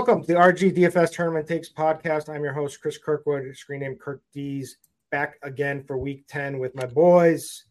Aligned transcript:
Welcome 0.00 0.22
to 0.22 0.28
the 0.28 0.38
RG 0.40 0.74
DFS 0.74 1.12
Tournament 1.12 1.46
Takes 1.46 1.68
podcast. 1.68 2.34
I'm 2.34 2.42
your 2.42 2.54
host, 2.54 2.80
Chris 2.80 2.96
Kirkwood, 2.96 3.54
screen 3.54 3.80
name 3.80 3.96
Kirk 3.96 4.22
Dees, 4.32 4.78
back 5.10 5.34
again 5.42 5.84
for 5.84 5.98
week 5.98 6.24
10 6.26 6.58
with 6.58 6.74
my 6.74 6.86
boys, 6.86 7.64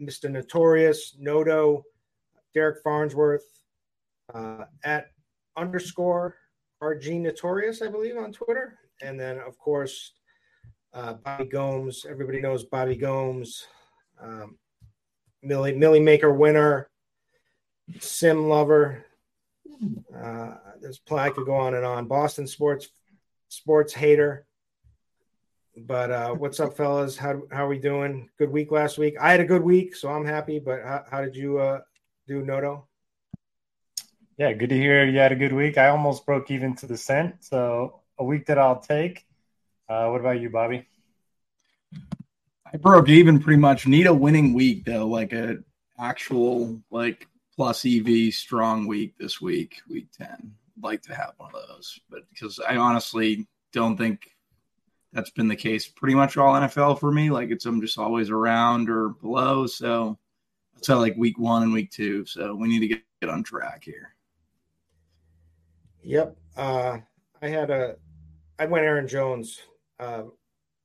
Mr. 0.00 0.28
Notorious, 0.28 1.14
Noto, 1.20 1.84
Derek 2.52 2.82
Farnsworth, 2.82 3.44
uh, 4.34 4.64
at 4.82 5.12
underscore 5.56 6.34
RG 6.82 7.20
Notorious, 7.20 7.80
I 7.80 7.86
believe, 7.86 8.16
on 8.16 8.32
Twitter. 8.32 8.80
And 9.00 9.18
then, 9.18 9.38
of 9.38 9.56
course, 9.56 10.14
uh, 10.92 11.12
Bobby 11.12 11.44
Gomes. 11.44 12.04
Everybody 12.10 12.40
knows 12.40 12.64
Bobby 12.64 12.96
Gomes, 12.96 13.68
um, 14.20 14.58
Millie, 15.44 15.76
Milly 15.76 16.00
Maker 16.00 16.34
winner, 16.34 16.90
Sim 18.00 18.48
lover, 18.48 19.06
uh, 20.16 20.54
there's 20.80 20.98
plenty. 20.98 21.30
I 21.30 21.30
could 21.30 21.46
go 21.46 21.54
on 21.54 21.74
and 21.74 21.84
on. 21.84 22.06
Boston 22.06 22.46
sports 22.46 22.88
sports 23.48 23.92
hater. 23.92 24.46
But 25.76 26.10
uh, 26.10 26.34
what's 26.34 26.60
up, 26.60 26.76
fellas? 26.76 27.16
How 27.16 27.42
how 27.50 27.64
are 27.64 27.68
we 27.68 27.78
doing? 27.78 28.28
Good 28.38 28.50
week 28.50 28.70
last 28.70 28.98
week. 28.98 29.14
I 29.20 29.30
had 29.30 29.40
a 29.40 29.44
good 29.44 29.62
week, 29.62 29.96
so 29.96 30.08
I'm 30.10 30.26
happy. 30.26 30.58
But 30.58 30.82
how, 30.82 31.04
how 31.10 31.20
did 31.22 31.34
you 31.34 31.58
uh, 31.58 31.80
do, 32.26 32.42
Noto? 32.42 32.86
Yeah, 34.36 34.52
good 34.52 34.70
to 34.70 34.76
hear 34.76 35.04
you 35.04 35.18
had 35.18 35.32
a 35.32 35.36
good 35.36 35.52
week. 35.52 35.78
I 35.78 35.88
almost 35.88 36.26
broke 36.26 36.50
even 36.50 36.74
to 36.76 36.86
the 36.86 36.96
cent, 36.96 37.36
so 37.40 38.00
a 38.18 38.24
week 38.24 38.46
that 38.46 38.58
I'll 38.58 38.80
take. 38.80 39.26
Uh, 39.88 40.08
what 40.08 40.20
about 40.20 40.40
you, 40.40 40.50
Bobby? 40.50 40.86
I 42.72 42.78
broke 42.78 43.08
even 43.08 43.40
pretty 43.40 43.60
much. 43.60 43.86
Need 43.86 44.06
a 44.06 44.14
winning 44.14 44.54
week 44.54 44.84
though, 44.84 45.06
like 45.06 45.32
a 45.32 45.58
actual 45.98 46.80
like 46.90 47.28
plus 47.54 47.84
EV 47.84 48.32
strong 48.32 48.86
week 48.86 49.16
this 49.18 49.40
week, 49.40 49.80
week 49.88 50.08
10. 50.16 50.54
like 50.82 51.02
to 51.02 51.14
have 51.14 51.34
one 51.36 51.52
of 51.54 51.62
those, 51.68 51.98
but 52.10 52.22
because 52.30 52.58
I 52.58 52.76
honestly 52.76 53.46
don't 53.72 53.96
think 53.96 54.28
that's 55.12 55.30
been 55.30 55.48
the 55.48 55.56
case 55.56 55.86
pretty 55.86 56.14
much 56.14 56.36
all 56.36 56.54
NFL 56.54 56.98
for 56.98 57.12
me. 57.12 57.30
Like 57.30 57.50
it's 57.50 57.66
I'm 57.66 57.80
just 57.80 57.98
always 57.98 58.30
around 58.30 58.88
or 58.88 59.10
below. 59.10 59.66
So 59.66 60.18
how 60.86 60.98
like 60.98 61.16
week 61.16 61.38
one 61.38 61.62
and 61.62 61.72
week 61.72 61.90
two. 61.90 62.24
So 62.24 62.54
we 62.54 62.68
need 62.68 62.80
to 62.80 62.88
get, 62.88 63.02
get 63.20 63.30
on 63.30 63.42
track 63.42 63.84
here. 63.84 64.14
Yep. 66.02 66.36
Uh, 66.56 66.98
I 67.40 67.48
had 67.48 67.70
a, 67.70 67.96
I 68.58 68.66
went 68.66 68.84
Aaron 68.84 69.06
Jones 69.06 69.60
uh, 70.00 70.24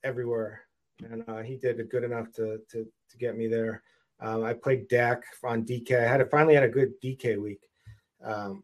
everywhere, 0.04 0.62
and 1.04 1.24
uh, 1.28 1.42
he 1.42 1.56
did 1.58 1.90
good 1.90 2.04
enough 2.04 2.32
to 2.34 2.60
to 2.72 2.86
to 3.10 3.18
get 3.18 3.38
me 3.38 3.48
there. 3.48 3.84
Um, 4.20 4.44
I 4.44 4.54
played 4.54 4.88
Dak 4.88 5.24
on 5.44 5.64
DK. 5.64 6.00
I 6.00 6.10
had 6.10 6.22
a, 6.22 6.26
finally 6.26 6.56
had 6.56 6.64
a 6.64 6.70
good 6.70 6.94
DK 7.02 7.42
week. 7.42 7.62
Um, 8.24 8.64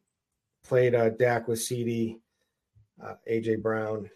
played 0.64 0.96
uh, 0.96 1.10
Dak 1.10 1.48
with 1.48 1.62
CD, 1.62 2.18
uh, 3.04 3.16
AJ 3.30 3.62
Brown. 3.62 4.10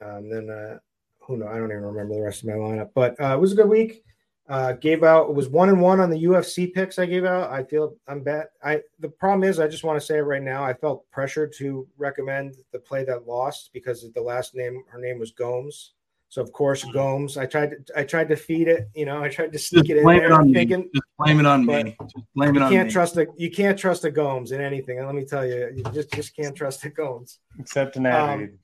Um, 0.00 0.30
then 0.30 0.48
uh, 0.48 0.78
who 1.20 1.36
knows? 1.36 1.48
I 1.48 1.58
don't 1.58 1.70
even 1.70 1.82
remember 1.82 2.14
the 2.14 2.22
rest 2.22 2.42
of 2.42 2.48
my 2.48 2.54
lineup, 2.54 2.90
but 2.94 3.20
uh, 3.20 3.34
it 3.34 3.40
was 3.40 3.52
a 3.52 3.56
good 3.56 3.68
week. 3.68 4.02
Uh, 4.48 4.72
gave 4.72 5.04
out 5.04 5.28
it 5.28 5.34
was 5.34 5.50
one 5.50 5.68
and 5.68 5.78
one 5.78 6.00
on 6.00 6.08
the 6.08 6.24
UFC 6.24 6.72
picks 6.72 6.98
I 6.98 7.04
gave 7.04 7.26
out. 7.26 7.50
I 7.52 7.62
feel 7.62 7.96
I'm 8.06 8.22
bet. 8.22 8.52
I 8.64 8.80
the 8.98 9.10
problem 9.10 9.46
is 9.46 9.60
I 9.60 9.68
just 9.68 9.84
want 9.84 10.00
to 10.00 10.06
say 10.06 10.16
it 10.18 10.22
right 10.22 10.42
now. 10.42 10.64
I 10.64 10.72
felt 10.72 11.08
pressured 11.10 11.52
to 11.58 11.86
recommend 11.98 12.54
the 12.72 12.78
play 12.78 13.04
that 13.04 13.26
lost 13.26 13.68
because 13.74 14.10
the 14.10 14.22
last 14.22 14.54
name 14.54 14.84
her 14.88 14.98
name 14.98 15.18
was 15.18 15.32
Gomes. 15.32 15.92
So 16.30 16.42
of 16.42 16.52
course 16.52 16.84
Gomes. 16.84 17.36
I 17.38 17.46
tried 17.46 17.70
to 17.86 17.98
I 17.98 18.04
tried 18.04 18.28
to 18.28 18.36
feed 18.36 18.68
it. 18.68 18.88
You 18.94 19.06
know, 19.06 19.22
I 19.22 19.28
tried 19.28 19.52
to 19.52 19.58
sneak 19.58 19.84
Just 19.86 19.90
it 19.92 19.96
in 19.98 20.02
blame 20.04 20.18
there. 20.18 20.26
it 20.26 20.32
on 20.32 20.52
thinking, 20.52 20.80
me. 20.80 20.90
Just 20.94 21.06
blame 21.18 21.40
it 21.40 21.46
on 21.46 21.64
me. 21.64 21.96
Just 22.02 22.16
blame 22.34 22.50
it 22.50 22.58
you 22.58 22.64
on 22.64 22.70
can't 22.70 22.88
me. 22.88 22.92
trust 22.92 23.16
a 23.16 23.26
you 23.36 23.50
can't 23.50 23.78
trust 23.78 24.04
a 24.04 24.10
Gomes 24.10 24.52
in 24.52 24.60
anything. 24.60 24.98
And 24.98 25.06
let 25.06 25.14
me 25.16 25.24
tell 25.24 25.46
you, 25.46 25.70
you 25.74 25.82
just 25.94 26.12
just 26.12 26.36
can't 26.36 26.54
trust 26.54 26.84
a 26.84 26.90
Gomes. 26.90 27.38
Except 27.58 27.96
an 27.96 28.04
ad 28.06 28.30
Um, 28.30 28.40
read. 28.40 28.58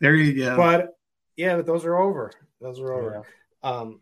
there 0.00 0.14
you 0.14 0.44
go. 0.44 0.56
But 0.56 0.96
yeah, 1.36 1.56
but 1.56 1.66
those 1.66 1.84
are 1.84 1.96
over. 1.98 2.30
Those 2.60 2.78
are 2.78 2.92
over. 2.92 3.22
Um, 3.64 4.00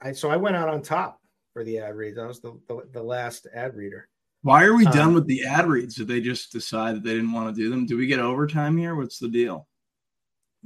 I 0.00 0.12
so 0.12 0.30
I 0.30 0.36
went 0.36 0.56
out 0.56 0.68
on 0.68 0.82
top 0.82 1.20
for 1.52 1.62
the 1.62 1.78
ad 1.78 1.94
reads. 1.94 2.18
I 2.18 2.26
was 2.26 2.40
the, 2.40 2.58
the, 2.66 2.82
the 2.92 3.02
last 3.02 3.46
ad 3.54 3.76
reader. 3.76 4.08
Why 4.42 4.64
are 4.64 4.74
we 4.74 4.84
done 4.86 5.08
um, 5.08 5.14
with 5.14 5.26
the 5.28 5.44
ad 5.46 5.66
reads? 5.68 5.94
Did 5.94 6.08
they 6.08 6.20
just 6.20 6.50
decide 6.52 6.96
that 6.96 7.04
they 7.04 7.14
didn't 7.14 7.32
want 7.32 7.54
to 7.54 7.62
do 7.62 7.70
them? 7.70 7.86
Do 7.86 7.96
we 7.96 8.06
get 8.08 8.18
overtime 8.18 8.76
here? 8.76 8.94
What's 8.96 9.18
the 9.20 9.28
deal? 9.28 9.68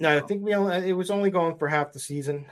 No, 0.00 0.16
I 0.16 0.20
think 0.20 0.42
we 0.44 0.54
only 0.54 0.88
it 0.88 0.92
was 0.92 1.10
only 1.10 1.30
going 1.30 1.56
for 1.58 1.66
half 1.68 1.92
the 1.92 1.98
season, 1.98 2.46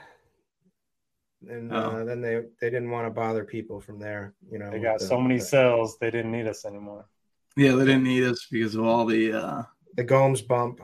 and 1.47 1.71
uh, 1.71 1.91
Oh. 1.93 2.05
then 2.05 2.21
they 2.21 2.41
they 2.59 2.69
didn't 2.69 2.91
want 2.91 3.07
to 3.07 3.09
bother 3.11 3.45
people 3.45 3.79
from 3.79 3.99
there. 3.99 4.33
You 4.51 4.59
know, 4.59 4.69
They 4.69 4.79
got 4.79 4.99
the- 4.99 5.05
so 5.05 5.19
many 5.19 5.37
the, 5.39 5.45
cells, 5.45 5.97
they 5.99 6.11
didn't 6.11 6.31
need 6.33 6.45
us 6.47 6.65
anymore. 6.65 7.07
Yeah, 7.55 7.71
they 7.75 7.85
didn't 7.85 8.03
need 8.03 8.23
us 8.23 8.45
because 8.51 8.75
of 8.75 8.83
all 8.85 9.05
the. 9.05 9.33
uh 9.33 9.63
the 9.95 10.03
Gomes 10.03 10.41
bump. 10.41 10.81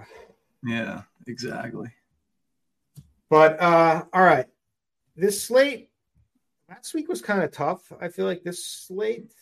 Yeah, 0.66 1.02
exactly. 1.28 1.90
But 3.30 3.62
uh 3.62 4.06
all 4.14 4.24
right, 4.24 4.48
this 5.18 5.44
slate 5.44 5.90
last 6.70 6.94
week 6.94 7.10
was 7.10 7.22
kind 7.22 7.44
of 7.44 7.52
tough. 7.52 7.92
I 8.00 8.08
feel 8.08 8.26
like 8.26 8.44
this 8.44 8.66
slate 8.66 9.34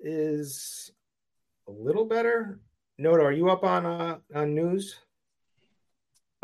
is 0.00 0.92
a 1.66 1.72
little 1.72 2.04
better. 2.04 2.60
Noto, 2.96 3.24
are 3.24 3.32
you 3.32 3.50
up 3.50 3.64
on 3.64 3.84
uh 3.86 4.18
on 4.34 4.54
news? 4.54 4.96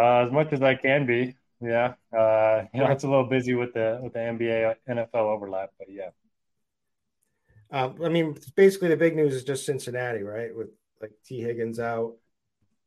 Uh, 0.01 0.25
as 0.27 0.33
much 0.33 0.53
as 0.53 0.63
I 0.63 0.75
can 0.75 1.07
be. 1.07 1.35
Yeah, 1.61 1.95
uh, 2.17 2.65
you 2.73 2.81
know 2.81 2.91
it's 2.91 3.05
a 3.05 3.09
little 3.09 3.27
busy 3.27 3.55
with 3.55 3.75
the 3.75 4.01
with 4.03 4.15
the 4.15 4.21
NBA 4.21 4.77
NFL 4.89 5.15
overlap, 5.15 5.73
but 5.79 5.89
yeah. 5.91 6.11
Um, 7.71 7.97
I 8.03 8.09
mean, 8.09 8.37
basically 8.57 8.89
the 8.89 8.97
big 8.97 9.15
news 9.15 9.35
is 9.35 9.45
just 9.45 9.67
Cincinnati, 9.67 10.23
right? 10.23 10.57
With 10.57 10.69
like 11.01 11.13
Tee 11.25 11.41
Higgins 11.41 11.79
out. 11.79 12.15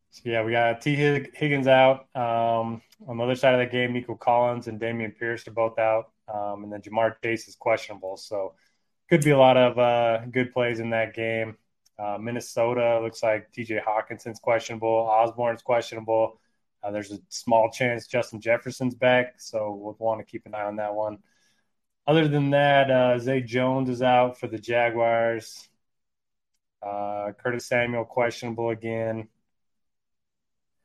So, 0.10 0.21
yeah, 0.25 0.44
we 0.44 0.51
got 0.51 0.81
T. 0.81 0.95
Higgins 0.95 1.68
out. 1.68 2.07
Um, 2.15 2.81
on 3.07 3.18
the 3.18 3.24
other 3.24 3.36
side 3.36 3.54
of 3.56 3.59
the 3.59 3.66
game, 3.66 3.94
Nico 3.94 4.16
Collins 4.16 4.68
and 4.68 4.80
Dameon 4.80 5.18
Pierce 5.18 5.48
are 5.48 5.51
both 5.51 5.80
out, 5.80 6.12
um, 6.31 6.63
and 6.63 6.71
then 6.71 6.81
Ja'Marr 6.81 7.16
Chase 7.24 7.48
is 7.48 7.56
questionable. 7.56 8.18
So 8.18 8.54
could 9.09 9.24
be 9.24 9.31
a 9.31 9.38
lot 9.38 9.57
of 9.57 9.80
uh, 9.80 10.25
good 10.31 10.54
plays 10.54 10.80
in 10.80 10.92
that 10.92 11.13
game. 11.16 11.57
Uh, 11.98 12.18
Minnesota 12.19 13.00
looks 13.01 13.24
like 13.24 13.51
T.J. 13.51 13.80
Hockenson's 13.86 14.39
questionable. 14.39 14.89
Osborn's 14.89 15.62
questionable. 15.62 16.39
Uh, 16.83 16.91
there's 16.91 17.12
a 17.12 17.19
small 17.30 17.71
chance 17.71 18.07
Justin 18.07 18.41
Jefferson's 18.41 18.95
back, 18.95 19.35
so 19.38 19.74
we'll 19.74 19.95
want 20.00 20.19
to 20.19 20.25
keep 20.25 20.45
an 20.45 20.53
eye 20.53 20.65
on 20.65 20.75
that 20.75 20.94
one. 20.94 21.19
Other 22.06 22.27
than 22.27 22.50
that, 22.50 22.91
uh, 22.91 23.18
Zay 23.19 23.41
Jones 23.41 23.89
is 23.89 24.01
out 24.01 24.38
for 24.38 24.47
the 24.47 24.57
Jaguars. 24.57 25.69
Uh, 26.81 27.31
Curtis 27.41 27.65
Samuel 27.65 28.03
questionable 28.03 28.71
again. 28.71 29.30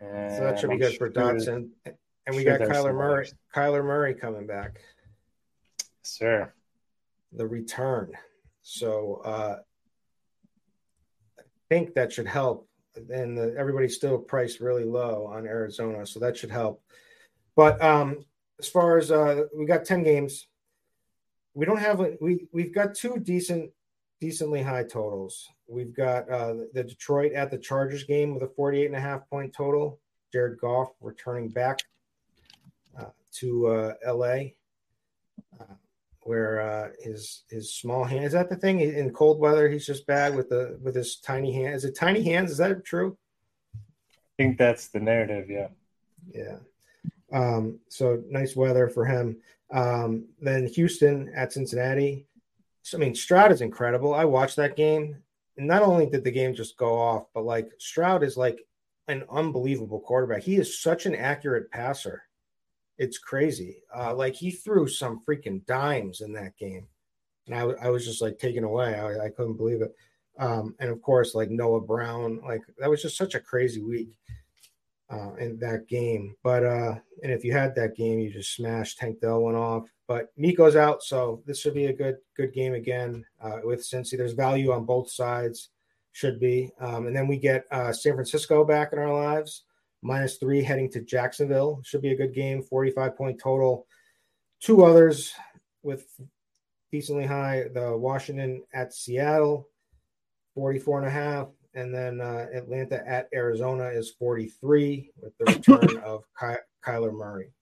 And 0.00 0.36
so 0.36 0.44
that 0.44 0.60
should 0.60 0.68
be 0.68 0.74
I'm 0.74 0.80
good 0.80 0.94
sure, 0.94 1.10
for 1.10 1.12
Dotson. 1.12 1.70
And 1.84 2.36
we 2.36 2.44
sure 2.44 2.58
got 2.58 2.68
Kyler 2.68 2.94
Murray. 2.94 3.24
Others. 3.24 3.34
Kyler 3.52 3.84
Murray 3.84 4.14
coming 4.14 4.46
back. 4.46 4.80
Sir. 6.02 6.52
The 7.32 7.46
return. 7.46 8.12
So 8.62 9.22
uh, 9.24 9.56
I 11.38 11.42
think 11.68 11.94
that 11.94 12.12
should 12.12 12.28
help. 12.28 12.67
And 13.10 13.36
the, 13.36 13.54
everybody's 13.58 13.96
still 13.96 14.18
priced 14.18 14.60
really 14.60 14.84
low 14.84 15.26
on 15.26 15.46
Arizona, 15.46 16.06
so 16.06 16.20
that 16.20 16.36
should 16.36 16.50
help. 16.50 16.82
But 17.56 17.82
um, 17.82 18.24
as 18.58 18.68
far 18.68 18.98
as 18.98 19.10
uh, 19.10 19.44
we 19.56 19.66
got 19.66 19.84
10 19.84 20.02
games, 20.02 20.46
we 21.54 21.66
don't 21.66 21.78
have 21.78 21.98
we 22.20 22.46
we've 22.52 22.74
got 22.74 22.94
two 22.94 23.18
decent 23.18 23.70
decently 24.20 24.62
high 24.62 24.84
totals. 24.84 25.48
We've 25.66 25.94
got 25.94 26.28
uh, 26.30 26.54
the 26.72 26.84
Detroit 26.84 27.32
at 27.32 27.50
the 27.50 27.58
Chargers 27.58 28.04
game 28.04 28.34
with 28.34 28.42
a 28.42 28.48
48 28.48 28.86
and 28.86 28.96
a 28.96 29.00
half 29.00 29.28
point 29.28 29.52
total. 29.52 29.98
Jared 30.32 30.58
Goff 30.58 30.90
returning 31.00 31.48
back 31.48 31.80
uh, 32.98 33.06
to 33.32 33.66
uh, 33.66 33.94
LA, 34.06 34.52
uh, 35.58 35.74
where 36.28 36.60
uh, 36.60 36.90
his 37.02 37.44
his 37.48 37.72
small 37.72 38.04
hand 38.04 38.26
is 38.26 38.32
that 38.32 38.50
the 38.50 38.56
thing 38.56 38.80
in 38.80 39.10
cold 39.14 39.40
weather 39.40 39.66
he's 39.66 39.86
just 39.86 40.06
bad 40.06 40.36
with 40.36 40.50
the 40.50 40.78
with 40.82 40.94
his 40.94 41.16
tiny 41.16 41.50
hand. 41.52 41.74
Is 41.74 41.86
it 41.86 41.96
tiny 41.96 42.22
hands? 42.22 42.50
Is 42.50 42.58
that 42.58 42.84
true? 42.84 43.16
I 43.74 43.80
think 44.36 44.58
that's 44.58 44.88
the 44.88 45.00
narrative. 45.00 45.48
Yeah. 45.48 45.68
Yeah. 46.30 46.58
Um, 47.32 47.78
so 47.88 48.22
nice 48.28 48.54
weather 48.54 48.88
for 48.88 49.06
him. 49.06 49.38
Um, 49.72 50.26
then 50.38 50.66
Houston 50.66 51.32
at 51.34 51.52
Cincinnati. 51.54 52.26
So, 52.82 52.98
I 52.98 53.00
mean, 53.00 53.14
Stroud 53.14 53.50
is 53.50 53.62
incredible. 53.62 54.14
I 54.14 54.26
watched 54.26 54.56
that 54.56 54.76
game. 54.76 55.16
And 55.56 55.66
not 55.66 55.82
only 55.82 56.06
did 56.06 56.24
the 56.24 56.30
game 56.30 56.54
just 56.54 56.76
go 56.76 56.96
off, 56.96 57.24
but 57.34 57.44
like 57.44 57.70
Stroud 57.78 58.22
is 58.22 58.36
like 58.36 58.60
an 59.08 59.24
unbelievable 59.30 60.00
quarterback. 60.00 60.42
He 60.42 60.56
is 60.56 60.80
such 60.80 61.06
an 61.06 61.14
accurate 61.14 61.70
passer. 61.70 62.22
It's 62.98 63.18
crazy. 63.18 63.78
Uh, 63.94 64.14
like 64.14 64.34
he 64.34 64.50
threw 64.50 64.88
some 64.88 65.22
freaking 65.26 65.64
dimes 65.66 66.20
in 66.20 66.32
that 66.34 66.56
game. 66.56 66.86
And 67.46 67.54
I, 67.54 67.86
I 67.86 67.88
was 67.88 68.04
just 68.04 68.20
like 68.20 68.38
taken 68.38 68.64
away. 68.64 68.94
I, 68.94 69.26
I 69.26 69.28
couldn't 69.30 69.56
believe 69.56 69.82
it. 69.82 69.94
Um, 70.38 70.74
and 70.78 70.90
of 70.90 71.00
course, 71.02 71.34
like 71.34 71.50
Noah 71.50 71.80
Brown, 71.80 72.40
like 72.46 72.62
that 72.78 72.90
was 72.90 73.02
just 73.02 73.16
such 73.16 73.34
a 73.34 73.40
crazy 73.40 73.82
week 73.82 74.10
uh, 75.10 75.34
in 75.34 75.58
that 75.58 75.88
game. 75.88 76.34
But 76.42 76.64
uh, 76.64 76.94
and 77.22 77.32
if 77.32 77.44
you 77.44 77.52
had 77.52 77.74
that 77.74 77.96
game, 77.96 78.18
you 78.18 78.30
just 78.30 78.54
smashed. 78.54 78.98
Tank 78.98 79.20
Dell 79.20 79.40
went 79.40 79.56
off, 79.56 79.90
but 80.06 80.32
Nico's 80.36 80.76
out, 80.76 81.02
so 81.02 81.42
this 81.46 81.60
should 81.60 81.74
be 81.74 81.86
a 81.86 81.92
good 81.92 82.18
good 82.36 82.52
game 82.52 82.74
again 82.74 83.24
uh, 83.42 83.58
with 83.64 83.80
Cincy. 83.80 84.16
There's 84.16 84.32
value 84.32 84.72
on 84.72 84.84
both 84.84 85.10
sides, 85.10 85.70
should 86.12 86.38
be. 86.38 86.70
Um, 86.80 87.06
and 87.06 87.16
then 87.16 87.26
we 87.26 87.38
get 87.38 87.64
uh, 87.70 87.92
San 87.92 88.14
Francisco 88.14 88.64
back 88.64 88.92
in 88.92 88.98
our 88.98 89.12
lives, 89.12 89.64
minus 90.02 90.36
three 90.36 90.62
heading 90.62 90.90
to 90.92 91.00
Jacksonville. 91.02 91.80
Should 91.84 92.02
be 92.02 92.12
a 92.12 92.16
good 92.16 92.34
game. 92.34 92.62
45 92.62 93.16
point 93.16 93.40
total. 93.40 93.86
Two 94.60 94.84
others 94.84 95.32
with 95.82 96.06
decently 96.90 97.26
high. 97.26 97.64
The 97.72 97.96
Washington 97.96 98.62
at 98.74 98.92
Seattle, 98.92 99.68
44 100.54 100.98
and 100.98 101.06
a 101.06 101.10
half 101.10 101.48
and 101.78 101.94
then 101.94 102.20
uh, 102.20 102.46
Atlanta 102.52 103.06
at 103.08 103.28
Arizona 103.32 103.86
is 103.86 104.10
43 104.18 105.10
with 105.20 105.32
the 105.38 105.44
return 105.44 105.98
of 106.04 106.24
Ky- 106.38 106.56
Kyler 106.84 107.12
Murray. 107.12 107.52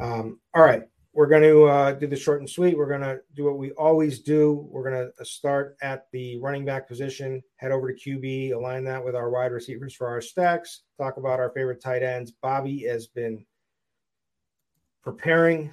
Um, 0.00 0.40
all 0.54 0.62
right, 0.62 0.82
we're 1.14 1.28
going 1.28 1.42
to 1.42 1.64
uh, 1.66 1.92
do 1.92 2.08
the 2.08 2.16
short 2.16 2.40
and 2.40 2.50
sweet. 2.50 2.76
We're 2.76 2.88
going 2.88 3.00
to 3.00 3.20
do 3.36 3.44
what 3.44 3.56
we 3.56 3.70
always 3.72 4.18
do. 4.18 4.68
We're 4.68 4.90
going 4.90 5.12
to 5.16 5.24
start 5.24 5.76
at 5.80 6.06
the 6.10 6.38
running 6.40 6.64
back 6.64 6.88
position, 6.88 7.40
head 7.54 7.70
over 7.70 7.92
to 7.92 7.98
QB, 7.98 8.52
align 8.52 8.82
that 8.84 9.04
with 9.04 9.14
our 9.14 9.30
wide 9.30 9.52
receivers 9.52 9.94
for 9.94 10.08
our 10.08 10.20
stacks, 10.20 10.82
talk 10.98 11.16
about 11.16 11.38
our 11.38 11.50
favorite 11.50 11.80
tight 11.80 12.02
ends. 12.02 12.32
Bobby 12.32 12.80
has 12.88 13.06
been 13.06 13.46
preparing 15.04 15.72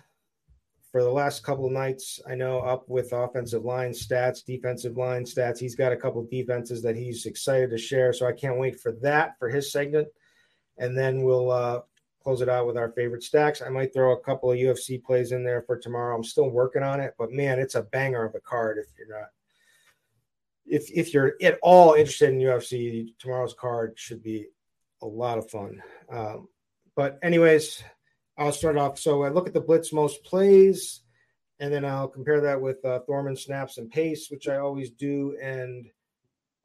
for 0.92 1.02
the 1.02 1.10
last 1.10 1.44
couple 1.44 1.66
of 1.66 1.72
nights. 1.72 2.20
I 2.28 2.36
know 2.36 2.60
up 2.60 2.88
with 2.88 3.12
offensive 3.12 3.66
line 3.66 3.94
stats, 3.94 4.46
defensive 4.46 4.96
line 4.96 5.24
stats. 5.24 5.58
He's 5.58 5.76
got 5.76 5.92
a 5.92 5.98
couple 5.98 6.24
defenses 6.30 6.84
that 6.84 6.96
he's 6.96 7.26
excited 7.26 7.72
to 7.72 7.80
share. 7.80 8.14
So 8.14 8.28
I 8.28 8.34
can't 8.34 8.60
wait 8.60 8.80
for 8.80 8.92
that 9.02 9.40
for 9.40 9.50
his 9.50 9.72
segment. 9.72 10.08
And 10.78 10.96
then 10.96 11.24
we'll 11.24 11.50
uh, 11.50 11.82
close 12.22 12.42
it 12.42 12.50
out 12.50 12.68
with 12.68 12.78
our 12.78 12.92
favorite 12.92 13.24
stacks. 13.24 13.62
I 13.62 13.70
might 13.70 13.94
throw 13.94 14.14
a 14.14 14.22
couple 14.22 14.52
of 14.52 14.58
UFC 14.58 15.04
plays 15.04 15.32
in 15.32 15.44
there 15.44 15.64
for 15.64 15.78
tomorrow. 15.78 16.16
I'm 16.16 16.24
still 16.24 16.50
working 16.50 16.84
on 16.84 17.00
it, 17.00 17.16
but 17.18 17.32
man, 17.32 17.60
it's 17.60 17.76
a 17.76 17.84
banger 17.84 18.24
of 18.24 18.36
a 18.36 18.40
card 18.40 18.78
if 18.78 18.88
you're 18.98 19.20
not. 19.20 19.30
If, 20.66 20.90
if 20.92 21.14
you're 21.14 21.34
at 21.42 21.58
all 21.62 21.94
interested 21.94 22.30
in 22.30 22.40
UFC, 22.40 23.18
tomorrow's 23.20 23.54
card 23.54 23.94
should 23.98 24.24
be 24.24 24.48
a 25.02 25.08
lot 25.08 25.38
of 25.38 25.50
fun. 25.50 25.82
Um, 26.10 26.48
but 26.96 27.20
anyways, 27.24 27.84
I'll 28.38 28.52
start 28.52 28.78
off. 28.78 29.00
So 29.00 29.24
I 29.24 29.30
look 29.30 29.48
at 29.48 29.54
the 29.54 29.62
blitz 29.62 29.92
most 29.92 30.24
plays, 30.24 31.02
and 31.60 31.74
then 31.74 31.84
I'll 31.84 32.08
compare 32.08 32.42
that 32.42 32.62
with 32.62 32.84
uh, 32.86 33.00
Thorman 33.00 33.36
snaps 33.36 33.78
and 33.78 33.90
pace, 33.90 34.30
which 34.30 34.48
I 34.48 34.58
always 34.58 34.92
do. 34.92 35.38
And 35.42 35.88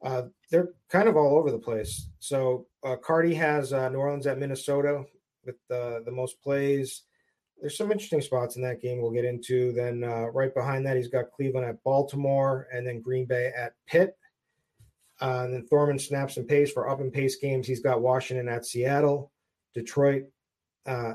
uh, 0.03 0.23
they're 0.51 0.69
kind 0.89 1.09
of 1.09 1.17
all 1.17 1.37
over 1.37 1.51
the 1.51 1.59
place. 1.59 2.09
So 2.19 2.67
uh, 2.83 2.95
Cardi 2.95 3.33
has 3.33 3.73
uh, 3.73 3.89
New 3.89 3.97
Orleans 3.97 4.27
at 4.27 4.39
Minnesota 4.39 5.05
with 5.47 5.55
the 5.67 6.03
the 6.05 6.11
most 6.11 6.41
plays. 6.41 7.03
There's 7.59 7.75
some 7.75 7.91
interesting 7.91 8.21
spots 8.21 8.55
in 8.55 8.61
that 8.61 8.81
game 8.81 9.01
we'll 9.01 9.09
get 9.09 9.25
into. 9.25 9.71
Then 9.71 10.03
uh, 10.03 10.27
right 10.27 10.53
behind 10.53 10.85
that, 10.85 10.95
he's 10.95 11.07
got 11.07 11.31
Cleveland 11.31 11.65
at 11.65 11.83
Baltimore, 11.83 12.67
and 12.71 12.85
then 12.85 13.01
Green 13.01 13.25
Bay 13.25 13.51
at 13.57 13.73
Pitt. 13.87 14.15
Uh, 15.19 15.41
and 15.45 15.53
then 15.55 15.65
Thorman 15.65 15.97
snaps 15.97 16.37
and 16.37 16.47
pace 16.47 16.71
for 16.71 16.87
up 16.87 16.99
and 16.99 17.11
pace 17.11 17.37
games. 17.37 17.65
He's 17.65 17.79
got 17.79 18.01
Washington 18.01 18.47
at 18.47 18.67
Seattle, 18.67 19.31
Detroit 19.73 20.25
uh, 20.85 21.13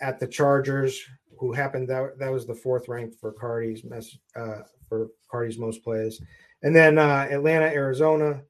at 0.00 0.18
the 0.18 0.26
Chargers, 0.26 0.98
who 1.38 1.52
happened 1.52 1.88
that 1.88 2.18
that 2.18 2.32
was 2.32 2.46
the 2.46 2.54
fourth 2.54 2.88
ranked 2.88 3.16
for 3.20 3.32
Cardi's 3.32 3.84
mess 3.84 4.16
uh, 4.36 4.60
for 4.88 5.08
Cardi's 5.30 5.58
most 5.58 5.82
plays, 5.82 6.20
and 6.62 6.74
then 6.74 6.98
uh, 6.98 7.28
Atlanta, 7.30 7.66
Arizona, 7.66 8.42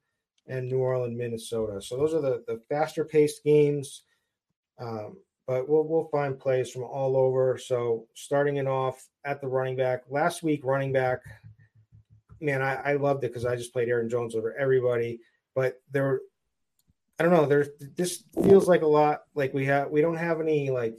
and 0.46 0.68
New 0.68 0.78
Orleans, 0.78 1.16
Minnesota. 1.16 1.80
So 1.80 1.96
those 1.96 2.14
are 2.14 2.20
the 2.20 2.44
the 2.46 2.60
faster 2.68 3.04
paced 3.04 3.42
games, 3.42 4.04
um, 4.78 5.16
but 5.46 5.68
we'll 5.68 5.84
we'll 5.84 6.08
find 6.12 6.38
plays 6.38 6.70
from 6.70 6.84
all 6.84 7.16
over. 7.16 7.58
So 7.58 8.06
starting 8.14 8.56
it 8.56 8.66
off 8.66 9.04
at 9.24 9.40
the 9.40 9.48
running 9.48 9.76
back 9.76 10.02
last 10.08 10.42
week, 10.42 10.64
running 10.64 10.92
back, 10.92 11.20
man, 12.40 12.62
I, 12.62 12.74
I 12.74 12.92
loved 12.94 13.24
it 13.24 13.28
because 13.28 13.44
I 13.44 13.56
just 13.56 13.72
played 13.72 13.88
Aaron 13.88 14.08
Jones 14.08 14.34
over 14.34 14.56
everybody, 14.56 15.20
but 15.54 15.80
there. 15.90 16.20
I 17.18 17.24
don't 17.24 17.34
know. 17.34 17.46
There's 17.46 17.68
this 17.94 18.24
feels 18.42 18.66
like 18.66 18.82
a 18.82 18.86
lot 18.86 19.22
like 19.34 19.54
we 19.54 19.66
have 19.66 19.90
we 19.90 20.00
don't 20.00 20.16
have 20.16 20.40
any 20.40 20.70
like 20.70 20.98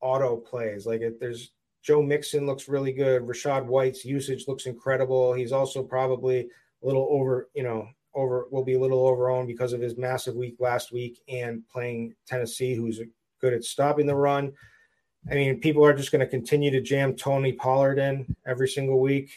auto 0.00 0.36
plays. 0.36 0.84
Like 0.84 1.00
if 1.00 1.20
there's 1.20 1.52
Joe 1.82 2.02
Mixon 2.02 2.46
looks 2.46 2.68
really 2.68 2.92
good. 2.92 3.22
Rachaad 3.22 3.66
White's 3.66 4.04
usage 4.04 4.46
looks 4.46 4.66
incredible. 4.66 5.32
He's 5.32 5.52
also 5.52 5.82
probably 5.82 6.40
a 6.82 6.86
little 6.86 7.08
over, 7.10 7.48
you 7.54 7.64
know, 7.64 7.88
over 8.14 8.46
will 8.50 8.64
be 8.64 8.74
a 8.74 8.78
little 8.78 9.04
overowned 9.04 9.46
because 9.46 9.72
of 9.72 9.80
his 9.80 9.96
massive 9.96 10.34
week 10.34 10.56
last 10.58 10.92
week 10.92 11.20
and 11.28 11.62
playing 11.68 12.14
Tennessee, 12.26 12.74
who's 12.74 13.00
good 13.40 13.52
at 13.52 13.64
stopping 13.64 14.06
the 14.06 14.14
run. 14.14 14.52
I 15.30 15.34
mean, 15.34 15.60
people 15.60 15.84
are 15.84 15.94
just 15.94 16.10
going 16.10 16.20
to 16.20 16.26
continue 16.26 16.70
to 16.70 16.80
jam 16.80 17.14
Tony 17.14 17.52
Pollard 17.52 17.98
in 17.98 18.34
every 18.44 18.68
single 18.68 19.00
week. 19.00 19.30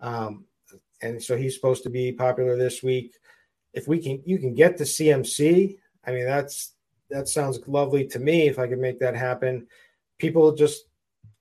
Um, 0.00 0.44
and 1.02 1.22
so 1.22 1.36
he's 1.36 1.54
supposed 1.54 1.82
to 1.84 1.90
be 1.90 2.12
popular 2.12 2.56
this 2.56 2.82
week. 2.82 3.14
If 3.72 3.88
we 3.88 3.98
can, 3.98 4.22
you 4.24 4.38
can 4.38 4.54
get 4.54 4.76
the 4.76 4.84
CMC. 4.84 5.78
I 6.04 6.10
mean, 6.12 6.24
that's 6.24 6.72
that 7.10 7.28
sounds 7.28 7.58
lovely 7.66 8.06
to 8.08 8.18
me. 8.18 8.48
If 8.48 8.58
I 8.58 8.66
could 8.66 8.78
make 8.78 8.98
that 9.00 9.16
happen, 9.16 9.66
people 10.18 10.54
just 10.54 10.84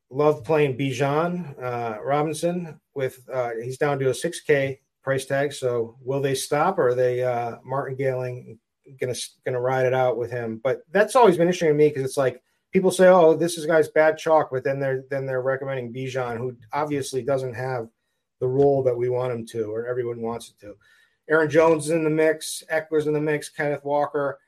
love 0.10 0.43
playing 0.43 0.77
Bijan 0.77 1.62
uh, 1.62 1.98
Robinson 2.03 2.79
with 2.93 3.27
uh, 3.31 3.51
he's 3.62 3.77
down 3.77 4.00
to 4.00 4.10
a 4.10 4.13
6K 4.13 4.77
price 5.06 5.26
tag. 5.26 5.54
So 5.54 5.96
will 6.02 6.20
they 6.20 6.36
stop 6.36 6.80
or 6.80 6.90
are 6.90 6.96
they 6.96 7.24
uh, 7.24 7.58
martingaling 7.64 8.58
gonna 9.00 9.16
gonna 9.46 9.62
ride 9.62 9.86
it 9.86 9.94
out 9.94 10.18
with 10.18 10.32
him? 10.32 10.60
But 10.62 10.82
that's 10.92 11.16
always 11.16 11.38
been 11.38 11.48
interesting 11.48 11.70
to 11.70 11.76
me 11.76 11.90
because 11.90 12.04
it's 12.04 12.18
like 12.18 12.42
people 12.74 12.92
say, 12.92 13.08
"Oh, 13.08 13.36
this 13.36 13.58
is 13.58 13.68
guy's 13.68 13.88
bad 13.88 14.18
chalk," 14.18 14.50
but 14.52 14.64
then 14.64 14.80
they're 14.80 15.06
then 15.12 15.28
they're 15.28 15.44
recommending 15.44 15.94
Bijan, 15.94 16.38
who 16.38 16.58
obviously 16.74 17.22
doesn't 17.22 17.54
have 17.54 17.88
the 18.40 18.48
role 18.48 18.84
that 18.84 18.98
we 18.98 19.08
want 19.08 19.32
him 19.32 19.46
to, 19.46 19.72
or 19.72 19.86
everyone 19.86 20.22
wants 20.22 20.50
it 20.50 20.60
to. 20.66 20.76
Aaron 21.30 21.50
Jones 21.50 21.86
is 21.86 21.92
in 21.92 22.04
the 22.04 22.10
mix, 22.10 22.64
Ekeler's 22.72 23.08
in 23.08 23.14
the 23.14 23.22
mix, 23.22 23.48
Kenneth 23.50 23.86
Walker. 23.86 24.40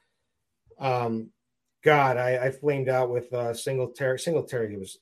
Um, 0.80 1.30
God, 1.84 2.18
I, 2.18 2.48
I 2.48 2.52
flamed 2.52 2.90
out 2.90 3.10
with 3.12 3.32
uh, 3.32 3.54
Singletary. 3.54 4.20
Singletary 4.20 4.76
was 4.76 4.98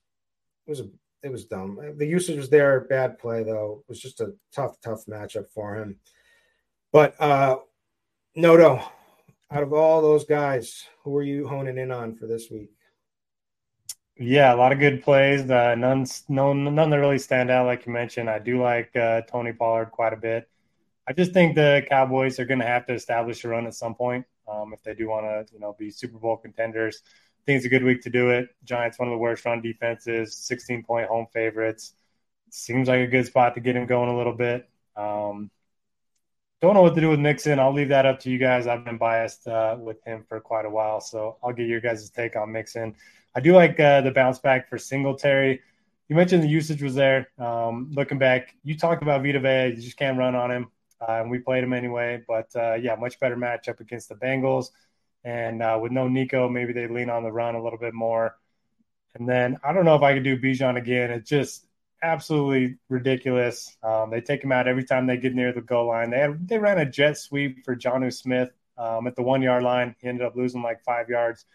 it 0.67 0.69
was 0.69 0.81
a 0.81 0.89
it 1.25 1.31
was 1.31 1.45
dumb. 1.45 1.79
The 1.97 2.05
usage 2.05 2.37
was 2.37 2.51
there. 2.51 2.81
Bad 2.81 3.17
play 3.17 3.43
though. 3.43 3.81
It 3.81 3.89
was 3.89 3.99
just 3.99 4.21
a 4.21 4.33
tough, 4.53 4.79
tough 4.79 5.07
matchup 5.07 5.49
for 5.51 5.75
him. 5.75 5.97
But 6.93 7.19
uh, 7.19 7.57
Noto, 8.35 8.79
out 9.49 9.63
of 9.63 9.73
all 9.73 10.03
those 10.03 10.25
guys, 10.25 10.85
who 11.03 11.17
are 11.17 11.23
you 11.23 11.47
honing 11.47 11.79
in 11.79 11.91
on 11.91 12.15
for 12.15 12.27
this 12.27 12.51
week? 12.51 12.69
Yeah, 14.15 14.53
a 14.53 14.55
lot 14.55 14.71
of 14.71 14.77
good 14.77 15.01
plays. 15.01 15.49
Uh, 15.49 15.73
none, 15.73 16.05
none, 16.29 16.75
none 16.75 16.89
that 16.91 16.99
really 16.99 17.17
stand 17.17 17.49
out, 17.49 17.65
like 17.65 17.87
you 17.87 17.91
mentioned. 17.91 18.29
I 18.29 18.37
do 18.37 18.61
like 18.61 18.95
uh, 18.95 19.21
Tony 19.21 19.51
Pollard 19.51 19.89
quite 19.91 20.13
a 20.13 20.17
bit. 20.17 20.47
I 21.07 21.13
just 21.13 21.33
think 21.33 21.55
the 21.55 21.83
Cowboys 21.89 22.39
are 22.39 22.45
going 22.45 22.59
to 22.59 22.67
have 22.67 22.85
to 22.85 22.93
establish 22.93 23.43
a 23.43 23.49
run 23.49 23.65
at 23.65 23.73
some 23.73 23.95
point 23.95 24.25
um, 24.47 24.73
if 24.73 24.83
they 24.83 24.93
do 24.93 25.09
want 25.09 25.25
to, 25.25 25.53
you 25.53 25.59
know, 25.59 25.75
be 25.77 25.89
Super 25.89 26.19
Bowl 26.19 26.37
contenders. 26.37 27.01
Think 27.45 27.57
it's 27.57 27.65
a 27.65 27.69
good 27.69 27.83
week 27.83 28.01
to 28.01 28.09
do 28.09 28.29
it. 28.31 28.49
Giants, 28.63 28.97
one 28.97 29.07
of 29.07 29.11
the 29.11 29.17
worst 29.17 29.45
run 29.45 29.61
defenses, 29.61 30.35
16 30.35 30.83
point 30.83 31.07
home 31.07 31.27
favorites. 31.31 31.93
Seems 32.49 32.87
like 32.87 33.01
a 33.01 33.07
good 33.07 33.25
spot 33.25 33.53
to 33.55 33.59
get 33.59 33.75
him 33.75 33.85
going 33.85 34.09
a 34.09 34.17
little 34.17 34.33
bit. 34.33 34.67
Um, 34.95 35.51
don't 36.61 36.73
know 36.73 36.81
what 36.81 36.95
to 36.95 37.01
do 37.01 37.09
with 37.09 37.19
Mixon. 37.19 37.59
I'll 37.59 37.73
leave 37.73 37.89
that 37.89 38.05
up 38.05 38.19
to 38.21 38.29
you 38.31 38.39
guys. 38.39 38.65
I've 38.65 38.85
been 38.85 38.97
biased 38.97 39.47
uh, 39.47 39.77
with 39.79 40.03
him 40.03 40.23
for 40.27 40.39
quite 40.39 40.65
a 40.65 40.69
while, 40.69 41.01
so 41.01 41.37
I'll 41.43 41.53
get 41.53 41.67
your 41.67 41.81
guys' 41.81 42.09
take 42.09 42.35
on 42.35 42.51
Mixon. 42.51 42.95
I 43.35 43.41
do 43.41 43.53
like 43.53 43.79
uh, 43.79 44.01
the 44.01 44.11
bounce 44.11 44.39
back 44.39 44.69
for 44.69 44.77
Singletary. 44.77 45.61
You 46.07 46.15
mentioned 46.15 46.43
the 46.43 46.47
usage 46.47 46.81
was 46.81 46.95
there. 46.95 47.27
Um, 47.37 47.91
looking 47.93 48.17
back, 48.17 48.55
you 48.63 48.77
talked 48.77 49.03
about 49.03 49.21
Vita 49.21 49.39
Vea. 49.39 49.75
You 49.75 49.81
just 49.81 49.97
can't 49.97 50.17
run 50.17 50.33
on 50.35 50.49
him. 50.49 50.71
Uh, 51.01 51.21
and 51.21 51.29
we 51.29 51.39
played 51.39 51.63
him 51.63 51.73
anyway. 51.73 52.23
But 52.27 52.49
uh, 52.55 52.75
yeah, 52.75 52.95
much 52.95 53.19
better 53.19 53.35
matchup 53.35 53.79
against 53.79 54.09
the 54.09 54.15
Bengals. 54.15 54.69
And 55.25 55.63
uh, 55.63 55.79
with 55.81 55.91
no 55.91 56.07
Nico, 56.07 56.47
maybe 56.47 56.71
they 56.71 56.87
lean 56.87 57.09
on 57.09 57.23
the 57.23 57.31
run 57.31 57.55
a 57.55 57.63
little 57.63 57.79
bit 57.79 57.95
more. 57.95 58.37
And 59.15 59.27
then 59.27 59.57
I 59.63 59.73
don't 59.73 59.83
know 59.83 59.95
if 59.95 60.03
I 60.03 60.13
could 60.13 60.23
do 60.23 60.39
Bijan 60.39 60.77
again. 60.77 61.09
It's 61.09 61.27
just 61.27 61.65
absolutely 62.03 62.77
ridiculous. 62.89 63.75
Um, 63.81 64.11
they 64.11 64.21
take 64.21 64.43
him 64.43 64.51
out 64.51 64.67
every 64.67 64.83
time 64.83 65.07
they 65.07 65.17
get 65.17 65.33
near 65.33 65.51
the 65.51 65.61
goal 65.61 65.87
line. 65.87 66.11
They 66.11 66.19
had, 66.19 66.47
they 66.47 66.59
ran 66.59 66.77
a 66.77 66.85
jet 66.89 67.17
sweep 67.17 67.65
for 67.65 67.75
Jonnu 67.75 68.13
Smith 68.13 68.51
um, 68.77 69.07
at 69.07 69.15
the 69.15 69.23
one 69.23 69.41
yard 69.41 69.63
line. 69.63 69.95
He 69.99 70.07
ended 70.07 70.25
up 70.25 70.35
losing 70.35 70.61
like 70.61 70.83
five 70.83 71.09
yards. 71.09 71.45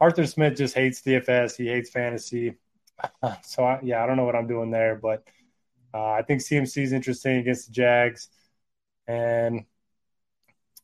Arthur 0.00 0.26
Smith 0.26 0.56
just 0.56 0.74
hates 0.74 1.00
DFS. 1.02 1.56
He 1.56 1.68
hates 1.68 1.90
fantasy. 1.90 2.54
so 3.44 3.64
I, 3.64 3.78
yeah, 3.82 4.02
I 4.02 4.06
don't 4.06 4.16
know 4.16 4.24
what 4.24 4.34
I'm 4.34 4.48
doing 4.48 4.70
there, 4.72 4.96
but 4.96 5.22
uh, 5.92 6.10
I 6.10 6.22
think 6.22 6.40
CMC 6.40 6.82
is 6.82 6.92
interesting 6.92 7.36
against 7.36 7.68
the 7.68 7.72
Jags. 7.72 8.28
And 9.06 9.66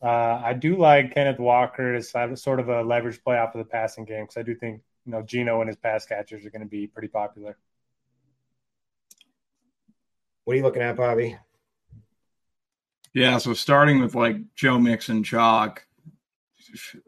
uh, 0.03 0.41
I 0.43 0.55
do 0.55 0.77
like 0.77 1.15
Kenneth 1.15 1.39
Walker 1.39 1.95
as 1.95 2.11
sort 2.11 2.61
of 2.61 2.69
a 2.69 2.83
leverage 2.83 3.23
play 3.23 3.39
off 3.39 3.55
of 3.55 3.59
the 3.59 3.71
passing 3.71 4.05
game 4.05 4.25
because 4.25 4.39
I 4.39 4.43
do 4.43 4.55
think 4.55 4.81
you 5.05 5.13
know 5.13 5.23
Geno 5.23 5.61
and 5.61 5.69
his 5.69 5.77
pass 5.77 6.07
catchers 6.07 6.45
are 6.47 6.51
going 6.51 6.63
to 6.63 6.69
be 6.69 6.87
pretty 6.87 7.09
popular. 7.09 7.59
What 10.45 10.55
are 10.55 10.57
you 10.57 10.63
looking 10.63 10.83
at, 10.83 10.97
Bobby? 10.97 11.37
Yeah, 13.13 13.39
so 13.39 13.55
starting 13.55 14.01
with 14.01 14.15
like 14.15 14.37
Joe 14.55 14.79
Mixon 14.79 15.23
chalk, 15.23 15.85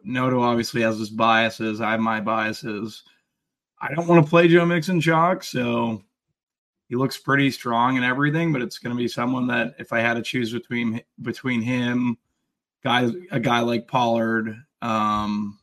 Noto 0.04 0.42
obviously 0.42 0.82
has 0.82 0.98
his 0.98 1.10
biases. 1.10 1.80
I 1.80 1.92
have 1.92 2.00
my 2.00 2.20
biases. 2.20 3.04
I 3.80 3.92
don't 3.94 4.06
want 4.06 4.24
to 4.24 4.30
play 4.30 4.48
Joe 4.48 4.66
Mixon 4.66 5.00
chalk, 5.00 5.42
so 5.42 6.02
he 6.88 6.96
looks 6.96 7.16
pretty 7.16 7.50
strong 7.50 7.96
and 7.96 8.04
everything, 8.04 8.52
but 8.52 8.62
it's 8.62 8.78
going 8.78 8.94
to 8.94 9.00
be 9.00 9.08
someone 9.08 9.46
that 9.46 9.76
if 9.78 9.92
I 9.92 10.00
had 10.00 10.14
to 10.14 10.22
choose 10.22 10.52
between 10.52 11.00
between 11.22 11.62
him, 11.62 12.18
guys, 12.84 13.12
a 13.30 13.40
guy 13.40 13.60
like 13.60 13.88
Pollard, 13.88 14.56
um, 14.80 15.58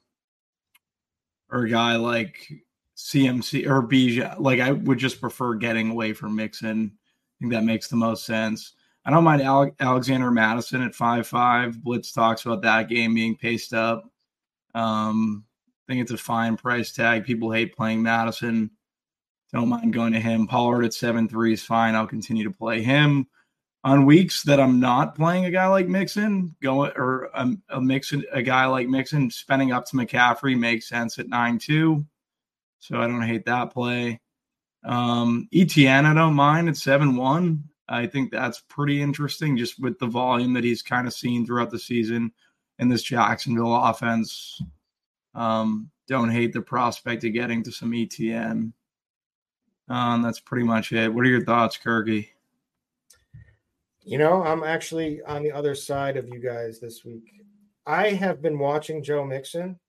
or 1.51 1.63
a 1.63 1.69
guy 1.69 1.95
like 1.95 2.51
CMC 2.95 3.67
or 3.67 3.81
Bijan, 3.88 4.39
like 4.39 4.59
I 4.59 4.71
would 4.71 4.97
just 4.97 5.21
prefer 5.21 5.55
getting 5.55 5.89
away 5.89 6.13
from 6.13 6.35
Mixon. 6.35 6.91
I 6.95 7.35
think 7.39 7.53
that 7.53 7.63
makes 7.63 7.88
the 7.88 7.95
most 7.95 8.25
sense. 8.25 8.73
I 9.05 9.11
don't 9.11 9.23
mind 9.23 9.41
Alexander 9.79 10.29
Mattison 10.29 10.81
at 10.83 10.93
five 10.93 11.25
five. 11.25 11.81
Blitz 11.81 12.11
talks 12.11 12.45
about 12.45 12.61
that 12.63 12.89
game 12.89 13.15
being 13.15 13.35
paced 13.35 13.73
up. 13.73 14.11
Um, 14.75 15.45
I 15.67 15.91
think 15.93 16.01
it's 16.01 16.11
a 16.11 16.17
fine 16.17 16.57
price 16.57 16.91
tag. 16.91 17.25
People 17.25 17.51
hate 17.51 17.75
playing 17.75 18.03
Mattison. 18.03 18.71
Don't 19.51 19.69
mind 19.69 19.93
going 19.93 20.13
to 20.13 20.19
him. 20.19 20.45
Pollard 20.45 20.83
at 20.83 20.93
seven 20.93 21.27
three 21.27 21.53
is 21.53 21.63
fine. 21.63 21.95
I'll 21.95 22.05
continue 22.05 22.43
to 22.43 22.51
play 22.51 22.83
him. 22.83 23.27
On 23.83 24.05
weeks 24.05 24.43
that 24.43 24.59
I'm 24.59 24.81
not 24.81 25.15
playing 25.15 25.45
a 25.45 25.51
guy 25.51 25.67
like 25.67 25.88
Mixon, 25.88 26.53
going 26.62 26.91
or 26.98 27.29
a, 27.33 27.50
a 27.69 27.81
Mixon, 27.81 28.25
a 28.33 28.41
guy 28.41 28.65
like 28.65 28.89
Mixon, 28.89 29.31
spending 29.31 29.71
up 29.71 29.86
to 29.86 29.95
McCaffrey 29.95 30.59
makes 30.59 30.89
sense 30.89 31.17
at 31.17 31.29
nine 31.29 31.59
two. 31.59 32.05
So 32.79 33.00
I 33.00 33.07
don't 33.07 33.21
hate 33.21 33.45
that 33.45 33.71
play. 33.71 34.19
Um, 34.83 35.48
ETN, 35.53 36.05
I 36.05 36.13
don't 36.13 36.33
mind 36.33 36.67
at 36.67 36.75
seven 36.75 37.15
one. 37.15 37.69
I 37.88 38.05
think 38.05 38.31
that's 38.31 38.62
pretty 38.67 39.01
interesting, 39.01 39.57
just 39.57 39.79
with 39.79 39.98
the 39.98 40.07
volume 40.07 40.53
that 40.53 40.63
he's 40.63 40.81
kind 40.81 41.07
of 41.07 41.13
seen 41.13 41.45
throughout 41.45 41.71
the 41.71 41.79
season 41.79 42.31
in 42.77 42.89
this 42.89 43.01
Jacksonville 43.01 43.75
offense. 43.75 44.62
Um, 45.33 45.89
don't 46.07 46.29
hate 46.29 46.53
the 46.53 46.62
prospect 46.62 47.24
of 47.24 47.33
getting 47.33 47.63
to 47.63 47.71
some 47.71 47.91
ETN. 47.91 48.74
Um, 49.88 50.21
that's 50.21 50.39
pretty 50.39 50.65
much 50.65 50.91
it. 50.91 51.13
What 51.13 51.25
are 51.25 51.29
your 51.29 51.43
thoughts, 51.43 51.77
Kirky? 51.77 52.29
You 54.01 54.17
know, 54.17 54.43
I'm 54.43 54.63
actually 54.63 55.21
on 55.23 55.43
the 55.43 55.51
other 55.51 55.75
side 55.75 56.17
of 56.17 56.27
you 56.27 56.39
guys 56.39 56.79
this 56.79 57.03
week. 57.03 57.31
I 57.85 58.09
have 58.09 58.41
been 58.41 58.57
watching 58.57 59.03
Joe 59.03 59.25
Mixon, 59.25 59.79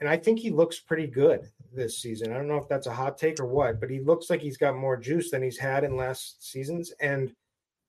and 0.00 0.08
I 0.08 0.16
think 0.16 0.38
he 0.38 0.50
looks 0.50 0.80
pretty 0.80 1.06
good 1.06 1.48
this 1.72 1.98
season. 2.00 2.32
I 2.32 2.36
don't 2.36 2.48
know 2.48 2.56
if 2.56 2.68
that's 2.68 2.86
a 2.86 2.92
hot 2.92 3.18
take 3.18 3.40
or 3.40 3.46
what, 3.46 3.80
but 3.80 3.90
he 3.90 4.00
looks 4.00 4.30
like 4.30 4.40
he's 4.40 4.56
got 4.56 4.76
more 4.76 4.96
juice 4.96 5.30
than 5.30 5.42
he's 5.42 5.58
had 5.58 5.84
in 5.84 5.96
last 5.96 6.50
seasons. 6.50 6.92
And 7.00 7.32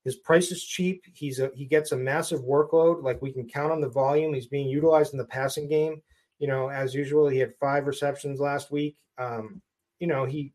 his 0.04 0.16
price 0.16 0.52
is 0.52 0.64
cheap. 0.64 1.04
He's 1.14 1.40
a 1.40 1.52
he 1.54 1.66
gets 1.66 1.92
a 1.92 1.98
massive 1.98 2.42
workload. 2.42 3.04
Like 3.04 3.22
we 3.22 3.32
can 3.32 3.48
count 3.48 3.72
on 3.72 3.82
the 3.82 3.90
volume. 3.90 4.34
He's 4.34 4.48
being 4.48 4.70
utilized 4.70 5.14
in 5.14 5.18
the 5.18 5.26
passing 5.26 5.68
game. 5.68 6.02
You 6.40 6.48
know, 6.48 6.70
as 6.70 6.94
usual, 6.94 7.28
he 7.28 7.40
had 7.40 7.56
five 7.56 7.88
receptions 7.88 8.40
last 8.40 8.72
week. 8.72 8.98
Um, 9.18 9.62
you 10.00 10.08
know, 10.08 10.26
he 10.26 10.54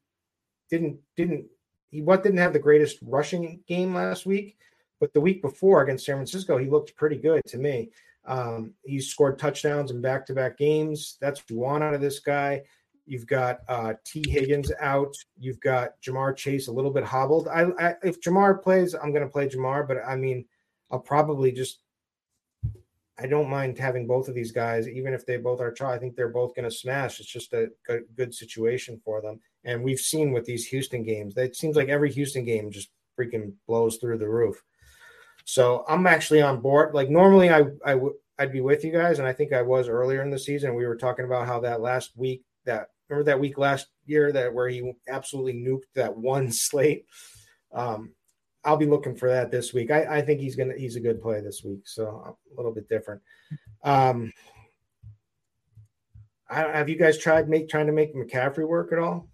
didn't 0.71 0.99
didn't 1.17 1.47
he 1.91 2.01
what 2.01 2.23
didn't 2.23 2.39
have 2.39 2.55
the 2.55 2.59
greatest 2.59 2.99
rushing 3.03 3.61
game 3.69 3.95
last 3.95 4.25
week, 4.25 4.57
but 5.03 5.13
the 5.13 5.21
week 5.21 5.43
before 5.43 5.83
against 5.83 6.07
San 6.07 6.15
Francisco, 6.15 6.57
he 6.59 6.71
looked 6.71 6.95
pretty 6.95 7.17
good 7.17 7.43
to 7.49 7.59
me. 7.59 7.91
Um, 8.25 8.73
he 8.85 9.01
scored 9.01 9.37
touchdowns 9.37 9.91
in 9.91 10.01
back-to-back 10.01 10.57
games. 10.57 11.17
That's 11.21 11.41
what 11.41 11.51
you 11.51 11.59
want 11.59 11.83
out 11.83 11.93
of 11.93 12.01
this 12.01 12.21
guy. 12.21 12.63
You've 13.05 13.27
got 13.27 13.63
uh, 13.69 13.95
Tee 14.05 14.31
Higgins 14.31 14.71
out. 14.79 15.13
You've 15.37 15.59
got 15.59 16.01
Ja'Marr 16.03 16.37
Chase 16.37 16.69
a 16.69 16.73
little 16.73 16.93
bit 16.93 17.03
hobbled. 17.03 17.49
I, 17.49 17.63
I 17.81 17.97
if 18.05 18.21
Ja'Marr 18.21 18.63
plays, 18.63 18.95
I'm 18.95 19.11
going 19.11 19.25
to 19.25 19.29
play 19.29 19.49
Ja'Marr, 19.49 19.89
but 19.89 19.97
I 20.07 20.15
mean, 20.15 20.45
I'll 20.93 21.01
probably 21.01 21.51
just. 21.51 21.81
I 23.19 23.27
don't 23.27 23.51
mind 23.51 23.79
having 23.79 24.07
both 24.07 24.29
of 24.29 24.37
these 24.37 24.53
guys, 24.53 24.89
even 24.89 25.15
if 25.15 25.27
they 25.27 25.37
both 25.37 25.61
are 25.61 25.73
try. 25.73 25.97
I 25.97 25.99
think 25.99 26.15
they're 26.15 26.29
both 26.29 26.55
going 26.55 26.71
to 26.71 26.77
smash. 26.77 27.19
It's 27.19 27.29
just 27.29 27.53
a 27.55 27.71
good, 27.89 28.05
good 28.17 28.33
situation 28.33 29.01
for 29.05 29.21
them. 29.21 29.41
And 29.65 29.83
we've 29.83 29.99
seen 29.99 30.31
with 30.31 30.45
these 30.45 30.65
Houston 30.69 31.03
games, 31.03 31.37
it 31.37 31.57
seems 31.57 31.75
like 31.75 31.89
every 31.89 32.13
Houston 32.13 32.45
game 32.45 32.71
just 32.71 32.91
freaking 33.19 33.53
blows 33.67 33.97
through 33.97 34.19
the 34.19 34.29
roof. 34.29 34.63
So 35.45 35.85
I'm 35.89 36.07
actually 36.07 36.43
on 36.43 36.61
board. 36.61 36.95
Like 36.95 37.11
normally, 37.11 37.51
I 37.51 37.65
I 37.85 37.95
would 37.95 38.15
I'd 38.39 38.53
be 38.53 38.61
with 38.61 38.85
you 38.85 38.93
guys, 38.93 39.19
and 39.19 39.29
I 39.29 39.33
think 39.33 39.53
I 39.53 39.63
was 39.63 39.89
earlier 39.89 40.23
in 40.23 40.31
the 40.31 40.39
season. 40.39 40.75
We 40.75 40.87
were 40.87 40.97
talking 40.97 41.25
about 41.25 41.47
how 41.47 41.61
that 41.61 41.81
last 41.81 42.13
week, 42.17 42.45
that 42.65 42.89
remember 43.09 43.31
that 43.31 43.41
week 43.41 43.59
last 43.59 43.89
year 44.07 44.33
that 44.33 44.53
where 44.53 44.69
he 44.69 44.93
absolutely 45.09 45.55
nuked 45.55 45.93
that 45.95 46.17
one 46.17 46.51
slate. 46.51 47.07
Um, 47.73 48.13
I'll 48.65 48.77
be 48.77 48.87
looking 48.87 49.17
for 49.17 49.29
that 49.29 49.51
this 49.51 49.73
week. 49.73 49.91
I, 49.91 50.19
I 50.19 50.23
think 50.23 50.41
he's 50.41 50.57
gonna 50.57 50.75
he's 50.77 50.97
a 50.97 51.01
good 51.01 51.21
play 51.21 51.41
this 51.41 51.63
week, 51.65 51.83
so 51.87 52.37
a 52.51 52.57
little 52.57 52.73
bit 52.73 52.89
different. 52.89 53.21
Um, 53.83 54.33
I, 56.49 56.61
have 56.61 56.89
you 56.89 56.97
guys 56.97 57.19
tried 57.19 57.49
make 57.49 57.69
trying 57.69 57.87
to 57.87 57.93
make 57.93 58.15
McCaffrey 58.15 58.67
work 58.67 58.93
at 58.93 58.99
all? 58.99 59.29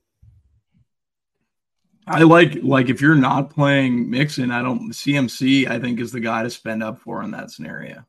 I 2.08 2.22
like 2.22 2.58
like 2.62 2.88
if 2.88 3.00
you're 3.00 3.14
not 3.14 3.50
playing 3.50 4.10
Mixon, 4.10 4.50
I 4.50 4.62
don't 4.62 4.92
CMC. 4.92 5.68
I 5.68 5.78
think 5.78 6.00
is 6.00 6.12
the 6.12 6.20
guy 6.20 6.42
to 6.42 6.50
spend 6.50 6.82
up 6.82 7.00
for 7.00 7.22
in 7.22 7.30
that 7.32 7.50
scenario. 7.50 8.04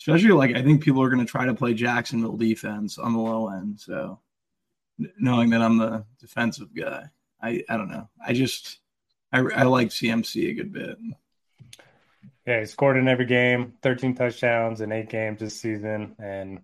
Especially 0.00 0.32
like 0.32 0.54
I 0.54 0.62
think 0.62 0.82
people 0.82 1.02
are 1.02 1.08
going 1.08 1.24
to 1.24 1.30
try 1.30 1.46
to 1.46 1.54
play 1.54 1.74
Jacksonville 1.74 2.36
defense 2.36 2.98
on 2.98 3.12
the 3.12 3.18
low 3.18 3.48
end. 3.48 3.80
So 3.80 4.20
knowing 5.18 5.50
that 5.50 5.62
I'm 5.62 5.78
the 5.78 6.04
defensive 6.20 6.74
guy, 6.74 7.04
I 7.40 7.62
I 7.68 7.76
don't 7.76 7.90
know. 7.90 8.08
I 8.24 8.32
just 8.32 8.78
I, 9.32 9.38
I 9.38 9.62
like 9.64 9.88
CMC 9.88 10.50
a 10.50 10.54
good 10.54 10.72
bit. 10.72 10.98
Yeah, 12.46 12.60
he 12.60 12.66
scored 12.66 12.96
in 12.96 13.06
every 13.06 13.26
game, 13.26 13.74
13 13.82 14.16
touchdowns 14.16 14.80
in 14.80 14.90
eight 14.90 15.08
games 15.08 15.38
this 15.38 15.60
season, 15.60 16.16
and 16.18 16.60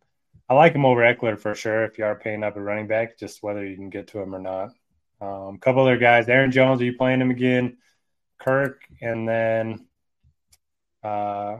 I 0.48 0.54
like 0.54 0.74
him 0.74 0.84
over 0.84 1.02
Ekeler 1.02 1.38
for 1.38 1.54
sure. 1.54 1.84
If 1.84 1.98
you 1.98 2.04
are 2.04 2.16
paying 2.16 2.42
up 2.42 2.56
a 2.56 2.60
running 2.60 2.88
back, 2.88 3.16
just 3.16 3.42
whether 3.42 3.64
you 3.64 3.76
can 3.76 3.88
get 3.88 4.08
to 4.08 4.18
him 4.18 4.34
or 4.34 4.40
not. 4.40 4.72
A 5.20 5.24
um, 5.24 5.58
couple 5.58 5.82
other 5.82 5.96
guys, 5.96 6.28
Aaron 6.28 6.52
Jones. 6.52 6.80
Are 6.80 6.84
you 6.84 6.96
playing 6.96 7.20
him 7.20 7.30
again? 7.30 7.78
Kirk, 8.38 8.82
and 9.00 9.28
then 9.28 9.86
uh, 11.02 11.58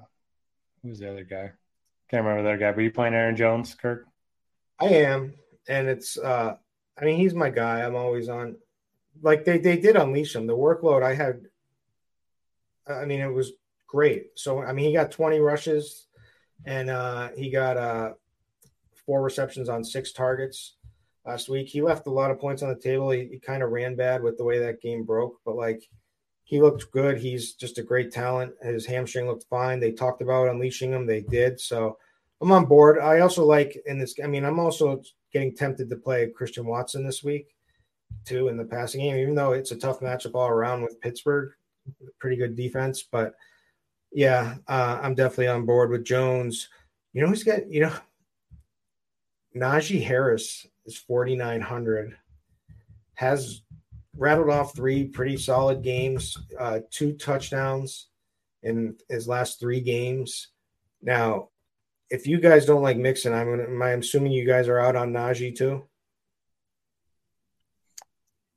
who's 0.83 1.01
the 1.01 1.11
other 1.11 1.25
guy? 1.25 1.53
Can't 2.09 2.25
remember 2.25 2.43
the 2.43 2.49
other 2.51 2.59
guy. 2.59 2.73
But 2.73 2.83
you 2.83 2.93
playing 2.93 3.15
Aaron 3.15 3.37
Jones, 3.37 3.75
Kirk? 3.75 4.07
I 4.81 4.87
am, 4.87 5.35
and 5.69 5.89
it's. 5.89 6.17
uh 6.17 6.57
I 7.01 7.05
mean, 7.05 7.17
he's 7.17 7.35
my 7.35 7.51
guy. 7.51 7.83
I'm 7.83 7.97
always 7.97 8.29
on. 8.29 8.57
Like 9.23 9.45
they 9.45 9.59
they 9.59 9.77
did 9.77 9.97
unleash 9.97 10.35
him. 10.37 10.47
The 10.47 10.57
workload 10.57 11.03
I 11.03 11.15
had. 11.15 11.43
I 12.87 13.05
mean, 13.05 13.21
it 13.21 13.33
was 13.33 13.53
great. 13.87 14.39
So 14.39 14.63
I 14.63 14.73
mean, 14.73 14.87
he 14.87 14.93
got 14.93 15.11
20 15.11 15.41
rushes, 15.41 16.07
and 16.65 16.89
uh 16.91 17.31
he 17.37 17.51
got 17.51 17.77
uh 17.77 18.13
four 19.05 19.23
receptions 19.23 19.69
on 19.69 19.83
six 19.83 20.13
targets 20.13 20.77
last 21.29 21.49
week. 21.49 21.69
He 21.69 21.83
left 21.83 22.07
a 22.07 22.11
lot 22.11 22.31
of 22.31 22.41
points 22.41 22.63
on 22.63 22.71
the 22.71 22.75
table. 22.75 23.11
He, 23.11 23.27
he 23.27 23.39
kind 23.39 23.63
of 23.63 23.71
ran 23.71 23.95
bad 23.95 24.23
with 24.23 24.39
the 24.39 24.45
way 24.45 24.59
that 24.59 24.81
game 24.81 25.05
broke, 25.05 25.39
but 25.45 25.57
like 25.57 25.83
he 26.45 26.61
looked 26.61 26.91
good. 26.91 27.19
He's 27.19 27.53
just 27.53 27.77
a 27.77 27.83
great 27.83 28.11
talent. 28.11 28.55
His 28.63 28.87
hamstring 28.87 29.27
looked 29.27 29.45
fine. 29.51 29.79
They 29.79 29.93
talked 29.93 30.23
about 30.23 30.49
unleashing 30.49 30.93
him. 30.93 31.07
They 31.07 31.21
did. 31.21 31.61
So 31.61 31.99
I'm 32.41 32.51
on 32.51 32.65
board. 32.65 32.99
I 32.99 33.21
also 33.21 33.45
like 33.45 33.79
in 33.85 33.99
this. 33.99 34.15
I 34.25 34.27
mean, 34.27 34.45
I'm 34.45 34.59
also 34.59 35.03
getting 35.33 35.55
tempted 35.55 35.91
to 35.91 35.97
play 35.97 36.31
Christian 36.31 36.65
Watson 36.65 37.05
this 37.05 37.23
week 37.23 37.55
too 38.25 38.49
in 38.49 38.57
the 38.57 38.65
passing 38.65 39.03
game, 39.03 39.17
even 39.17 39.35
though 39.35 39.53
it's 39.53 39.73
a 39.73 39.77
tough 39.77 40.01
matchup 40.01 40.35
all 40.35 40.49
around 40.49 40.83
with 40.83 41.01
Pittsburgh. 41.01 41.51
Pretty 42.19 42.37
good 42.37 42.57
defense, 42.57 43.03
but 43.03 43.35
yeah, 44.13 44.57
uh, 44.67 44.99
I'm 45.03 45.15
definitely 45.15 45.49
on 45.49 45.67
board 45.67 45.91
with 45.91 46.05
Jones. 46.05 46.69
You 47.13 47.23
know, 47.23 47.29
he's 47.29 47.45
got 47.45 47.71
you 47.71 47.81
know 47.81 47.93
Najee 49.55 50.03
Harris 50.03 50.67
is 50.89 50.97
4,900, 50.97 52.17
has 53.15 53.63
rattled 54.17 54.51
off 54.51 54.75
three 54.75 55.05
pretty 55.05 55.37
solid 55.37 55.83
games, 55.83 56.37
uh, 56.59 56.81
two 56.91 57.13
touchdowns 57.13 58.09
in 58.63 58.97
his 59.09 59.29
last 59.29 59.61
three 59.61 59.81
games. 59.81 60.49
Now, 61.03 61.51
if 62.11 62.27
you 62.27 62.41
guys 62.41 62.67
don't 62.67 62.83
like 62.83 62.97
Mixon, 62.97 63.35
I'm 63.35 63.51
gonna, 63.51 63.65
am 63.65 63.83
I 63.83 63.91
assuming 63.91 64.33
you 64.33 64.47
guys 64.47 64.67
are 64.67 64.81
out 64.81 64.97
on 64.97 65.13
Najee 65.13 65.57
too? 65.57 65.85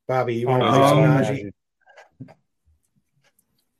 Bobby, 0.08 0.36
you 0.36 0.48
want 0.48 0.64
to 0.64 0.70
um, 0.70 0.98
Najee? 1.00 1.52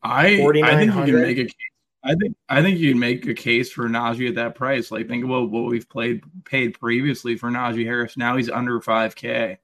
I 0.03 0.41
I 0.63 0.77
think 0.77 0.96
you 0.96 1.13
can 1.13 1.22
make 1.22 1.38
a 1.38 1.46
case 1.46 1.70
I 2.03 2.15
think 2.15 2.36
I 2.50 2.62
think 2.62 2.79
you 2.79 2.91
can 2.91 3.00
make 3.00 3.27
a 3.27 3.34
case 3.34 3.72
for 3.72 3.88
Najee 3.88 4.29
at 4.29 4.36
that 4.36 4.55
price. 4.55 4.91
Like 4.91 5.08
think 5.08 5.24
about 5.24 5.51
what 5.51 5.65
we've 5.65 5.88
played 5.88 6.24
paid 6.46 6.79
previously 6.79 7.36
for 7.38 7.50
Najee 7.50 7.86
Harris. 7.86 8.17
Now 8.17 8.38
he's 8.38 8.50
under 8.50 8.81
five 8.81 9.15
K. 9.15 9.60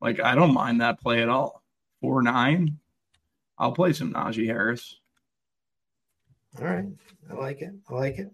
Like 0.00 0.20
I 0.20 0.34
don't 0.34 0.54
mind 0.54 0.80
that 0.80 1.00
play 1.00 1.22
at 1.22 1.28
all. 1.28 1.62
Four 2.00 2.22
nine. 2.22 2.78
I'll 3.58 3.72
play 3.72 3.92
some 3.92 4.14
Najee 4.14 4.46
Harris. 4.46 4.98
All 6.58 6.64
right. 6.64 6.86
I 7.30 7.34
like 7.34 7.60
it. 7.60 7.74
I 7.88 7.94
like 7.94 8.18
it. 8.18 8.30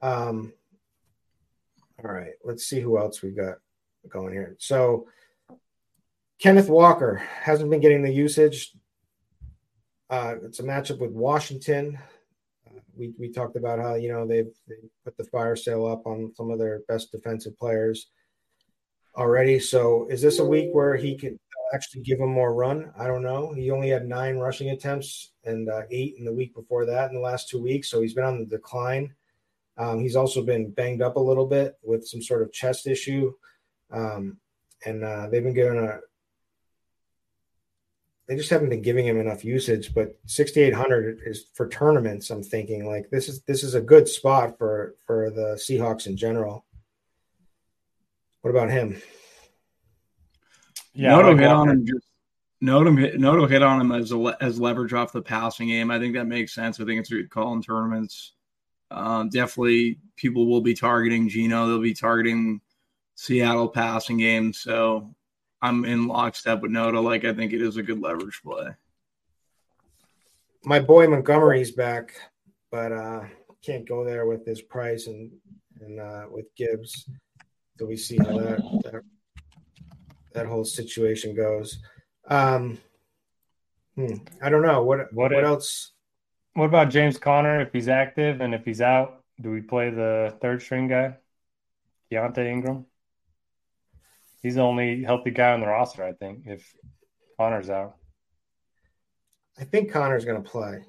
Um 0.00 0.52
all 2.04 2.10
right, 2.10 2.32
let's 2.42 2.64
see 2.64 2.80
who 2.80 2.98
else 2.98 3.22
we've 3.22 3.36
got 3.36 3.58
going 4.08 4.32
here. 4.32 4.56
So 4.58 5.06
Kenneth 6.40 6.68
Walker 6.68 7.22
hasn't 7.40 7.70
been 7.70 7.80
getting 7.80 8.02
the 8.02 8.12
usage. 8.12 8.72
Uh, 10.10 10.34
it's 10.42 10.58
a 10.58 10.64
matchup 10.64 10.98
with 10.98 11.12
Washington 11.12 11.98
we, 12.96 13.12
we 13.18 13.30
talked 13.30 13.56
about 13.56 13.78
how 13.78 13.94
you 13.94 14.12
know 14.12 14.26
they've 14.26 14.52
they 14.68 14.76
put 15.04 15.16
the 15.16 15.24
fire 15.24 15.56
sale 15.56 15.86
up 15.86 16.06
on 16.06 16.32
some 16.36 16.50
of 16.50 16.58
their 16.58 16.80
best 16.88 17.12
defensive 17.12 17.58
players 17.58 18.08
already. 19.16 19.58
So 19.58 20.06
is 20.10 20.22
this 20.22 20.38
a 20.38 20.44
week 20.44 20.70
where 20.72 20.96
he 20.96 21.16
could 21.16 21.38
actually 21.74 22.02
give 22.02 22.20
him 22.20 22.30
more 22.30 22.54
run? 22.54 22.92
I 22.98 23.06
don't 23.06 23.22
know. 23.22 23.52
He 23.52 23.70
only 23.70 23.88
had 23.90 24.06
nine 24.06 24.36
rushing 24.36 24.70
attempts 24.70 25.32
and 25.44 25.68
uh, 25.68 25.82
eight 25.90 26.16
in 26.18 26.24
the 26.24 26.32
week 26.32 26.54
before 26.54 26.86
that 26.86 27.10
in 27.10 27.14
the 27.14 27.20
last 27.20 27.48
two 27.48 27.62
weeks, 27.62 27.90
so 27.90 28.00
he's 28.00 28.14
been 28.14 28.24
on 28.24 28.38
the 28.38 28.46
decline. 28.46 29.14
Um, 29.78 30.00
he's 30.00 30.16
also 30.16 30.42
been 30.42 30.70
banged 30.70 31.02
up 31.02 31.16
a 31.16 31.20
little 31.20 31.46
bit 31.46 31.78
with 31.82 32.06
some 32.06 32.22
sort 32.22 32.42
of 32.42 32.52
chest 32.52 32.86
issue, 32.86 33.32
um, 33.90 34.38
and 34.84 35.02
uh, 35.02 35.28
they've 35.28 35.42
been 35.42 35.54
given 35.54 35.78
a 35.78 36.00
they 38.32 38.38
just 38.38 38.48
haven't 38.48 38.70
been 38.70 38.80
giving 38.80 39.06
him 39.06 39.20
enough 39.20 39.44
usage. 39.44 39.92
But 39.94 40.18
6,800 40.24 41.20
is 41.26 41.46
for 41.52 41.68
tournaments. 41.68 42.30
I'm 42.30 42.42
thinking 42.42 42.86
like 42.86 43.10
this 43.10 43.28
is 43.28 43.42
this 43.42 43.62
is 43.62 43.74
a 43.74 43.80
good 43.80 44.08
spot 44.08 44.56
for 44.56 44.94
for 45.06 45.30
the 45.30 45.60
Seahawks 45.60 46.06
in 46.06 46.16
general. 46.16 46.64
What 48.40 48.50
about 48.50 48.70
him? 48.70 49.00
Yeah, 50.94 51.10
Noto 51.10 51.36
hit 51.36 51.46
on 51.46 51.68
him. 51.68 51.86
Just 51.86 52.06
Noto 52.62 52.96
hit, 52.96 53.20
Noto 53.20 53.46
hit 53.46 53.62
on 53.62 53.80
him 53.82 53.92
as 53.92 54.12
a, 54.12 54.36
as 54.40 54.58
leverage 54.58 54.94
off 54.94 55.12
the 55.12 55.20
passing 55.20 55.68
game. 55.68 55.90
I 55.90 55.98
think 55.98 56.14
that 56.14 56.26
makes 56.26 56.54
sense. 56.54 56.80
I 56.80 56.86
think 56.86 57.00
it's 57.00 57.12
a 57.12 57.16
good 57.16 57.30
call 57.30 57.52
in 57.52 57.62
tournaments. 57.62 58.32
Um, 58.90 59.28
definitely, 59.28 59.98
people 60.16 60.46
will 60.46 60.62
be 60.62 60.74
targeting 60.74 61.28
Geno. 61.28 61.66
They'll 61.66 61.82
be 61.82 61.92
targeting 61.92 62.62
Seattle 63.14 63.68
passing 63.68 64.16
game. 64.16 64.54
So 64.54 65.14
I'm 65.62 65.84
in 65.84 66.08
lockstep 66.08 66.60
with 66.60 66.72
Noto. 66.72 67.00
Like 67.00 67.24
I 67.24 67.32
think 67.32 67.52
it 67.52 67.62
is 67.62 67.76
a 67.76 67.82
good 67.82 68.00
leverage 68.00 68.40
play. 68.44 68.74
My 70.64 70.80
boy 70.80 71.06
Montgomery's 71.06 71.70
back, 71.70 72.14
but 72.70 72.92
uh 72.92 73.20
can't 73.64 73.88
go 73.88 74.04
there 74.04 74.26
with 74.26 74.44
his 74.44 74.60
price 74.60 75.06
and 75.06 75.30
and 75.80 76.00
uh 76.00 76.26
with 76.28 76.46
Gibbs. 76.56 77.08
So 77.78 77.86
we 77.86 77.96
see 77.96 78.18
how 78.18 78.38
that 78.38 78.60
that, 78.84 79.02
that 80.34 80.46
whole 80.46 80.64
situation 80.64 81.34
goes. 81.36 81.78
Um 82.28 82.78
hmm, 83.94 84.16
I 84.42 84.50
don't 84.50 84.62
know. 84.62 84.82
What 84.82 85.12
what, 85.12 85.30
what 85.30 85.32
if, 85.32 85.44
else? 85.44 85.92
What 86.54 86.66
about 86.66 86.90
James 86.90 87.18
Conner 87.18 87.60
if 87.60 87.72
he's 87.72 87.88
active 87.88 88.40
and 88.40 88.52
if 88.52 88.64
he's 88.64 88.80
out, 88.80 89.22
do 89.40 89.50
we 89.50 89.60
play 89.60 89.90
the 89.90 90.36
third 90.40 90.60
string 90.60 90.88
guy? 90.88 91.16
Keaontay 92.10 92.46
Ingram? 92.50 92.86
He's 94.42 94.56
the 94.56 94.62
only 94.62 95.02
healthy 95.02 95.30
guy 95.30 95.52
on 95.52 95.60
the 95.60 95.68
roster, 95.68 96.04
I 96.04 96.12
think, 96.12 96.42
if 96.46 96.74
Conner's 97.38 97.70
out. 97.70 97.96
I 99.58 99.64
think 99.64 99.92
Conner's 99.92 100.24
going 100.24 100.42
to 100.42 100.48
play. 100.48 100.84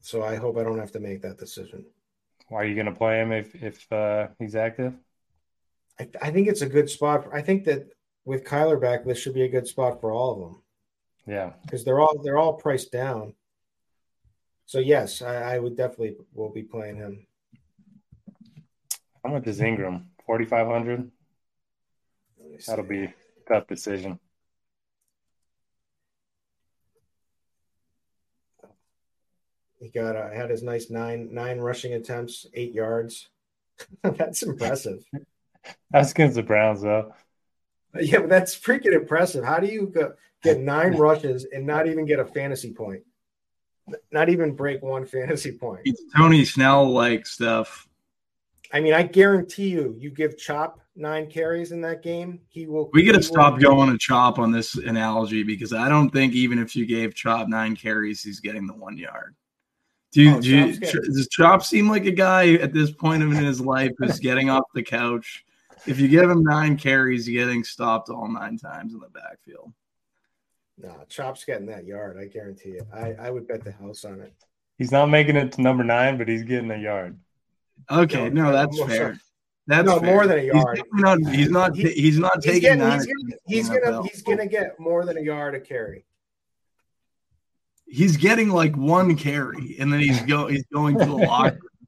So 0.00 0.22
I 0.22 0.36
hope 0.36 0.56
I 0.56 0.64
don't 0.64 0.78
have 0.78 0.92
to 0.92 1.00
make 1.00 1.22
that 1.22 1.38
decision. 1.38 1.84
Why 2.48 2.62
are 2.62 2.64
you 2.64 2.74
going 2.74 2.86
to 2.86 2.92
play 2.92 3.20
him 3.20 3.30
if 3.30 3.54
if 3.54 3.92
uh, 3.92 4.28
he's 4.38 4.56
active? 4.56 4.94
I, 6.00 6.08
I, 6.22 6.30
think 6.30 6.48
it's 6.48 6.62
a 6.62 6.68
good 6.68 6.88
spot. 6.88 7.28
I 7.32 7.42
think 7.42 7.64
that 7.64 7.88
with 8.24 8.44
Kyler 8.44 8.80
back, 8.80 9.04
this 9.04 9.18
should 9.18 9.34
be 9.34 9.42
a 9.42 9.50
good 9.50 9.66
spot 9.66 10.00
for 10.00 10.12
all 10.12 10.32
of 10.32 10.40
them. 10.40 10.62
Yeah, 11.26 11.52
because 11.62 11.84
they're 11.84 12.00
all 12.00 12.22
they're 12.24 12.38
all 12.38 12.54
priced 12.54 12.90
down. 12.90 13.34
So 14.64 14.78
yes, 14.78 15.20
I, 15.20 15.56
I 15.56 15.58
would 15.58 15.76
definitely 15.76 16.16
will 16.32 16.52
be 16.52 16.62
playing 16.62 16.96
him. 16.96 17.26
How 19.28 19.34
much 19.34 19.46
is 19.46 19.60
Ingram? 19.60 20.06
Forty 20.24 20.46
five 20.46 20.66
hundred. 20.66 21.10
That'll 22.66 22.82
be 22.82 23.04
a 23.04 23.14
tough 23.46 23.66
decision. 23.66 24.18
He 29.78 29.90
got 29.90 30.16
uh, 30.16 30.30
had 30.30 30.48
his 30.48 30.62
nice 30.62 30.88
nine 30.88 31.28
nine 31.30 31.58
rushing 31.58 31.92
attempts, 31.92 32.46
eight 32.54 32.72
yards. 32.72 33.28
that's 34.02 34.42
impressive. 34.42 35.04
that's 35.90 36.12
against 36.12 36.36
the 36.36 36.42
Browns, 36.42 36.80
though. 36.80 37.12
Yeah, 38.00 38.20
but 38.20 38.30
that's 38.30 38.58
freaking 38.58 38.94
impressive. 38.94 39.44
How 39.44 39.58
do 39.58 39.66
you 39.66 39.88
go, 39.88 40.14
get 40.42 40.58
nine 40.58 40.92
rushes 40.96 41.44
and 41.52 41.66
not 41.66 41.86
even 41.86 42.06
get 42.06 42.18
a 42.18 42.24
fantasy 42.24 42.72
point? 42.72 43.02
Not 44.10 44.30
even 44.30 44.54
break 44.54 44.82
one 44.82 45.04
fantasy 45.04 45.52
point. 45.52 45.82
It's 45.84 46.02
Tony 46.16 46.46
Snell 46.46 46.90
like 46.90 47.26
stuff. 47.26 47.87
I 48.72 48.80
mean, 48.80 48.92
I 48.92 49.02
guarantee 49.02 49.68
you, 49.68 49.96
you 49.98 50.10
give 50.10 50.36
Chop 50.36 50.80
nine 50.94 51.30
carries 51.30 51.72
in 51.72 51.80
that 51.82 52.02
game, 52.02 52.40
he 52.48 52.66
will. 52.66 52.90
We 52.92 53.02
got 53.02 53.14
to 53.14 53.22
stop 53.22 53.60
going 53.60 53.90
to 53.90 53.98
Chop 53.98 54.38
on 54.38 54.50
this 54.50 54.74
analogy 54.74 55.42
because 55.42 55.72
I 55.72 55.88
don't 55.88 56.10
think 56.10 56.34
even 56.34 56.58
if 56.58 56.76
you 56.76 56.84
gave 56.84 57.14
Chop 57.14 57.48
nine 57.48 57.76
carries, 57.76 58.22
he's 58.22 58.40
getting 58.40 58.66
the 58.66 58.74
one 58.74 58.98
yard. 58.98 59.34
Do 60.12 60.22
you, 60.22 60.36
oh, 60.36 60.40
do 60.40 60.48
you 60.48 60.76
does 60.78 61.28
Chop 61.30 61.62
seem 61.62 61.88
like 61.88 62.06
a 62.06 62.10
guy 62.10 62.54
at 62.54 62.72
this 62.72 62.90
point 62.90 63.22
in 63.22 63.30
his 63.30 63.60
life 63.60 63.92
who's 63.98 64.18
getting 64.20 64.50
off 64.50 64.64
the 64.74 64.82
couch? 64.82 65.44
If 65.86 66.00
you 66.00 66.08
give 66.08 66.28
him 66.28 66.42
nine 66.42 66.76
carries, 66.76 67.28
you're 67.28 67.46
getting 67.46 67.64
stopped 67.64 68.10
all 68.10 68.28
nine 68.28 68.58
times 68.58 68.92
in 68.94 69.00
the 69.00 69.08
backfield. 69.08 69.72
No, 70.76 70.94
Chop's 71.08 71.44
getting 71.44 71.66
that 71.66 71.86
yard. 71.86 72.18
I 72.20 72.26
guarantee 72.26 72.70
it. 72.70 72.86
I, 72.92 73.14
I 73.14 73.30
would 73.30 73.48
bet 73.48 73.64
the 73.64 73.72
house 73.72 74.04
on 74.04 74.20
it. 74.20 74.32
He's 74.76 74.92
not 74.92 75.06
making 75.06 75.36
it 75.36 75.52
to 75.52 75.62
number 75.62 75.82
nine, 75.82 76.18
but 76.18 76.28
he's 76.28 76.42
getting 76.42 76.70
a 76.70 76.76
yard. 76.76 77.18
Okay, 77.90 78.30
no, 78.30 78.52
that's 78.52 78.78
fair. 78.82 79.18
That's 79.66 79.86
no 79.86 80.00
fair. 80.00 80.14
more 80.14 80.26
than 80.26 80.38
a 80.38 80.42
yard. 80.42 80.82
He's 80.92 81.00
not. 81.00 81.18
He's 81.34 81.50
not. 81.50 81.76
He's 81.76 82.18
not 82.18 82.32
he's 82.36 82.44
taking. 82.44 82.78
Getting, 82.78 82.90
he's, 82.90 83.06
gonna, 83.06 83.36
he's 83.46 83.68
gonna. 83.68 84.02
He's 84.02 84.22
gonna 84.22 84.46
get 84.46 84.78
more 84.80 85.04
than 85.04 85.18
a 85.18 85.22
yard 85.22 85.54
to 85.54 85.60
carry. 85.60 86.04
He's 87.86 88.16
getting 88.16 88.50
like 88.50 88.76
one 88.76 89.16
carry, 89.16 89.76
and 89.78 89.92
then 89.92 90.00
he's 90.00 90.20
go. 90.22 90.46
He's 90.46 90.66
going 90.72 90.98
to 90.98 91.04
the 91.04 91.12
locker 91.12 91.58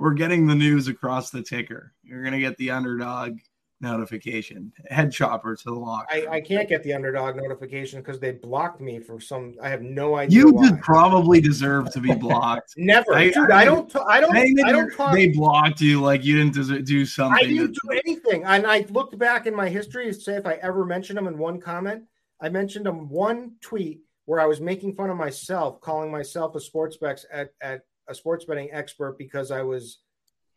we're 0.00 0.14
getting 0.14 0.46
the 0.46 0.54
news 0.54 0.88
across 0.88 1.30
the 1.30 1.42
ticker. 1.42 1.92
You're 2.02 2.24
gonna 2.24 2.40
get 2.40 2.56
the 2.56 2.70
underdog 2.70 3.38
notification. 3.80 4.72
Head 4.88 5.12
chopper 5.12 5.56
to 5.56 5.64
the 5.64 5.74
lock. 5.74 6.06
I, 6.10 6.26
I 6.30 6.40
can't 6.40 6.68
get 6.68 6.82
the 6.82 6.92
underdog 6.92 7.36
notification 7.36 8.00
because 8.00 8.20
they 8.20 8.32
blocked 8.32 8.80
me 8.80 8.98
for 8.98 9.20
some. 9.20 9.54
I 9.62 9.68
have 9.68 9.82
no 9.82 10.16
idea. 10.16 10.40
You 10.40 10.50
why. 10.52 10.72
probably 10.82 11.40
deserve 11.40 11.90
to 11.92 12.00
be 12.00 12.14
blocked. 12.14 12.74
Never, 12.76 13.14
I- 13.14 13.30
dude. 13.30 13.50
I- 13.50 13.60
I, 13.60 13.64
don't. 13.64 13.90
t- 13.90 13.98
I 14.06 14.20
don't. 14.20 14.36
I 14.36 14.72
don't 14.72 14.94
talk. 14.94 15.12
they 15.14 15.28
blocked 15.28 15.80
you 15.80 16.00
like 16.00 16.24
you 16.24 16.36
didn't 16.36 16.84
do 16.84 17.04
something. 17.04 17.38
I 17.44 17.48
didn't 17.48 17.76
do 17.82 17.90
anything. 18.04 18.44
And 18.44 18.66
I 18.66 18.86
looked 18.90 19.18
back 19.18 19.46
in 19.46 19.54
my 19.54 19.68
history 19.68 20.06
to 20.06 20.14
say 20.14 20.34
if 20.36 20.46
I 20.46 20.54
ever 20.54 20.84
mentioned 20.84 21.16
them 21.16 21.26
in 21.26 21.38
one 21.38 21.60
comment. 21.60 22.04
I 22.40 22.48
mentioned 22.48 22.86
them 22.86 23.08
one 23.10 23.52
tweet 23.60 24.00
where 24.24 24.40
I 24.40 24.46
was 24.46 24.60
making 24.60 24.94
fun 24.94 25.10
of 25.10 25.16
myself, 25.16 25.80
calling 25.80 26.10
myself 26.10 26.54
a 26.54 26.60
sports 26.60 26.96
bets 26.96 27.26
at, 27.30 27.50
at 27.60 27.82
a 28.08 28.14
sports 28.14 28.44
betting 28.44 28.70
expert 28.72 29.18
because 29.18 29.50
I 29.50 29.62
was 29.62 29.98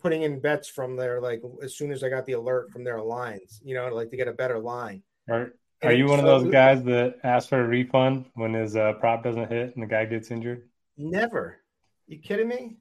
putting 0.03 0.21
in 0.23 0.39
bets 0.39 0.67
from 0.67 0.95
their 0.95 1.19
like 1.21 1.41
as 1.63 1.75
soon 1.75 1.91
as 1.91 2.03
I 2.03 2.09
got 2.09 2.25
the 2.27 2.33
alert 2.33 2.69
from 2.71 2.83
their 2.83 3.01
lines, 3.01 3.59
you 3.63 3.73
know, 3.73 3.87
like 3.87 4.09
to 4.11 4.17
get 4.17 4.27
a 4.27 4.33
better 4.33 4.59
line. 4.59 5.01
Are, 5.29 5.53
And 5.81 5.91
are 5.91 5.93
you 5.93 6.05
one 6.07 6.19
of 6.19 6.25
those 6.25 6.51
guys 6.51 6.83
that 6.83 7.15
asks 7.23 7.49
for 7.49 7.63
a 7.63 7.67
refund 7.67 8.25
when 8.35 8.53
his 8.53 8.75
uh, 8.75 8.93
prop 8.93 9.23
doesn't 9.23 9.49
hit 9.49 9.73
and 9.75 9.81
the 9.81 9.87
guy 9.87 10.05
gets 10.05 10.29
injured? 10.29 10.67
Never. 10.97 11.57
You 12.07 12.19
kidding 12.19 12.49
me? 12.49 12.77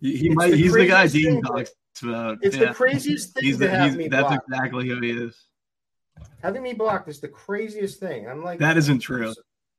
He, 0.00 0.16
he 0.16 0.28
might. 0.30 0.52
the 0.52 0.56
He's 0.56 0.72
the 0.72 0.86
guy 0.86 1.06
Dean 1.08 1.42
talks 1.42 1.72
about. 2.02 2.38
It's 2.42 2.56
Yeah. 2.56 2.68
the 2.68 2.74
craziest 2.74 3.34
thing 3.34 3.44
He's 3.44 3.58
to 3.58 3.64
the, 3.64 3.70
have 3.70 3.88
he's, 3.90 3.96
me 3.98 4.08
that's 4.08 4.28
blocked. 4.28 4.48
exactly 4.48 4.88
who 4.88 5.00
he 5.00 5.10
is. 5.10 5.36
Having 6.42 6.62
me 6.62 6.72
blocked 6.74 7.08
is 7.08 7.20
the 7.20 7.28
craziest 7.28 7.98
thing. 8.00 8.28
I'm 8.28 8.42
like 8.44 8.58
That 8.60 8.76
isn't 8.78 9.00
true. 9.00 9.34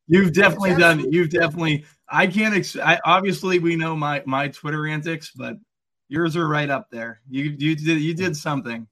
You've 0.08 0.34
definitely 0.34 0.76
done. 0.76 1.12
You've 1.12 1.30
definitely. 1.30 1.86
I 2.10 2.28
can't. 2.28 2.54
Ex- 2.54 2.76
I, 2.76 3.00
obviously, 3.06 3.60
we 3.60 3.76
know 3.78 3.96
my 3.96 4.22
my 4.26 4.50
Twitter 4.50 4.86
antics, 4.86 5.32
but 5.34 5.56
yours 6.12 6.36
are 6.36 6.48
right 6.48 6.70
up 6.70 6.90
there. 6.92 7.22
You 7.30 7.56
you 7.58 7.76
did 7.76 8.02
you 8.02 8.14
did 8.14 8.36
something. 8.36 8.86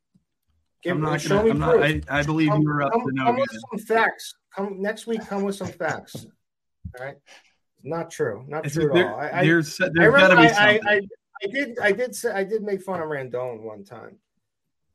Give, 0.81 0.95
I'm 0.95 1.01
not 1.01 1.21
gonna. 1.21 1.43
me 1.43 1.49
I'm 1.51 1.59
not. 1.59 1.83
I, 1.83 2.01
I 2.09 2.23
believe 2.23 2.49
come, 2.49 2.61
you 2.61 2.67
were 2.69 2.81
up 2.81 2.93
come- 2.93 3.01
to 3.01 3.11
no 3.11 3.25
come 3.25 3.35
good. 3.35 3.47
with 3.51 3.61
some 3.71 3.97
facts. 3.97 4.33
Come 4.55 4.81
next 4.81 5.05
week. 5.05 5.27
Come 5.27 5.43
with 5.43 5.55
some 5.55 5.67
facts. 5.67 6.25
All 6.97 7.05
right. 7.05 7.17
Not 7.83 8.09
true. 8.09 8.45
Not 8.47 8.63
true 8.63 8.97
at 8.97 9.05
all. 9.05 9.19
I, 9.19 9.43
there's 9.43 9.79
I 9.79 9.89
there's 9.93 10.15
got 10.15 10.29
to 10.29 10.35
remember 10.35 10.41
be 10.41 10.47
I, 10.47 10.67
I, 10.67 10.73
something. 10.73 10.87
I, 10.87 11.01
I 11.43 11.47
did 11.47 11.79
I 11.79 11.91
did 11.91 12.15
say 12.15 12.31
I 12.31 12.43
did 12.43 12.63
make 12.63 12.81
fun 12.81 13.01
of 13.01 13.07
Randone 13.07 13.61
one 13.61 13.83
time 13.83 14.17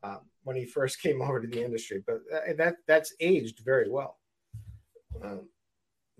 um, 0.03 0.19
when 0.43 0.55
he 0.55 0.65
first 0.65 0.99
came 1.01 1.21
over 1.21 1.39
to 1.39 1.47
the 1.47 1.63
industry, 1.63 2.03
but 2.05 2.21
that, 2.31 2.57
that 2.57 2.75
that's 2.87 3.13
aged 3.19 3.61
very 3.63 3.89
well. 3.89 4.17
Um, 5.23 5.47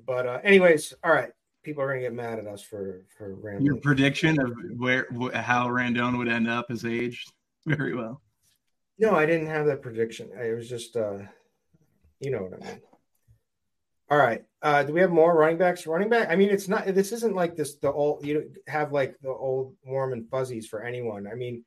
but 0.05 0.27
uh, 0.27 0.39
anyways, 0.43 0.93
all 1.03 1.11
right. 1.11 1.31
People 1.65 1.81
are 1.81 1.87
gonna 1.87 2.01
get 2.01 2.13
mad 2.13 2.37
at 2.37 2.45
us 2.45 2.61
for 2.61 3.01
for 3.17 3.59
Your 3.59 3.77
prediction 3.77 4.39
of 4.39 4.53
where 4.77 5.07
how 5.33 5.67
Randone 5.67 6.15
would 6.19 6.27
end 6.27 6.47
up 6.47 6.67
has 6.69 6.85
aged 6.85 7.33
very 7.65 7.95
well. 7.95 8.21
No, 8.99 9.15
I 9.15 9.25
didn't 9.25 9.47
have 9.47 9.65
that 9.65 9.81
prediction. 9.81 10.29
It 10.39 10.55
was 10.55 10.69
just, 10.69 10.95
uh, 10.95 11.17
you 12.19 12.29
know 12.29 12.43
what 12.43 12.53
I 12.53 12.65
mean. 12.67 12.81
All 14.11 14.17
right. 14.19 14.45
Uh, 14.61 14.83
do 14.83 14.93
we 14.93 15.01
have 15.01 15.09
more 15.09 15.35
running 15.35 15.57
backs? 15.57 15.87
Running 15.87 16.07
back. 16.07 16.29
I 16.29 16.35
mean, 16.35 16.49
it's 16.49 16.67
not. 16.67 16.85
This 16.85 17.11
isn't 17.11 17.35
like 17.35 17.55
this. 17.55 17.75
The 17.77 17.91
old 17.91 18.23
you 18.23 18.51
have 18.67 18.91
like 18.91 19.15
the 19.23 19.29
old 19.29 19.75
warm 19.83 20.13
and 20.13 20.29
fuzzies 20.29 20.67
for 20.67 20.83
anyone. 20.83 21.25
I 21.27 21.33
mean, 21.33 21.65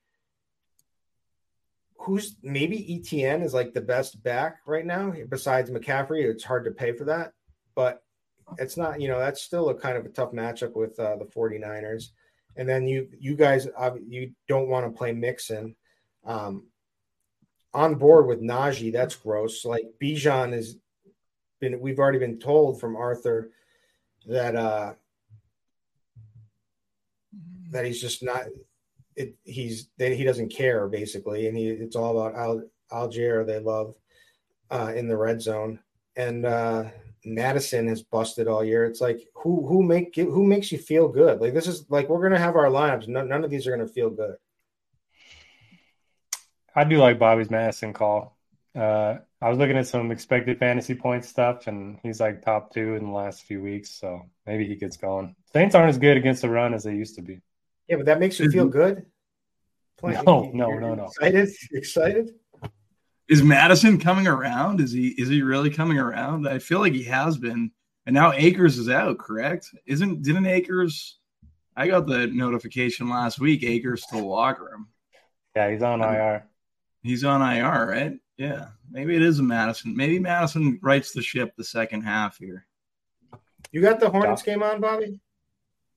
who's 1.97 2.37
maybe 2.43 3.03
ETN 3.05 3.43
is 3.43 3.53
like 3.53 3.75
the 3.75 3.81
best 3.81 4.23
back 4.23 4.59
right 4.65 4.87
now 4.87 5.13
besides 5.29 5.71
McCaffrey. 5.71 6.23
It's 6.23 6.45
hard 6.45 6.65
to 6.67 6.71
pay 6.71 6.93
for 6.93 7.07
that, 7.07 7.33
but 7.75 8.01
it's 8.59 8.77
not. 8.77 9.01
You 9.01 9.09
know, 9.09 9.19
that's 9.19 9.43
still 9.43 9.69
a 9.69 9.75
kind 9.75 9.97
of 9.97 10.07
a 10.07 10.11
tough 10.11 10.33
matchup 10.33 10.75
with 10.75 10.99
uh, 10.99 11.17
the 11.17 11.25
49ers. 11.25 12.11
And 12.57 12.69
then 12.69 12.87
you 12.87 13.09
you 13.19 13.37
guys 13.37 13.69
uh, 13.77 13.93
you 14.07 14.33
don't 14.49 14.69
want 14.69 14.87
to 14.87 14.97
play 14.97 15.13
Mixon. 15.13 15.77
Um, 16.25 16.67
on 17.75 17.95
board 17.95 18.27
with 18.27 18.43
Najee, 18.43 18.93
that's 18.93 19.15
gross. 19.15 19.65
Like 19.65 19.85
Bijan 20.03 20.53
has 20.53 20.77
been, 21.61 21.81
we've 21.81 21.99
already 21.99 22.19
been 22.19 22.39
told 22.39 22.81
from 22.81 22.97
Arthur 22.97 23.51
that 24.27 24.57
uh 24.57 24.95
that 27.71 27.85
he's 27.85 28.01
just 28.01 28.23
not. 28.23 28.45
It, 29.15 29.37
he's 29.45 29.89
that 29.99 30.13
he 30.13 30.25
doesn't 30.25 30.51
care 30.51 30.89
basically, 30.89 31.49
and 31.49 31.57
he 31.57 31.69
it's 31.69 31.97
all 31.97 32.19
about 32.19 32.39
Al, 32.39 32.63
Allgeier. 32.91 33.47
They 33.47 33.59
love 33.59 33.95
uh, 34.71 34.93
in 34.95 35.09
the 35.09 35.17
red 35.17 35.43
zone, 35.43 35.81
and 36.17 36.47
uh 36.47 36.85
Mattison 37.35 37.89
has 37.89 38.03
busted 38.03 38.49
all 38.49 38.65
year. 38.65 38.85
It's 38.85 39.01
like 39.01 39.21
who 39.35 39.67
who 39.67 39.83
make 39.83 40.15
who 40.17 40.45
makes 40.45 40.73
you 40.73 40.79
feel 40.79 41.09
good? 41.09 41.41
Like 41.41 41.55
this 41.55 41.67
is 41.67 41.85
like 41.91 42.09
we're 42.09 42.23
gonna 42.23 42.39
have 42.39 42.57
our 42.57 42.67
lineups. 42.67 43.09
None, 43.09 43.29
none 43.29 43.45
of 43.45 43.51
these 43.51 43.67
are 43.67 43.71
gonna 43.71 43.87
feel 43.89 44.11
good. 44.11 44.37
I 46.75 46.85
do 46.85 46.99
like 46.99 47.19
Bobby's 47.19 47.51
Mattison 47.51 47.93
call. 47.93 48.37
Uh, 48.77 49.19
I 49.41 49.49
was 49.49 49.59
looking 49.59 49.77
at 49.77 49.87
some 49.87 50.11
expected 50.11 50.59
fantasy 50.59 50.95
point 50.95 51.25
stuff, 51.25 51.67
and 51.67 51.99
he's 52.03 52.21
like 52.21 52.43
top 52.43 52.73
two 52.73 52.95
in 52.95 53.05
the 53.05 53.11
last 53.11 53.43
few 53.45 53.61
weeks. 53.63 53.91
So 53.91 54.23
maybe 54.47 54.67
he 54.67 54.77
gets 54.77 54.97
going. 54.97 55.35
Saints 55.53 55.75
aren't 55.75 55.89
as 55.91 55.99
good 55.99 56.17
against 56.17 56.43
the 56.43 56.49
run 56.49 56.75
as 56.75 56.85
they 56.85 56.95
used 56.95 57.17
to 57.17 57.23
be. 57.23 57.41
Yeah, 57.89 57.97
but 57.97 58.07
that 58.07 58.21
makes 58.21 58.39
you 58.39 58.51
feel 58.51 58.69
good. 58.69 59.07
Playing- 59.99 60.25
No, 60.25 60.51
no, 60.55 60.71
no, 60.79 60.95
no. 60.95 61.05
Excited, 61.07 61.49
excited. 61.73 62.35
Is 63.29 63.43
Mattison 63.43 63.99
coming 63.99 64.27
around? 64.27 64.81
Is 64.81 64.93
he 64.93 65.09
is 65.09 65.29
he 65.29 65.43
really 65.43 65.71
coming 65.71 65.99
around? 65.99 66.49
I 66.49 66.59
feel 66.59 66.81
like 66.81 66.95
he 66.95 67.05
has 67.05 67.37
been. 67.37 67.73
And 68.07 68.15
now 68.15 68.33
Akers 68.33 68.79
is 68.79 68.89
out, 68.89 69.19
correct? 69.19 69.69
Isn't 69.87 70.23
didn't 70.23 70.47
Akers 70.47 71.19
I 71.79 71.87
got 71.87 72.09
the 72.09 72.27
notification 72.27 73.09
last 73.09 73.39
week, 73.39 73.63
Akers 73.63 74.05
to 74.07 74.17
the 74.17 74.25
locker 74.25 74.65
room. 74.65 74.89
Yeah, 75.55 75.71
he's 75.71 75.83
on 75.83 76.03
um, 76.03 76.13
IR. 76.13 76.45
He's 77.05 77.23
on 77.23 77.41
IR, 77.41 77.87
right? 77.87 78.19
Yeah. 78.37 78.71
Maybe 78.91 79.15
it 79.15 79.23
is 79.23 79.39
a 79.39 79.45
Mattison. 79.45 79.95
Maybe 79.95 80.19
Mattison 80.19 80.81
writes 80.83 81.13
the 81.13 81.23
ship 81.23 81.55
the 81.57 81.63
second 81.63 82.03
half 82.03 82.37
here. 82.37 82.67
You 83.71 83.81
got 83.81 84.01
the 84.01 84.11
Hornets 84.11 84.43
game 84.43 84.61
on, 84.65 84.81
Bobby? 84.81 85.21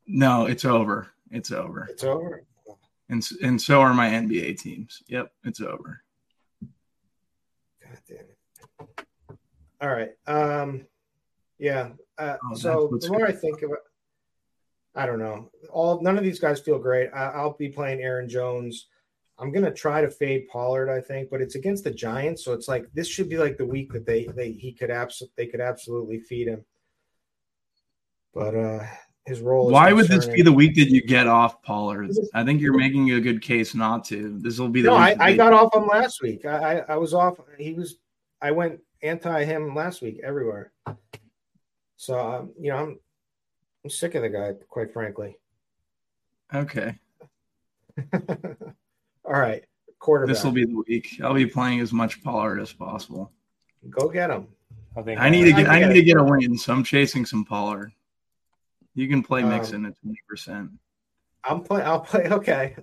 No, 0.06 0.46
it's 0.46 0.66
over. 0.66 1.08
It's 1.32 1.52
over. 1.52 1.88
It's 1.90 2.04
over. 2.04 2.44
And 3.10 3.28
and 3.42 3.60
so 3.60 3.82
are 3.82 3.94
my 3.94 4.10
NBA 4.10 4.60
teams. 4.60 5.02
Yep, 5.08 5.32
it's 5.46 5.62
over. 5.62 6.04
God 7.92 8.02
damn 8.08 8.18
it. 8.20 9.08
All 9.82 9.90
right. 9.90 10.12
Um, 10.28 10.86
yeah. 11.60 11.90
Uh, 12.18 12.38
Oh, 12.44 12.56
so 12.56 12.98
the 13.00 13.10
more 13.10 13.20
good. 13.20 13.30
I 13.30 13.32
think 13.34 13.62
of 13.64 13.72
it, 13.72 13.80
I 14.96 15.06
don't 15.06 15.20
know. 15.20 15.50
All 15.72 16.02
none 16.02 16.18
of 16.18 16.24
these 16.24 16.40
guys 16.40 16.60
feel 16.62 16.80
great. 16.80 17.10
I, 17.14 17.26
I'll 17.28 17.58
be 17.58 17.70
playing 17.70 18.02
Aaron 18.02 18.30
Jones. 18.30 18.88
I'm 19.40 19.52
gonna 19.52 19.74
try 19.74 20.02
to 20.02 20.10
fade 20.10 20.48
Pollard, 20.50 20.90
I 20.90 21.02
think, 21.02 21.30
but 21.30 21.42
it's 21.42 21.56
against 21.56 21.84
the 21.84 21.92
Giants, 21.92 22.46
so 22.46 22.54
it's 22.54 22.68
like 22.68 22.86
this 22.94 23.08
should 23.08 23.28
be 23.28 23.38
like 23.38 23.58
the 23.58 23.66
week 23.66 23.92
that 23.94 24.06
they 24.06 24.28
they 24.36 24.52
he 24.52 24.72
could 24.72 24.92
abs 24.92 25.24
they 25.36 25.48
could 25.48 25.62
absolutely 25.62 26.20
feed 26.20 26.48
him. 26.48 26.64
But 28.34 28.56
uh 28.56 28.86
his 29.26 29.42
role. 29.42 29.68
Is 29.68 29.74
Why 29.74 29.94
would 29.94 30.08
this 30.08 30.26
be 30.26 30.42
the 30.42 30.52
week 30.52 30.76
that 30.76 30.90
you 30.90 31.02
get 31.02 31.28
off 31.28 31.62
Pollard? 31.62 32.12
I 32.34 32.44
think 32.44 32.62
you're 32.62 32.78
making 32.78 33.12
a 33.12 33.20
good 33.20 33.42
case 33.42 33.76
not 33.76 34.04
to. 34.06 34.38
This 34.40 34.60
will 34.60 34.70
be 34.70 34.82
the 34.82 34.90
No, 34.90 34.96
week 34.96 35.18
I, 35.20 35.28
I 35.28 35.38
got 35.38 35.54
off 35.54 35.76
him 35.76 35.88
last 35.88 36.22
week. 36.22 36.46
I, 36.46 36.80
I 36.80 36.94
I 36.94 36.96
was 36.98 37.14
off. 37.14 37.38
He 37.58 37.74
was. 37.74 37.98
I 38.42 38.52
went 38.52 38.80
anti 39.04 39.44
him 39.44 39.76
last 39.76 40.02
week 40.02 40.20
everywhere. 40.24 40.72
So 41.98 42.20
um, 42.20 42.52
you 42.60 42.72
know, 42.72 42.78
I'm 42.78 43.00
I'm 43.84 43.90
sick 43.90 44.16
of 44.16 44.24
the 44.24 44.30
guy, 44.30 44.54
quite 44.68 44.92
frankly. 44.92 45.38
Okay. 46.54 46.96
All 48.14 49.40
right, 49.40 49.64
quarterback. 50.00 50.36
This 50.36 50.44
will 50.44 50.52
be 50.52 50.66
the 50.66 50.84
week. 50.88 51.20
I'll 51.24 51.34
be 51.34 51.46
playing 51.46 51.80
as 51.80 51.94
much 51.94 52.24
Pollard 52.24 52.60
as 52.60 52.74
possible. 52.74 53.32
Go 53.90 54.10
get 54.10 54.32
him. 54.32 54.48
I 54.98 55.02
think 55.04 55.22
I 55.22 55.30
need 55.30 55.46
to 55.46 55.54
I 55.54 55.62
get 55.62 55.70
I 55.70 55.80
get 55.80 55.90
need 55.90 55.96
to 55.96 56.04
get 56.04 56.18
a 56.18 56.24
win, 56.24 56.58
so 56.58 56.74
I'm 56.74 56.84
chasing 56.84 57.26
some 57.26 57.46
Pollard. 57.46 57.92
You 58.94 59.08
can 59.08 59.24
play 59.24 59.42
Um, 59.44 59.50
Mixon 59.50 59.86
at 59.86 60.00
twenty 60.02 60.20
percent. 60.28 60.72
I'm 61.44 61.64
play. 61.64 61.82
I'll 61.82 62.02
play. 62.02 62.28
Okay. 62.30 62.76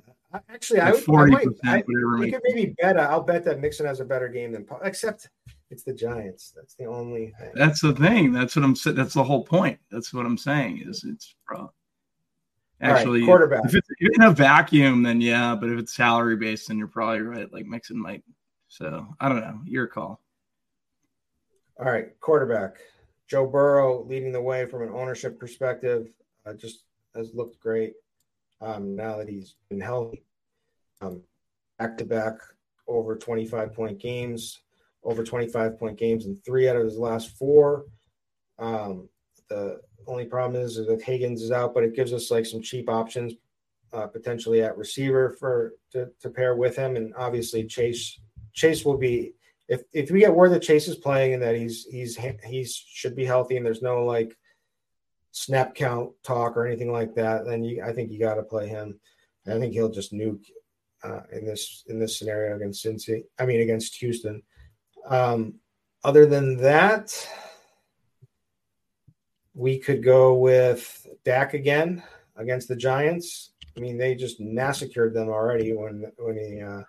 Actually, 0.50 0.80
I, 0.80 0.90
would- 0.92 1.02
forty 1.02 1.34
percent, 1.34 1.56
I, 1.64 1.82
whatever. 1.86 2.18
we 2.18 2.26
makes- 2.26 2.32
could 2.38 2.42
maybe 2.54 2.74
bet. 2.80 2.98
I'll 2.98 3.22
bet 3.22 3.44
that 3.44 3.60
Mixon 3.60 3.86
has 3.86 4.00
a 4.00 4.04
better 4.04 4.28
game 4.28 4.52
than 4.52 4.66
Except 4.82 5.28
it's 5.70 5.82
the 5.84 5.92
Giants. 5.92 6.52
That's 6.56 6.74
the 6.74 6.86
only 6.86 7.32
thing. 7.38 7.50
That's 7.54 7.80
the 7.80 7.94
thing. 7.94 8.32
That's 8.32 8.56
what 8.56 8.64
I'm 8.64 8.74
saying. 8.76 8.96
That's 8.96 9.14
the 9.14 9.24
whole 9.24 9.44
point. 9.44 9.78
That's 9.90 10.12
what 10.12 10.26
I'm 10.26 10.38
saying. 10.38 10.82
Is 10.86 11.04
it's 11.04 11.34
bro. 11.46 11.58
All 11.60 11.70
right, 12.80 12.90
Actually, 12.98 13.24
quarterback. 13.24 13.64
if 13.64 13.74
it's 13.74 13.88
in 14.00 14.22
a 14.22 14.30
vacuum, 14.30 15.02
then 15.02 15.20
yeah. 15.20 15.54
But 15.54 15.70
if 15.70 15.78
it's 15.78 15.94
salary 15.94 16.36
based, 16.36 16.68
then 16.68 16.78
you're 16.78 16.86
probably 16.88 17.22
right. 17.22 17.52
Like 17.52 17.66
Mixon 17.66 17.98
might. 18.00 18.22
So 18.68 19.06
I 19.20 19.28
don't 19.28 19.40
know. 19.40 19.60
Your 19.64 19.86
call. 19.86 20.20
All 21.78 21.86
right, 21.86 22.08
quarterback. 22.20 22.76
Joe 23.28 23.46
Burrow 23.46 24.04
leading 24.04 24.32
the 24.32 24.40
way 24.40 24.66
from 24.66 24.82
an 24.82 24.90
ownership 24.90 25.38
perspective. 25.38 26.08
Uh, 26.46 26.54
just 26.54 26.84
has 27.14 27.34
looked 27.34 27.60
great 27.60 27.94
um, 28.60 28.96
now 28.96 29.18
that 29.18 29.28
he's 29.28 29.56
been 29.68 29.80
healthy. 29.80 30.24
Back 31.78 31.96
to 31.98 32.04
back 32.04 32.38
over 32.88 33.16
25 33.16 33.74
point 33.74 33.98
games, 33.98 34.60
over 35.04 35.22
25 35.22 35.78
point 35.78 35.98
games 35.98 36.26
in 36.26 36.36
three 36.36 36.68
out 36.68 36.76
of 36.76 36.84
his 36.84 36.98
last 36.98 37.36
four. 37.36 37.84
Um, 38.58 39.08
the 39.48 39.80
only 40.06 40.24
problem 40.24 40.60
is 40.60 40.76
that 40.76 41.02
Higgins 41.02 41.42
is 41.42 41.52
out, 41.52 41.74
but 41.74 41.84
it 41.84 41.94
gives 41.94 42.12
us 42.12 42.30
like 42.30 42.46
some 42.46 42.62
cheap 42.62 42.88
options 42.88 43.34
uh, 43.92 44.06
potentially 44.06 44.62
at 44.62 44.76
receiver 44.76 45.30
for 45.30 45.74
to, 45.92 46.08
to 46.20 46.30
pair 46.30 46.56
with 46.56 46.76
him, 46.76 46.96
and 46.96 47.14
obviously 47.16 47.64
Chase 47.64 48.18
Chase 48.52 48.84
will 48.84 48.98
be 48.98 49.32
if 49.68 49.82
if 49.92 50.10
we 50.10 50.20
get 50.20 50.34
word 50.34 50.50
that 50.50 50.62
Chase 50.62 50.88
is 50.88 50.96
playing 50.96 51.34
and 51.34 51.42
that 51.42 51.56
he's 51.56 51.86
he's 51.90 52.18
he's 52.44 52.74
should 52.74 53.14
be 53.14 53.24
healthy 53.24 53.56
and 53.56 53.64
there's 53.64 53.82
no 53.82 54.04
like 54.04 54.36
snap 55.32 55.74
count 55.74 56.10
talk 56.24 56.56
or 56.56 56.66
anything 56.66 56.90
like 56.90 57.14
that, 57.14 57.44
then 57.44 57.62
you 57.62 57.82
I 57.82 57.92
think 57.92 58.10
you 58.10 58.18
got 58.18 58.34
to 58.34 58.42
play 58.42 58.68
him. 58.68 58.98
I 59.46 59.58
think 59.58 59.72
he'll 59.72 59.90
just 59.90 60.12
nuke 60.12 60.44
uh, 61.02 61.20
in 61.32 61.46
this 61.46 61.84
in 61.86 61.98
this 61.98 62.18
scenario 62.18 62.56
against 62.56 62.84
Cincy. 62.84 63.24
I 63.38 63.46
mean 63.46 63.60
against 63.60 63.96
Houston. 63.96 64.42
Um, 65.06 65.54
other 66.04 66.26
than 66.26 66.56
that, 66.58 67.28
we 69.54 69.78
could 69.78 70.02
go 70.02 70.34
with 70.34 71.06
Dak 71.24 71.54
again 71.54 72.02
against 72.36 72.68
the 72.68 72.76
Giants. 72.76 73.52
I 73.76 73.80
mean, 73.80 73.98
they 73.98 74.14
just 74.14 74.40
massacred 74.40 75.14
them 75.14 75.28
already 75.28 75.72
when 75.72 76.10
when 76.18 76.36
he 76.36 76.60
uh, 76.62 76.82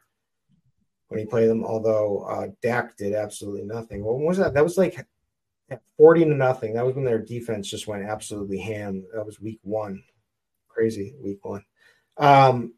when 1.09 1.19
he 1.19 1.25
played 1.25 1.49
them. 1.49 1.63
Although 1.63 2.21
uh, 2.21 2.47
Dak 2.61 2.97
did 2.97 3.13
absolutely 3.13 3.63
nothing. 3.63 4.03
What 4.03 4.19
was 4.19 4.37
that? 4.37 4.53
That 4.53 4.63
was 4.63 4.77
like 4.77 5.05
forty 5.97 6.23
to 6.23 6.33
nothing. 6.33 6.73
That 6.73 6.85
was 6.85 6.95
when 6.95 7.05
their 7.05 7.19
defense 7.19 7.69
just 7.69 7.87
went 7.87 8.03
absolutely 8.03 8.59
ham. 8.59 9.05
That 9.13 9.25
was 9.25 9.39
week 9.39 9.59
one. 9.63 10.03
Crazy 10.69 11.13
week 11.21 11.43
one. 11.43 11.63
Um, 12.17 12.73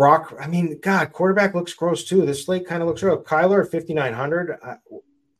Brock, 0.00 0.34
I 0.40 0.46
mean, 0.46 0.78
God, 0.80 1.12
quarterback 1.12 1.54
looks 1.54 1.74
gross 1.74 2.04
too. 2.04 2.24
This 2.24 2.46
slate 2.46 2.66
kind 2.66 2.80
of 2.80 2.88
looks 2.88 3.02
real. 3.02 3.22
Kyler 3.22 3.62
at 3.62 3.70
5,900. 3.70 4.58
I, 4.64 4.76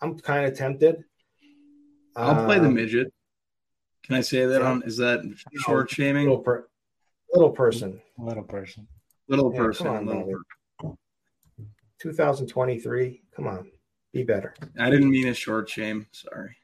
am 0.03 0.18
kind 0.18 0.44
of 0.44 0.55
tempted. 0.55 1.03
I'll 2.14 2.40
um, 2.40 2.44
play 2.44 2.59
the 2.59 2.66
um, 2.66 2.75
midget. 2.75 3.11
Can 4.05 4.16
I 4.16 4.20
say 4.20 4.44
that 4.44 4.61
yeah. 4.61 4.68
on? 4.68 4.83
Is 4.83 4.99
that 4.99 5.20
short 5.64 5.90
shaming? 5.90 6.25
Little, 6.25 6.42
per, 6.42 6.68
little 7.33 7.53
person. 7.53 8.03
Little 8.18 8.42
person. 8.42 8.87
Little 9.29 9.51
yeah, 9.51 9.61
person. 9.61 9.87
On, 9.87 10.05
little 10.05 10.25
person. 10.25 10.42
2023. 12.01 13.23
Come 13.35 13.47
on, 13.47 13.71
be 14.13 14.23
better. 14.23 14.55
I 14.79 14.91
didn't 14.91 15.11
mean 15.11 15.29
a 15.29 15.35
short 15.35 15.69
shame. 15.69 16.07
Sorry. 16.13 16.57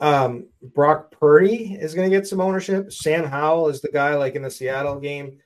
Um, 0.00 0.48
Brock 0.62 1.10
Purdy 1.10 1.76
is 1.80 1.94
going 1.94 2.08
to 2.08 2.16
get 2.16 2.26
some 2.26 2.40
ownership. 2.40 2.92
Sam 2.92 3.24
Howell 3.24 3.68
is 3.68 3.80
the 3.80 3.90
guy 3.90 4.14
like 4.14 4.36
in 4.36 4.42
the 4.42 4.50
Seattle 4.50 5.00
game 5.00 5.38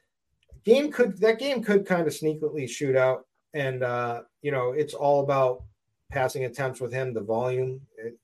game 0.65 0.93
could 0.93 1.19
that 1.19 1.39
game 1.39 1.63
could 1.63 1.87
kind 1.87 2.07
of 2.07 2.13
sneakily 2.13 2.69
shoot 2.69 2.97
out, 2.97 3.27
and 3.55 3.83
uh, 3.83 4.23
you 4.43 4.53
know 4.53 4.73
it's 4.73 4.95
all 4.95 5.23
about 5.23 5.65
passing 6.11 6.45
attempts 6.45 6.81
with 6.81 6.93
him. 6.93 7.15
The 7.15 7.21
volume, 7.21 7.81
it, 7.97 8.19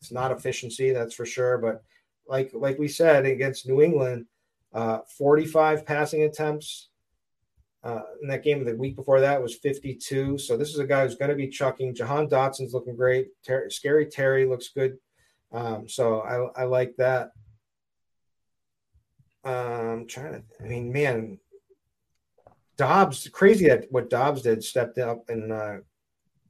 it's 0.00 0.12
not 0.12 0.32
efficiency, 0.32 0.90
that's 0.90 1.14
for 1.14 1.26
sure. 1.26 1.58
But 1.58 1.82
like 2.26 2.50
like 2.54 2.78
we 2.78 2.88
said 2.88 3.26
against 3.26 3.68
New 3.68 3.82
England, 3.82 4.26
uh, 4.72 5.00
45 5.16 5.86
passing 5.86 6.22
attempts. 6.22 6.87
Uh, 7.84 8.02
in 8.20 8.28
that 8.28 8.42
game 8.42 8.58
of 8.58 8.66
the 8.66 8.74
week 8.74 8.96
before 8.96 9.20
that 9.20 9.40
was 9.40 9.54
52. 9.54 10.36
So 10.38 10.56
this 10.56 10.70
is 10.70 10.80
a 10.80 10.86
guy 10.86 11.04
who's 11.04 11.14
going 11.14 11.30
to 11.30 11.36
be 11.36 11.48
chucking. 11.48 11.94
Jahan 11.94 12.28
Dotson's 12.28 12.74
looking 12.74 12.96
great. 12.96 13.28
Ter- 13.46 13.70
Scary 13.70 14.06
Terry 14.06 14.46
looks 14.46 14.70
good. 14.70 14.98
Um, 15.52 15.88
so 15.88 16.20
I, 16.20 16.62
I 16.62 16.64
like 16.64 16.96
that. 16.96 17.30
Um, 19.44 20.06
trying 20.08 20.32
to, 20.32 20.42
I 20.60 20.66
mean, 20.66 20.92
man, 20.92 21.38
Dobbs, 22.76 23.28
crazy 23.28 23.68
that 23.68 23.86
what 23.90 24.10
Dobbs 24.10 24.42
did, 24.42 24.62
stepped 24.62 24.98
up 24.98 25.28
and 25.28 25.52
uh, 25.52 25.76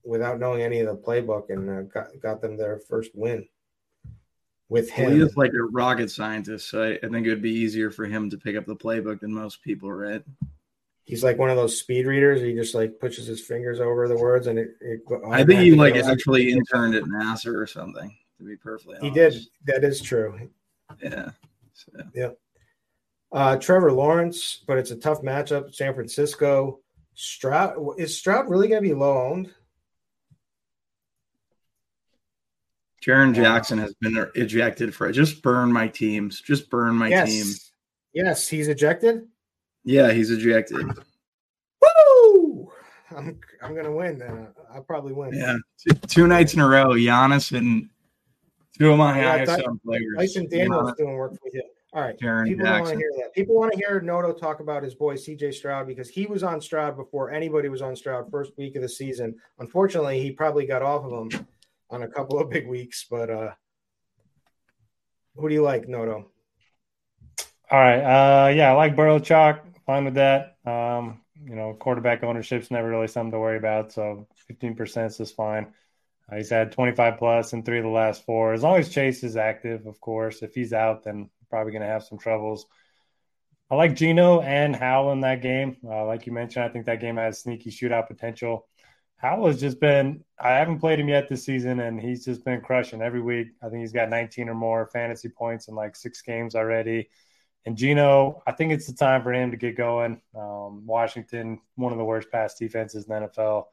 without 0.05 0.39
knowing 0.39 0.63
any 0.63 0.81
of 0.81 0.87
the 0.87 0.97
playbook 0.97 1.51
and 1.51 1.71
uh, 1.71 1.83
got 1.83 2.09
got 2.21 2.41
them 2.41 2.57
their 2.57 2.79
first 2.79 3.11
win 3.15 3.47
with 4.69 4.91
him. 4.91 5.07
Well, 5.07 5.15
he 5.15 5.23
is 5.23 5.37
like 5.37 5.53
a 5.53 5.63
rocket 5.63 6.11
scientist, 6.11 6.69
so 6.69 6.83
I, 6.83 7.07
I, 7.07 7.09
think 7.09 7.27
it 7.27 7.31
would 7.31 7.43
be 7.43 7.53
easier 7.53 7.91
for 7.91 8.05
him 8.05 8.29
to 8.31 8.37
pick 8.37 8.57
up 8.57 8.67
the 8.67 8.77
playbook 8.77 9.21
than 9.21 9.33
most 9.33 9.63
people, 9.63 9.93
right? 9.93 10.23
He's 11.09 11.25
like 11.25 11.39
one 11.39 11.49
of 11.49 11.57
those 11.57 11.79
speed 11.79 12.05
readers. 12.05 12.43
He 12.43 12.53
just 12.53 12.75
like 12.75 13.01
pushes 13.01 13.27
his 13.27 13.41
fingers 13.41 13.81
over 13.81 14.09
the 14.09 14.17
words, 14.19 14.47
and 14.47 14.59
it. 14.59 14.77
it 14.83 15.01
I 15.27 15.43
think 15.43 15.61
he 15.61 15.71
like 15.71 15.97
actually 15.97 16.53
interned 16.53 16.95
at 16.95 17.05
NASA 17.05 17.55
or 17.55 17.67
something. 17.67 18.15
To 18.37 18.45
be 18.45 18.57
perfectly 18.57 18.99
honest, 18.99 19.05
he 19.05 19.11
did. 19.11 19.35
That 19.65 19.85
is 19.85 20.03
true. 20.03 20.51
Yeah. 21.03 21.31
So. 21.73 21.93
Yeah. 22.15 22.31
Uh, 23.33 23.57
Trevor 23.57 23.93
Lawrence, 23.93 24.63
but 24.67 24.77
it's 24.77 24.91
a 24.91 24.97
tough 24.97 25.23
matchup. 25.23 25.75
San 25.75 25.95
Francisco. 25.95 26.81
Stroud 27.15 27.99
is 27.99 28.19
Stroud 28.19 28.51
really 28.51 28.69
going 28.69 28.83
to 28.83 28.89
be 28.89 28.95
low 28.95 29.17
owned? 29.17 29.51
Jaren 33.03 33.35
Jackson 33.35 33.79
has 33.79 33.95
been 33.95 34.27
ejected 34.35 34.95
for 34.95 35.09
it. 35.09 35.13
Just 35.15 35.41
burn 35.41 35.73
my 35.73 35.89
teams. 35.89 36.43
Just 36.43 36.69
burn 36.69 36.97
my 36.97 37.09
yes. 37.09 37.31
team. 37.31 37.47
Yes, 38.13 38.47
he's 38.47 38.69
ejected. 38.69 39.27
Yeah, 39.89 40.13
he's 40.13 40.31
ejected. 40.31 40.87
Woo! 41.81 42.71
I'm 43.17 43.41
I'm 43.63 43.75
gonna 43.75 43.91
win. 43.91 44.19
Then 44.19 44.49
I'll 44.71 44.83
probably 44.83 45.15
win. 45.15 45.33
Yeah, 45.33 45.57
two, 45.83 45.95
two 46.07 46.27
nights 46.27 46.53
in 46.53 46.61
a 46.61 46.69
row. 46.69 46.89
Giannis 46.89 47.57
and 47.57 47.89
two 48.77 48.93
of 48.93 48.99
my 48.99 49.19
yeah, 49.19 49.47
highest 49.47 49.67
players. 49.87 50.05
Dyson 50.19 50.47
Daniels 50.51 50.93
doing 50.99 51.15
work 51.15 51.33
for 51.41 51.49
you. 51.55 51.63
All 51.95 52.03
right. 52.03 52.19
Jaren 52.19 52.49
People 52.49 52.67
want 52.67 52.87
to 52.87 52.97
hear 52.97 53.13
that. 53.17 53.33
People 53.35 53.55
want 53.55 53.73
to 53.73 53.79
hear 53.79 53.99
Noto 54.03 54.35
talk 54.35 54.61
about 54.61 54.83
his 54.83 54.95
boy 54.95 55.15
CJ 55.15 55.55
Stroud 55.55 55.87
because 55.87 56.11
he 56.11 56.27
was 56.27 56.43
on 56.43 56.61
Stroud 56.61 56.95
before 56.95 57.31
anybody 57.31 57.71
was 57.71 57.81
on 57.81 57.97
Stroud 57.97 58.31
first 58.31 58.53
week 58.59 58.77
of 58.77 58.83
the 58.83 58.89
season. 58.91 59.37
Unfortunately, 59.59 60.21
he 60.21 60.31
probably 60.33 60.67
got 60.67 60.83
off 60.83 61.07
of 61.07 61.33
him 61.33 61.47
on 61.89 62.03
a 62.03 62.09
couple 62.09 62.39
of 62.39 62.51
big 62.51 62.69
weeks. 62.69 63.07
But 63.11 63.31
uh 63.31 63.53
who 65.35 65.49
do 65.49 65.55
you 65.55 65.63
like, 65.63 65.89
Noto? 65.89 66.31
All 67.71 67.79
right. 67.79 68.01
Uh 68.01 68.49
yeah, 68.49 68.71
I 68.71 68.75
like 68.75 68.95
Burrow 68.95 69.19
chalk. 69.19 69.65
Fine 69.89 70.05
with 70.05 70.15
that. 70.17 70.59
Um, 70.67 71.23
you 71.43 71.57
know, 71.57 71.73
quarterback 71.73 72.23
ownership's 72.23 72.71
never 72.71 72.91
really 72.91 73.09
something 73.09 73.33
to 73.33 73.39
worry 73.39 73.57
about. 73.57 73.91
So 73.91 74.29
15% 74.51 75.19
is 75.19 75.33
fine. 75.33 75.73
Uh, 76.31 76.37
he's 76.37 76.51
had 76.51 76.73
25 76.73 77.17
plus 77.17 77.55
in 77.55 77.63
three 77.63 77.79
of 77.79 77.85
the 77.85 77.91
last 77.91 78.27
four. 78.27 78.53
As 78.53 78.63
long 78.63 78.77
as 78.77 78.91
Chase 78.91 79.25
is 79.25 79.39
active, 79.39 79.87
of 79.87 79.99
course. 79.99 80.43
If 80.43 80.55
he's 80.55 80.75
out, 80.75 81.05
then 81.05 81.31
probably 81.49 81.73
going 81.73 81.81
to 81.81 81.89
have 81.89 82.05
some 82.05 82.19
troubles. 82.19 82.67
I 83.71 83.77
like 83.77 83.97
Geno 83.97 84.43
and 84.43 84.77
Howell 84.77 85.13
in 85.13 85.21
that 85.23 85.41
game. 85.41 85.79
Uh, 85.83 86.05
like 86.05 86.27
you 86.27 86.33
mentioned, 86.33 86.67
I 86.67 86.69
think 86.69 86.85
that 86.85 87.01
game 87.01 87.17
has 87.17 87.41
sneaky 87.41 87.71
shootout 87.71 88.09
potential. 88.09 88.69
Howell 89.17 89.47
has 89.47 89.59
just 89.59 89.81
been, 89.81 90.23
I 90.39 90.51
haven't 90.51 90.81
played 90.81 91.01
him 91.01 91.09
yet 91.09 91.31
this 91.31 91.47
season, 91.47 91.81
and 91.81 91.99
he's 91.99 92.27
just 92.27 92.45
been 92.45 92.61
crushing 92.61 93.01
every 93.01 93.23
week. 93.23 93.49
I 93.63 93.71
think 93.71 93.81
he's 93.81 93.93
got 93.93 94.11
19 94.11 94.51
or 94.51 94.55
more 94.55 94.91
fantasy 94.93 95.31
points 95.31 95.69
in 95.69 95.75
like 95.75 95.97
six 95.97 96.21
games 96.21 96.55
already. 96.55 97.09
And 97.69 97.77
Geno, 97.77 98.43
I 98.47 98.53
think 98.53 98.73
it's 98.73 98.87
the 98.87 98.95
time 98.95 99.23
for 99.23 99.31
him 99.31 99.51
to 99.51 99.59
get 99.59 99.77
going. 99.77 100.23
Um, 100.35 100.87
Washington, 100.87 101.61
one 101.75 101.93
of 101.93 101.99
the 101.99 102.05
worst 102.05 102.31
pass 102.31 102.55
defenses 102.55 103.05
in 103.07 103.11
the 103.11 103.29
NFL. 103.29 103.65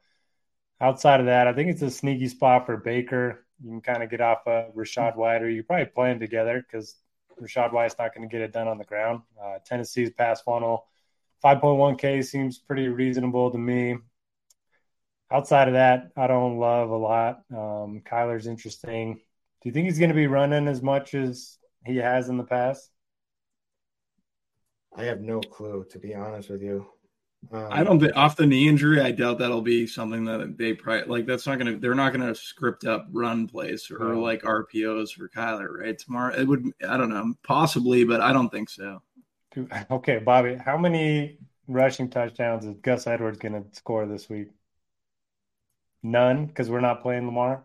Outside 0.82 1.22
of 1.22 1.28
that, 1.28 1.48
I 1.48 1.54
think 1.54 1.70
it's 1.70 1.82
a 1.82 1.90
sneaky 1.90 2.28
spot 2.28 2.66
for 2.66 2.76
Baker. 2.76 3.46
You 3.64 3.70
can 3.70 3.80
kind 3.80 4.04
of 4.04 4.10
get 4.10 4.20
off 4.20 4.46
of 4.48 4.76
Rachaad 4.76 5.16
White, 5.16 5.44
or 5.44 5.50
you 5.50 5.64
probably 5.64 5.86
play 5.86 6.10
them 6.10 6.20
together 6.20 6.62
because 6.62 6.98
Rachaad 7.42 7.72
White's 7.72 7.96
not 7.98 8.14
going 8.14 8.28
to 8.28 8.32
get 8.32 8.42
it 8.42 8.52
done 8.52 8.68
on 8.68 8.80
the 8.80 8.84
ground. 8.84 9.22
Uh, 9.42 9.60
Tennessee's 9.66 10.12
pass 10.12 10.42
funnel, 10.42 10.88
5.1K 11.42 12.26
seems 12.26 12.58
pretty 12.58 12.90
reasonable 12.90 13.50
to 13.52 13.58
me. 13.58 13.96
Outside 15.32 15.70
of 15.70 15.76
that, 15.76 16.12
I 16.18 16.28
don't 16.28 16.60
love 16.60 16.90
a 16.90 16.98
lot. 16.98 17.44
Um, 17.50 18.02
Kyler's 18.06 18.46
interesting. 18.46 19.14
Do 19.14 19.70
you 19.70 19.72
think 19.72 19.86
he's 19.86 20.00
going 20.00 20.10
to 20.10 20.16
be 20.16 20.28
running 20.28 20.68
as 20.68 20.82
much 20.82 21.14
as 21.14 21.58
he 21.86 21.96
has 21.96 22.28
in 22.28 22.36
the 22.36 22.44
past? 22.44 22.90
I 24.98 25.04
have 25.04 25.22
no 25.22 25.42
clue, 25.42 25.86
to 25.92 26.00
be 26.00 26.16
honest 26.16 26.50
with 26.50 26.62
you. 26.62 26.88
Um, 27.52 27.68
I 27.70 27.84
don't 27.84 28.00
think 28.00 28.16
off 28.16 28.36
the 28.36 28.46
knee 28.46 28.68
injury. 28.68 29.02
I 29.02 29.12
doubt 29.12 29.38
that'll 29.38 29.62
be 29.62 29.86
something 29.86 30.26
that 30.26 30.58
they 30.58 30.74
probably 30.74 31.06
like. 31.06 31.26
That's 31.26 31.46
not 31.46 31.58
gonna. 31.58 31.78
They're 31.78 31.96
not 31.96 32.12
gonna 32.12 32.34
script 32.34 32.86
up 32.86 33.08
run 33.12 33.48
plays 33.48 33.90
or 33.92 34.16
like 34.16 34.42
RPOs 34.42 35.12
for 35.12 35.30
Kyler 35.30 35.82
right 35.82 35.98
tomorrow. 35.98 36.36
It 36.36 36.48
would. 36.48 36.72
I 36.88 36.98
don't 36.98 37.10
know. 37.10 37.34
Possibly, 37.44 38.04
but 38.04 38.22
I 38.22 38.34
don't 38.34 38.50
think 38.50 38.70
so. 38.70 39.02
Okay, 39.92 40.18
Bobby. 40.20 40.56
How 40.56 40.78
many 40.78 41.38
rushing 41.68 42.10
touchdowns 42.10 42.66
is 42.66 42.76
Gus 42.82 43.08
Edwards 43.08 43.38
gonna 43.38 43.64
score 43.74 44.06
this 44.06 44.28
week? 44.28 44.50
None, 46.02 46.46
because 46.46 46.70
we're 46.70 46.82
not 46.82 47.02
playing 47.02 47.26
Lamar. 47.26 47.64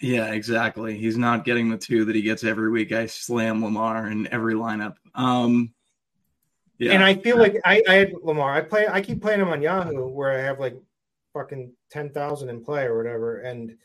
Yeah, 0.00 0.32
exactly. 0.32 0.96
He's 0.96 1.18
not 1.18 1.44
getting 1.44 1.68
the 1.68 1.76
two 1.76 2.04
that 2.04 2.14
he 2.14 2.22
gets 2.22 2.44
every 2.44 2.70
week. 2.70 2.92
I 2.92 3.06
slam 3.06 3.64
Lamar 3.64 4.08
in 4.08 4.28
every 4.32 4.54
lineup. 4.54 4.94
Um, 5.14 5.74
yeah. 6.78 6.92
And 6.92 7.02
I 7.02 7.14
feel 7.14 7.38
like 7.38 7.56
I, 7.64 7.82
I 7.88 7.94
had 7.94 8.12
Lamar. 8.22 8.52
I 8.52 8.60
play. 8.60 8.86
I 8.88 9.00
keep 9.00 9.20
playing 9.20 9.40
him 9.40 9.48
on 9.48 9.62
Yahoo, 9.62 10.06
where 10.06 10.32
I 10.32 10.42
have 10.42 10.60
like 10.60 10.76
fucking 11.32 11.72
ten 11.90 12.10
thousand 12.10 12.48
in 12.48 12.64
play 12.64 12.84
or 12.84 12.96
whatever, 12.96 13.40
and 13.40 13.76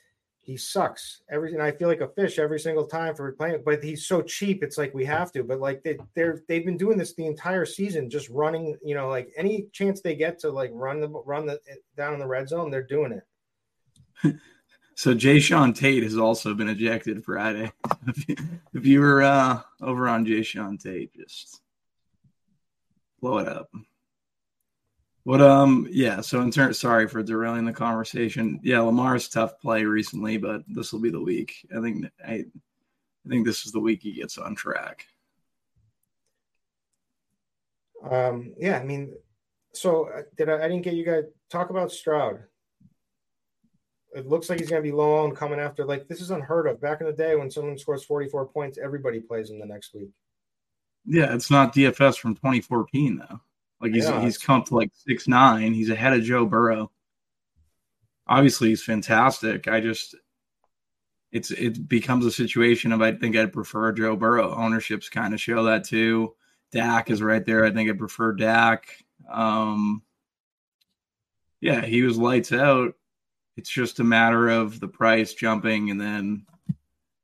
he 0.43 0.57
sucks. 0.57 1.21
Every 1.29 1.53
and 1.53 1.61
I 1.61 1.71
feel 1.71 1.87
like 1.87 2.01
a 2.01 2.07
fish 2.09 2.37
every 2.37 2.59
single 2.59 2.85
time 2.85 3.15
for 3.15 3.31
playing. 3.31 3.63
But 3.65 3.83
he's 3.83 4.05
so 4.05 4.21
cheap. 4.21 4.63
It's 4.63 4.77
like 4.77 4.93
we 4.93 5.05
have 5.05 5.31
to. 5.31 5.43
But 5.43 5.59
like 5.59 5.81
they, 5.83 5.97
they're 6.15 6.43
they've 6.47 6.65
been 6.65 6.77
doing 6.77 6.97
this 6.97 7.13
the 7.15 7.25
entire 7.25 7.65
season, 7.65 8.09
just 8.09 8.29
running. 8.29 8.77
You 8.83 8.93
know, 8.93 9.09
like 9.09 9.31
any 9.37 9.67
chance 9.71 10.01
they 10.01 10.15
get 10.15 10.37
to 10.39 10.51
like 10.51 10.71
run 10.73 11.01
the 11.01 11.09
run 11.09 11.47
the 11.47 11.59
down 11.97 12.13
in 12.13 12.19
the 12.19 12.27
red 12.27 12.47
zone, 12.47 12.69
they're 12.69 12.83
doing 12.83 13.19
it. 14.23 14.35
So 14.95 15.13
Jae'Sean 15.13 15.75
Tate 15.75 16.03
has 16.03 16.17
also 16.17 16.53
been 16.53 16.69
ejected 16.69 17.25
Friday. 17.25 17.71
if 18.73 18.85
you 18.85 18.99
were 18.99 19.23
uh, 19.23 19.61
over 19.81 20.07
on 20.07 20.25
Jae'Sean 20.25 20.79
Tate, 20.79 21.11
just 21.15 21.62
blow 23.23 23.37
it 23.37 23.47
up. 23.47 23.69
What 25.23 25.41
um 25.41 25.87
yeah, 25.89 26.19
so 26.19 26.41
in 26.41 26.51
turn 26.51 26.73
sorry 26.73 27.07
for 27.07 27.23
derailing 27.23 27.63
the 27.63 27.71
conversation. 27.71 28.59
Yeah, 28.61 28.81
Lamar's 28.81 29.29
tough 29.29 29.57
play 29.61 29.85
recently, 29.85 30.35
but 30.35 30.63
this 30.67 30.91
will 30.91 30.99
be 30.99 31.09
the 31.09 31.21
week. 31.21 31.65
I 31.75 31.79
think 31.79 32.05
I 32.23 32.33
I 32.33 33.29
think 33.29 33.45
this 33.45 33.65
is 33.65 33.71
the 33.71 33.79
week 33.79 34.01
he 34.03 34.11
gets 34.11 34.37
on 34.37 34.55
track. 34.55 35.05
Um 38.03 38.53
yeah, 38.57 38.77
I 38.77 38.83
mean 38.83 39.13
so 39.73 40.09
uh, 40.09 40.23
did 40.37 40.49
I, 40.49 40.57
I 40.57 40.67
didn't 40.67 40.81
get 40.81 40.95
you 40.95 41.05
guys 41.05 41.23
talk 41.49 41.69
about 41.69 41.93
Stroud. 41.93 42.43
It 44.13 44.27
looks 44.27 44.49
like 44.49 44.59
he's 44.59 44.69
going 44.69 44.83
to 44.83 44.87
be 44.87 44.95
low 44.95 45.23
on 45.23 45.33
coming 45.33 45.59
after 45.59 45.85
like 45.85 46.09
this 46.09 46.21
is 46.21 46.29
unheard 46.29 46.67
of. 46.67 46.81
Back 46.81 46.99
in 46.99 47.07
the 47.07 47.13
day 47.13 47.35
when 47.35 47.49
someone 47.49 47.79
scores 47.79 48.03
44 48.03 48.47
points, 48.49 48.77
everybody 48.77 49.21
plays 49.21 49.49
him 49.49 49.59
the 49.59 49.65
next 49.65 49.95
week. 49.95 50.11
Yeah, 51.05 51.33
it's 51.33 51.51
not 51.51 51.75
DFS 51.75 52.17
from 52.17 52.35
2014 52.35 53.17
though. 53.17 53.39
Like 53.81 53.93
he's 53.93 54.05
yeah, 54.05 54.21
he's 54.21 54.37
come 54.37 54.63
to 54.63 54.75
like 54.75 54.91
six 54.93 55.27
nine. 55.27 55.73
He's 55.73 55.89
ahead 55.89 56.13
of 56.13 56.23
Joe 56.23 56.45
Burrow. 56.45 56.91
Obviously, 58.27 58.69
he's 58.69 58.83
fantastic. 58.83 59.67
I 59.67 59.81
just 59.81 60.15
it's 61.33 61.51
it 61.51 61.89
becomes 61.89 62.25
a 62.25 62.31
situation 62.31 62.93
of 62.93 63.01
I 63.01 63.11
think 63.11 63.35
I'd 63.35 63.51
prefer 63.51 63.91
Joe 63.91 64.15
Burrow. 64.15 64.55
Ownerships 64.55 65.09
kind 65.09 65.33
of 65.33 65.41
show 65.41 65.63
that 65.63 65.83
too. 65.83 66.33
Dak 66.71 67.09
is 67.09 67.21
right 67.21 67.45
there. 67.45 67.65
I 67.65 67.71
think 67.71 67.89
I 67.89 67.93
prefer 67.93 68.31
Dak. 68.33 68.87
Um, 69.29 70.01
yeah, 71.59 71.81
he 71.85 72.03
was 72.03 72.17
lights 72.17 72.51
out. 72.51 72.93
It's 73.57 73.69
just 73.69 73.99
a 73.99 74.03
matter 74.03 74.49
of 74.49 74.79
the 74.79 74.87
price 74.87 75.33
jumping, 75.33 75.91
and 75.91 75.99
then 75.99 76.45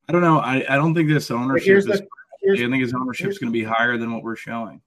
I 0.07 0.11
don't 0.11 0.21
know. 0.21 0.39
I, 0.39 0.65
I 0.67 0.75
don't 0.75 0.93
think 0.93 1.07
this 1.07 1.31
ownership 1.31 1.77
is. 1.77 1.85
The, 1.85 2.07
I 2.43 2.55
think 2.55 2.81
his 2.81 2.93
ownership 2.93 3.29
is 3.29 3.37
going 3.37 3.51
to 3.51 3.57
be 3.57 3.63
higher 3.63 3.97
than 3.97 4.13
what 4.13 4.23
we're 4.23 4.35
showing. 4.35 4.81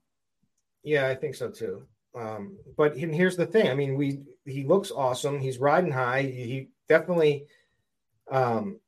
Yeah, 0.83 1.07
I 1.07 1.15
think 1.15 1.35
so 1.35 1.49
too. 1.49 1.83
Um, 2.15 2.57
but 2.77 2.97
here's 2.97 3.37
the 3.37 3.45
thing. 3.45 3.69
I 3.69 3.75
mean, 3.75 3.95
we 3.95 4.21
he 4.45 4.63
looks 4.63 4.91
awesome. 4.91 5.39
He's 5.39 5.57
riding 5.57 5.91
high. 5.91 6.23
He 6.23 6.69
definitely 6.87 7.45
um, 8.29 8.79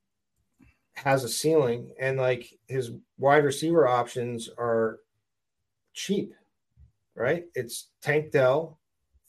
has 0.93 1.23
a 1.23 1.29
ceiling, 1.29 1.93
and 1.99 2.17
like 2.17 2.47
his 2.67 2.91
wide 3.17 3.43
receiver 3.45 3.87
options 3.87 4.49
are 4.57 4.99
cheap, 5.93 6.33
right? 7.15 7.45
It's 7.55 7.89
Tank 8.01 8.31
Dell, 8.31 8.79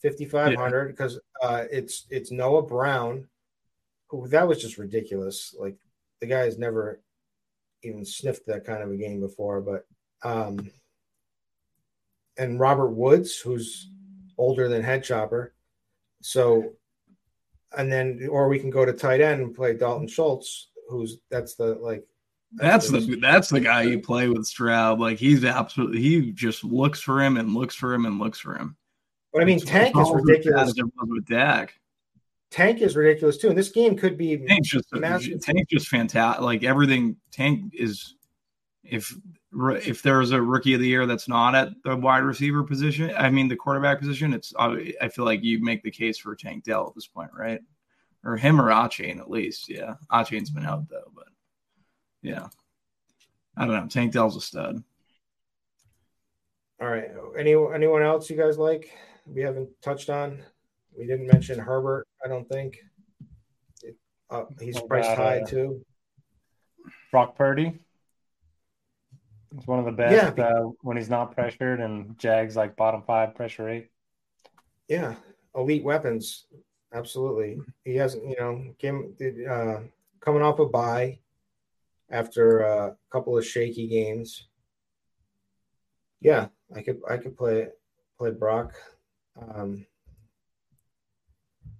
fifty 0.01 0.25
five 0.25 0.55
hundred, 0.55 0.89
because 0.89 1.19
uh, 1.41 1.63
it's 1.71 2.05
it's 2.09 2.31
Noah 2.31 2.63
Brown, 2.63 3.27
who 4.09 4.27
that 4.27 4.47
was 4.47 4.61
just 4.61 4.77
ridiculous. 4.77 5.55
Like 5.57 5.77
the 6.19 6.27
guy 6.27 6.39
has 6.39 6.57
never 6.59 7.01
even 7.83 8.05
sniffed 8.05 8.45
that 8.47 8.65
kind 8.65 8.83
of 8.83 8.91
a 8.91 8.97
game 8.97 9.19
before, 9.19 9.61
but 9.61 9.85
um, 10.23 10.71
and 12.37 12.59
Robert 12.59 12.89
Woods, 12.89 13.37
who's 13.37 13.89
older 14.37 14.67
than 14.67 14.83
Head 14.83 15.03
Chopper. 15.03 15.53
So, 16.21 16.73
and 17.77 17.91
then, 17.91 18.27
or 18.29 18.47
we 18.47 18.59
can 18.59 18.69
go 18.69 18.85
to 18.85 18.93
tight 18.93 19.21
end 19.21 19.41
and 19.41 19.55
play 19.55 19.75
Dalton 19.75 20.07
Schultz, 20.07 20.69
who's 20.89 21.19
that's 21.29 21.55
the 21.55 21.75
like. 21.75 22.05
That's, 22.53 22.89
that's 22.89 23.05
the 23.05 23.15
that's 23.17 23.49
the 23.49 23.59
guy 23.59 23.81
you 23.83 23.99
play 23.99 24.29
with 24.29 24.45
Stroud. 24.45 24.99
Like 25.01 25.17
he's 25.17 25.43
absolutely 25.43 25.99
he 25.99 26.31
just 26.31 26.63
looks 26.63 27.01
for 27.01 27.21
him 27.21 27.35
and 27.35 27.53
looks 27.53 27.75
for 27.75 27.93
him 27.93 28.05
and 28.05 28.19
looks 28.19 28.39
for 28.39 28.55
him. 28.55 28.77
But 29.33 29.41
I 29.41 29.45
mean, 29.45 29.57
it's 29.57 29.65
Tank 29.65 29.97
is 29.97 30.09
ridiculous. 30.11 30.73
With 30.75 31.25
Dak. 31.25 31.73
Tank 32.49 32.81
is 32.81 32.95
ridiculous 32.95 33.37
too, 33.37 33.49
and 33.49 33.57
this 33.57 33.69
game 33.69 33.97
could 33.97 34.17
be 34.17 34.37
Tank's 34.37 34.69
just 34.69 34.87
uh, 34.93 34.99
Tank's 34.99 35.69
just 35.69 35.87
fantastic. 35.87 36.41
Like 36.41 36.63
everything, 36.63 37.17
Tank 37.31 37.73
is. 37.73 38.15
If 38.83 39.13
if 39.53 40.01
there's 40.01 40.31
a 40.31 40.41
rookie 40.41 40.73
of 40.73 40.79
the 40.79 40.87
year 40.87 41.05
that's 41.05 41.27
not 41.27 41.55
at 41.55 41.69
the 41.83 41.95
wide 41.95 42.23
receiver 42.23 42.63
position, 42.63 43.11
I 43.17 43.29
mean 43.29 43.49
the 43.49 43.55
quarterback 43.57 43.99
position, 43.99 44.33
it's 44.33 44.53
uh, 44.57 44.77
I 45.01 45.09
feel 45.09 45.25
like 45.25 45.43
you 45.43 45.61
make 45.61 45.83
the 45.83 45.91
case 45.91 46.17
for 46.17 46.35
Tank 46.35 46.63
Dell 46.63 46.87
at 46.87 46.95
this 46.95 47.07
point, 47.07 47.31
right? 47.37 47.59
Or 48.23 48.37
him 48.37 48.61
or 48.61 48.69
Achane 48.69 49.19
at 49.19 49.29
least. 49.29 49.67
Yeah, 49.67 49.95
Achane's 50.09 50.51
been 50.51 50.65
out 50.65 50.87
though, 50.87 51.11
but 51.13 51.27
yeah, 52.21 52.47
I 53.57 53.65
don't 53.65 53.75
know. 53.75 53.87
Tank 53.87 54.13
Dell's 54.13 54.37
a 54.37 54.41
stud. 54.41 54.81
All 56.79 56.87
right. 56.87 57.09
Any 57.37 57.53
anyone 57.53 58.03
else 58.03 58.29
you 58.29 58.37
guys 58.37 58.57
like? 58.57 58.91
We 59.25 59.41
haven't 59.41 59.69
touched 59.81 60.09
on. 60.09 60.43
We 60.97 61.05
didn't 61.05 61.27
mention 61.27 61.59
Herbert. 61.59 62.07
I 62.23 62.27
don't 62.27 62.47
think. 62.49 62.77
uh, 64.29 64.43
he's 64.59 64.79
priced 64.81 65.15
high 65.15 65.39
uh, 65.39 65.45
too. 65.45 65.85
Brock 67.11 67.35
Purdy. 67.37 67.79
He's 69.55 69.67
one 69.67 69.79
of 69.79 69.85
the 69.85 69.91
best 69.91 70.37
yeah. 70.37 70.43
uh, 70.43 70.69
when 70.81 70.97
he's 70.97 71.09
not 71.09 71.33
pressured, 71.33 71.79
and 71.79 72.17
Jags 72.17 72.55
like 72.55 72.75
bottom 72.75 73.03
five 73.03 73.35
pressure 73.35 73.65
rate. 73.65 73.89
Yeah, 74.87 75.15
elite 75.55 75.83
weapons, 75.83 76.45
absolutely. 76.93 77.59
He 77.83 77.95
hasn't, 77.95 78.27
you 78.27 78.35
know, 78.37 78.63
came 78.77 79.15
uh, 79.49 79.79
coming 80.19 80.41
off 80.41 80.59
a 80.59 80.65
bye 80.65 81.19
after 82.09 82.59
a 82.59 82.97
couple 83.11 83.37
of 83.37 83.45
shaky 83.45 83.87
games. 83.87 84.47
Yeah, 86.19 86.47
I 86.75 86.81
could 86.81 86.99
I 87.09 87.17
could 87.17 87.37
play 87.37 87.67
play 88.17 88.31
Brock. 88.31 88.73
Um, 89.39 89.85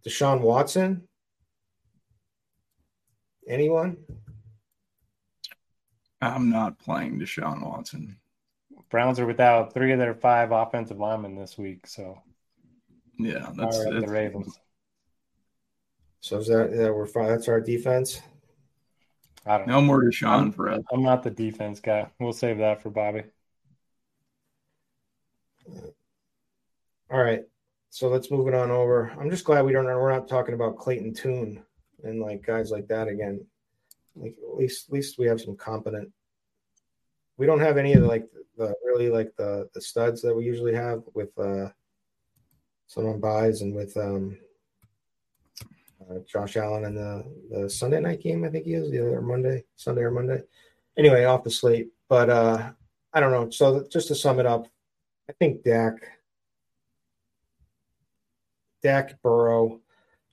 Deshaun 0.08 0.39
Watson. 0.39 1.06
Anyone? 3.46 3.98
I'm 6.22 6.50
not 6.50 6.80
playing 6.80 7.20
Deshaun 7.20 7.62
Watson. 7.62 8.17
Browns 8.89 9.20
are 9.20 9.26
without 9.26 9.74
three 9.74 9.91
of 9.91 10.00
their 10.00 10.13
five 10.13 10.54
offensive 10.54 10.98
linemen 10.98 11.36
this 11.36 11.58
week, 11.58 11.86
so 11.88 12.22
yeah, 13.20 13.52
that's 13.54 13.84
the 13.84 14.06
Ravens. 14.08 14.58
So 16.22 16.38
is 16.38 16.48
that 16.48 16.72
yeah, 16.74 16.89
we're 16.89 17.06
fine. 17.06 17.28
That's 17.28 17.50
our 17.50 17.60
defense. 17.60 18.22
I 19.46 19.58
don't 19.58 19.67
no 19.67 19.82
know. 19.82 19.82
more 19.82 20.04
Deshaun 20.04 20.39
I'm, 20.39 20.52
for 20.54 20.70
us. 20.70 20.84
I'm 20.91 21.04
not 21.04 21.22
the 21.22 21.32
defense 21.32 21.82
guy. 21.82 22.08
We'll 22.17 22.32
save 22.32 22.60
that 22.60 22.82
for 22.82 22.89
Bobby. 22.89 23.24
All 27.12 27.22
right. 27.22 27.43
So 27.89 28.10
let's 28.10 28.32
move 28.32 28.47
it 28.47 28.54
on 28.54 28.69
over. 28.71 29.12
I'm 29.19 29.30
just 29.30 29.45
glad 29.45 29.65
we 29.65 29.71
don't 29.71 29.86
we're 29.86 30.12
not 30.12 30.28
talking 30.28 30.54
about 30.54 30.78
Clayton 30.78 31.13
Tune 31.13 31.63
and 32.04 32.21
like 32.21 32.45
guys 32.45 32.71
like 32.71 32.88
that 32.88 33.08
again. 33.08 33.45
Like 34.15 34.36
at 34.52 34.58
least 34.58 34.88
at 34.89 34.93
least 34.93 35.17
we 35.17 35.28
have 35.28 35.41
some 35.41 35.56
competent. 35.56 36.12
We 37.38 37.45
don't 37.45 37.60
have 37.60 37.78
any 37.78 37.93
of 37.93 38.02
the 38.02 38.08
like 38.08 38.28
the 38.58 38.73
really 38.84 39.10
like 39.10 39.36
the 39.38 39.69
the 39.73 39.82
studs 39.82 40.21
that 40.21 40.36
we 40.36 40.45
usually 40.45 40.73
have 40.73 41.04
with 41.13 41.38
uh 41.38 41.69
someone 42.88 43.19
buys 43.19 43.62
and 43.62 43.73
with 43.73 43.95
um 43.97 44.38
uh, 46.10 46.19
Josh 46.32 46.56
Allen 46.58 46.86
and 46.86 46.97
the 46.97 47.23
the 47.52 47.69
Sunday 47.69 48.00
night 48.00 48.21
game. 48.21 48.43
I 48.43 48.50
think 48.50 48.65
he 48.65 48.73
is 48.73 48.91
the 48.91 49.00
other 49.00 49.21
Monday, 49.21 49.63
Sunday 49.76 50.02
or 50.02 50.12
Monday. 50.12 50.41
Anyway, 50.97 51.26
off 51.26 51.43
the 51.43 51.52
slate, 51.52 51.89
but 52.10 52.30
uh 52.30 52.71
I 53.13 53.19
don't 53.19 53.32
know. 53.32 53.50
So 53.50 53.88
just 53.91 54.10
to 54.10 54.15
sum 54.15 54.39
it 54.39 54.45
up, 54.45 54.67
I 55.30 55.34
think 55.34 55.63
Dak, 55.63 55.93
Dak 58.82 59.22
Burrow, 59.22 59.82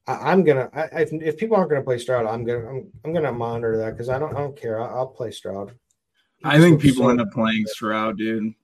I, 0.07 0.33
am 0.33 0.45
gonna. 0.45 0.69
I, 0.75 1.01
if, 1.01 1.13
if 1.13 1.37
people 1.37 1.57
aren't 1.57 1.71
gonna 1.71 1.83
play 1.83 1.99
Stroud, 1.99 2.27
I'm 2.27 2.45
gonna. 2.45 2.69
I'm, 2.69 2.93
I'm 3.05 3.15
gonna 3.15 3.33
monitor 3.33 3.77
that 3.79 3.93
because 3.93 4.09
I 4.09 4.19
don't. 4.19 4.35
I 4.35 4.41
don't 4.41 4.57
care. 4.57 4.81
I, 4.81 4.99
will 4.99 5.07
play 5.07 5.31
Stroud. 5.31 5.75
He 6.37 6.45
I 6.45 6.59
think 6.59 6.81
people 6.81 7.05
so 7.05 7.11
end 7.11 7.21
up 7.21 7.31
playing 7.33 7.65
Stroud, 7.67 8.19
dude. 8.19 8.55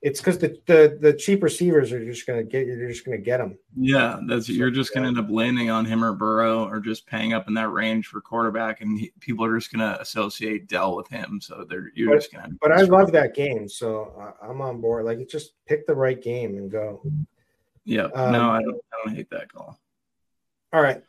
It's 0.00 0.20
because 0.20 0.38
the, 0.38 0.58
the 0.66 0.98
the 1.00 1.12
cheap 1.12 1.42
receivers 1.42 1.92
are 1.92 2.02
just 2.02 2.26
gonna 2.26 2.44
get. 2.44 2.66
You're 2.66 2.88
just 2.88 3.04
gonna 3.04 3.18
get 3.18 3.38
them. 3.38 3.58
Yeah, 3.76 4.20
that's 4.26 4.48
you're 4.48 4.70
just 4.70 4.94
gonna 4.94 5.08
end 5.08 5.18
up 5.18 5.28
landing 5.28 5.68
on 5.68 5.84
him 5.84 6.02
or 6.02 6.14
Burrow 6.14 6.66
or 6.66 6.80
just 6.80 7.06
paying 7.06 7.34
up 7.34 7.46
in 7.46 7.54
that 7.54 7.68
range 7.68 8.06
for 8.06 8.22
quarterback, 8.22 8.80
and 8.80 8.98
he, 8.98 9.12
people 9.20 9.44
are 9.44 9.58
just 9.58 9.70
gonna 9.70 9.98
associate 10.00 10.66
Dell 10.66 10.96
with 10.96 11.08
him. 11.08 11.40
So 11.42 11.66
they're 11.68 11.90
you're 11.94 12.10
but, 12.10 12.20
just 12.20 12.32
gonna. 12.32 12.54
But 12.60 12.72
I 12.72 12.82
love 12.82 13.12
that 13.12 13.34
game, 13.34 13.68
so 13.68 14.34
I'm 14.42 14.62
on 14.62 14.80
board. 14.80 15.04
Like, 15.04 15.26
just 15.28 15.52
pick 15.66 15.86
the 15.86 15.94
right 15.94 16.20
game 16.20 16.56
and 16.56 16.70
go. 16.70 17.02
Yeah, 17.84 18.04
um, 18.14 18.32
no, 18.32 18.50
I 18.50 18.62
don't. 18.62 18.80
I 18.92 18.96
don't 19.04 19.14
hate 19.14 19.30
that 19.30 19.52
call. 19.52 19.78
All 20.72 20.82
right. 20.82 21.02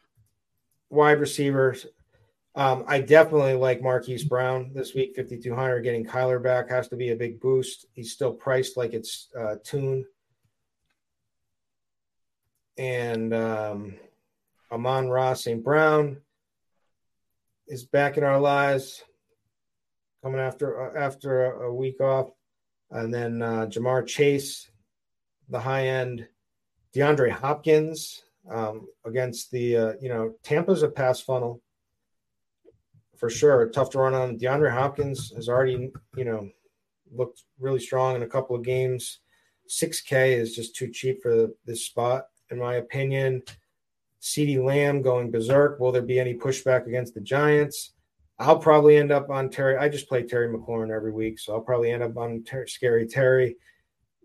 Wide 0.89 1.19
receivers. 1.19 1.87
Um, 2.55 2.85
I 2.87 3.01
definitely 3.01 3.55
like 3.55 3.81
Marquise 3.81 4.23
Brown 4.23 4.71
this 4.73 4.93
week, 4.93 5.15
5,200. 5.15 5.81
Getting 5.81 6.05
Kyler 6.05 6.41
back 6.41 6.69
has 6.69 6.87
to 6.89 6.95
be 6.95 7.09
a 7.09 7.15
big 7.15 7.41
boost. 7.41 7.85
He's 7.91 8.13
still 8.13 8.31
priced 8.31 8.77
like 8.77 8.93
it's 8.93 9.27
uh, 9.37 9.55
Tune. 9.63 10.05
And 12.77 13.33
um, 13.33 13.95
Amon-Ra 14.71 15.33
St. 15.33 15.63
Brown 15.63 16.17
is 17.67 17.83
back 17.83 18.17
in 18.17 18.23
our 18.23 18.39
lives, 18.39 19.03
coming 20.23 20.39
after 20.39 20.95
uh, 20.95 20.99
after 20.99 21.45
a, 21.45 21.69
a, 21.69 21.73
week 21.73 21.99
off. 21.99 22.29
And 22.91 23.13
then 23.13 23.41
uh, 23.41 23.65
Ja'Marr 23.65 24.05
Chase, 24.05 24.69
the 25.49 25.59
high 25.59 25.87
end. 25.87 26.27
DeAndre 26.95 27.29
Hopkins 27.29 28.23
um, 28.49 28.87
against 29.05 29.51
the 29.51 29.77
uh, 29.77 29.93
you 29.99 30.09
know 30.09 30.33
Tampa's 30.43 30.83
a 30.83 30.89
pass 30.89 31.19
funnel 31.19 31.61
for 33.17 33.29
sure. 33.29 33.69
Tough 33.69 33.89
to 33.91 33.99
run 33.99 34.13
on. 34.13 34.37
DeAndre 34.37 34.71
Hopkins 34.71 35.33
has 35.35 35.49
already 35.49 35.91
you 36.15 36.25
know 36.25 36.49
looked 37.11 37.43
really 37.59 37.79
strong 37.79 38.15
in 38.15 38.23
a 38.23 38.27
couple 38.27 38.55
of 38.55 38.63
games. 38.63 39.19
6K 39.69 40.37
is 40.37 40.55
just 40.55 40.75
too 40.75 40.89
cheap 40.89 41.23
for 41.23 41.47
this 41.65 41.85
spot, 41.85 42.27
in 42.51 42.59
my 42.59 42.75
opinion. 42.75 43.41
CeeDee 44.21 44.63
Lamb 44.63 45.01
going 45.01 45.31
berserk. 45.31 45.79
Will 45.79 45.91
there 45.91 46.01
be 46.01 46.19
any 46.19 46.35
pushback 46.35 46.87
against 46.87 47.13
the 47.13 47.21
Giants? 47.21 47.93
I'll 48.37 48.59
probably 48.59 48.97
end 48.97 49.11
up 49.11 49.29
on 49.29 49.49
Terry. 49.49 49.77
I 49.77 49.87
just 49.87 50.09
play 50.09 50.23
Terry 50.23 50.49
McLaurin 50.49 50.93
every 50.93 51.11
week, 51.11 51.39
so 51.39 51.53
I'll 51.53 51.61
probably 51.61 51.91
end 51.91 52.03
up 52.03 52.17
on 52.17 52.43
ter- 52.43 52.67
Scary 52.67 53.07
Terry. 53.07 53.55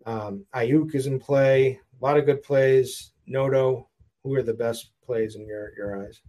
Um, 0.05 0.47
Aiyuk 0.55 0.95
is 0.95 1.07
in 1.07 1.21
play. 1.21 1.81
A 2.01 2.05
lot 2.05 2.17
of 2.17 2.27
good 2.27 2.43
plays. 2.43 3.13
Noto, 3.27 3.89
who 4.25 4.35
are 4.35 4.43
the 4.43 4.55
best 4.55 4.91
plays 5.05 5.37
in 5.37 5.47
your 5.47 5.73
your 5.77 6.05
eyes? 6.05 6.21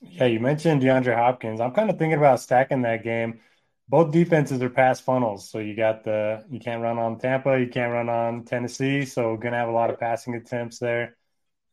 Yeah, 0.00 0.26
you 0.26 0.40
mentioned 0.40 0.82
DeAndre 0.82 1.14
Hopkins. 1.14 1.60
I'm 1.60 1.72
kind 1.72 1.90
of 1.90 1.98
thinking 1.98 2.18
about 2.18 2.40
stacking 2.40 2.82
that 2.82 3.04
game. 3.04 3.40
Both 3.88 4.12
defenses 4.12 4.62
are 4.62 4.70
pass 4.70 5.00
funnels, 5.00 5.48
so 5.48 5.58
you 5.58 5.76
got 5.76 6.04
the 6.04 6.44
you 6.50 6.58
can't 6.58 6.82
run 6.82 6.98
on 6.98 7.18
Tampa, 7.18 7.60
you 7.60 7.68
can't 7.68 7.92
run 7.92 8.08
on 8.08 8.44
Tennessee, 8.44 9.04
so 9.04 9.36
gonna 9.36 9.56
have 9.56 9.68
a 9.68 9.72
lot 9.72 9.90
of 9.90 10.00
passing 10.00 10.34
attempts 10.34 10.78
there, 10.78 11.16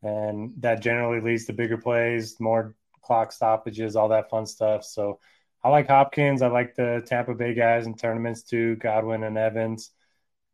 and 0.03 0.53
that 0.59 0.81
generally 0.81 1.21
leads 1.21 1.45
to 1.45 1.53
bigger 1.53 1.77
plays, 1.77 2.39
more 2.39 2.75
clock 3.01 3.31
stoppages, 3.31 3.95
all 3.95 4.09
that 4.09 4.29
fun 4.29 4.45
stuff. 4.45 4.83
So 4.83 5.19
I 5.63 5.69
like 5.69 5.87
Hopkins. 5.87 6.41
I 6.41 6.47
like 6.47 6.75
the 6.75 7.01
Tampa 7.05 7.33
Bay 7.33 7.53
guys 7.53 7.87
in 7.87 7.95
tournaments 7.95 8.43
too, 8.43 8.75
Godwin 8.75 9.23
and 9.23 9.37
Evans. 9.37 9.91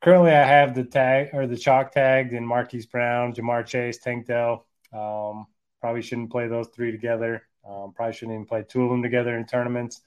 Currently, 0.01 0.31
I 0.31 0.45
have 0.45 0.75
the 0.75 0.85
tag 0.85 1.31
or 1.33 1.45
the 1.45 1.57
chalk 1.57 1.91
tagged 1.91 2.31
in 2.31 2.45
Marquise 2.45 2.85
Brown, 2.85 3.33
Ja'Marr 3.33 3.65
Chase, 3.65 3.97
Tank 3.97 4.27
Dell. 4.27 4.65
Um, 4.93 5.45
probably 5.81 6.01
shouldn't 6.01 6.31
play 6.31 6.47
those 6.47 6.67
three 6.69 6.91
together. 6.91 7.43
Um, 7.67 7.91
probably 7.93 8.13
shouldn't 8.13 8.35
even 8.35 8.45
play 8.45 8.63
two 8.67 8.83
of 8.83 8.89
them 8.89 9.03
together 9.03 9.37
in 9.37 9.45
tournaments 9.45 10.01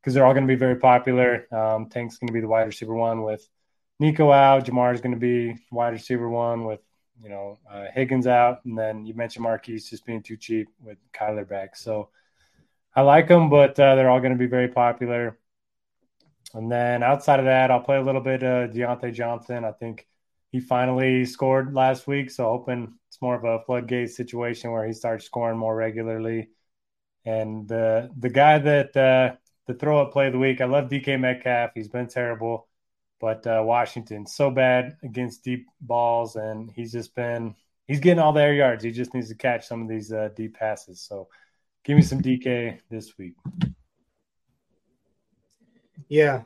because 0.00 0.14
they're 0.14 0.24
all 0.24 0.32
going 0.32 0.46
to 0.46 0.52
be 0.52 0.58
very 0.58 0.76
popular. 0.76 1.46
Um, 1.52 1.88
Tank's 1.90 2.16
going 2.16 2.28
to 2.28 2.32
be 2.32 2.40
the 2.40 2.48
wide 2.48 2.66
receiver 2.66 2.94
one 2.94 3.24
with 3.24 3.46
Nico 4.00 4.32
out. 4.32 4.64
Ja'Marr 4.64 4.94
is 4.94 5.02
going 5.02 5.14
to 5.14 5.20
be 5.20 5.54
wide 5.70 5.92
receiver 5.92 6.28
one 6.30 6.64
with 6.64 6.80
you 7.22 7.28
know 7.28 7.58
uh, 7.70 7.84
Higgins 7.92 8.26
out, 8.26 8.64
and 8.64 8.76
then 8.76 9.04
you 9.04 9.12
mentioned 9.14 9.42
Marquise 9.42 9.90
just 9.90 10.06
being 10.06 10.22
too 10.22 10.38
cheap 10.38 10.68
with 10.82 10.96
Kyler 11.12 11.46
back. 11.46 11.76
So 11.76 12.08
I 12.94 13.02
like 13.02 13.28
them, 13.28 13.50
but 13.50 13.78
uh, 13.78 13.96
they're 13.96 14.08
all 14.08 14.20
going 14.20 14.32
to 14.32 14.38
be 14.38 14.46
very 14.46 14.68
popular. 14.68 15.38
And 16.56 16.72
then 16.72 17.02
outside 17.02 17.38
of 17.38 17.44
that, 17.44 17.70
I'll 17.70 17.80
play 17.82 17.98
a 17.98 18.02
little 18.02 18.22
bit 18.22 18.42
of 18.42 18.70
Diontae 18.70 19.12
Johnson. 19.12 19.62
I 19.62 19.72
think 19.72 20.06
he 20.50 20.58
finally 20.58 21.26
scored 21.26 21.74
last 21.74 22.06
week, 22.06 22.30
so 22.30 22.44
hoping 22.44 22.94
it's 23.08 23.20
more 23.20 23.34
of 23.34 23.44
a 23.44 23.62
floodgate 23.66 24.10
situation 24.10 24.72
where 24.72 24.86
he 24.86 24.94
starts 24.94 25.26
scoring 25.26 25.58
more 25.58 25.76
regularly. 25.76 26.48
And 27.26 27.68
the 27.68 28.10
the 28.16 28.30
guy 28.30 28.58
that 28.58 28.96
uh, 28.96 29.36
the 29.66 29.74
throw 29.74 30.00
up 30.00 30.12
play 30.12 30.28
of 30.28 30.32
the 30.32 30.38
week, 30.38 30.62
I 30.62 30.64
love 30.64 30.88
DK 30.88 31.20
Metcalf. 31.20 31.72
He's 31.74 31.88
been 31.88 32.08
terrible, 32.08 32.68
but 33.20 33.46
uh, 33.46 33.62
Washington 33.62 34.26
so 34.26 34.50
bad 34.50 34.96
against 35.02 35.44
deep 35.44 35.66
balls, 35.82 36.36
and 36.36 36.70
he's 36.70 36.92
just 36.92 37.14
been 37.14 37.54
he's 37.86 38.00
getting 38.00 38.18
all 38.18 38.32
the 38.32 38.40
air 38.42 38.54
yards. 38.54 38.82
He 38.82 38.92
just 38.92 39.12
needs 39.12 39.28
to 39.28 39.34
catch 39.34 39.66
some 39.66 39.82
of 39.82 39.88
these 39.88 40.10
uh, 40.10 40.30
deep 40.34 40.54
passes. 40.54 41.02
So 41.02 41.28
give 41.84 41.96
me 41.96 42.02
some 42.02 42.22
DK 42.22 42.80
this 42.88 43.18
week. 43.18 43.34
Yeah. 46.08 46.42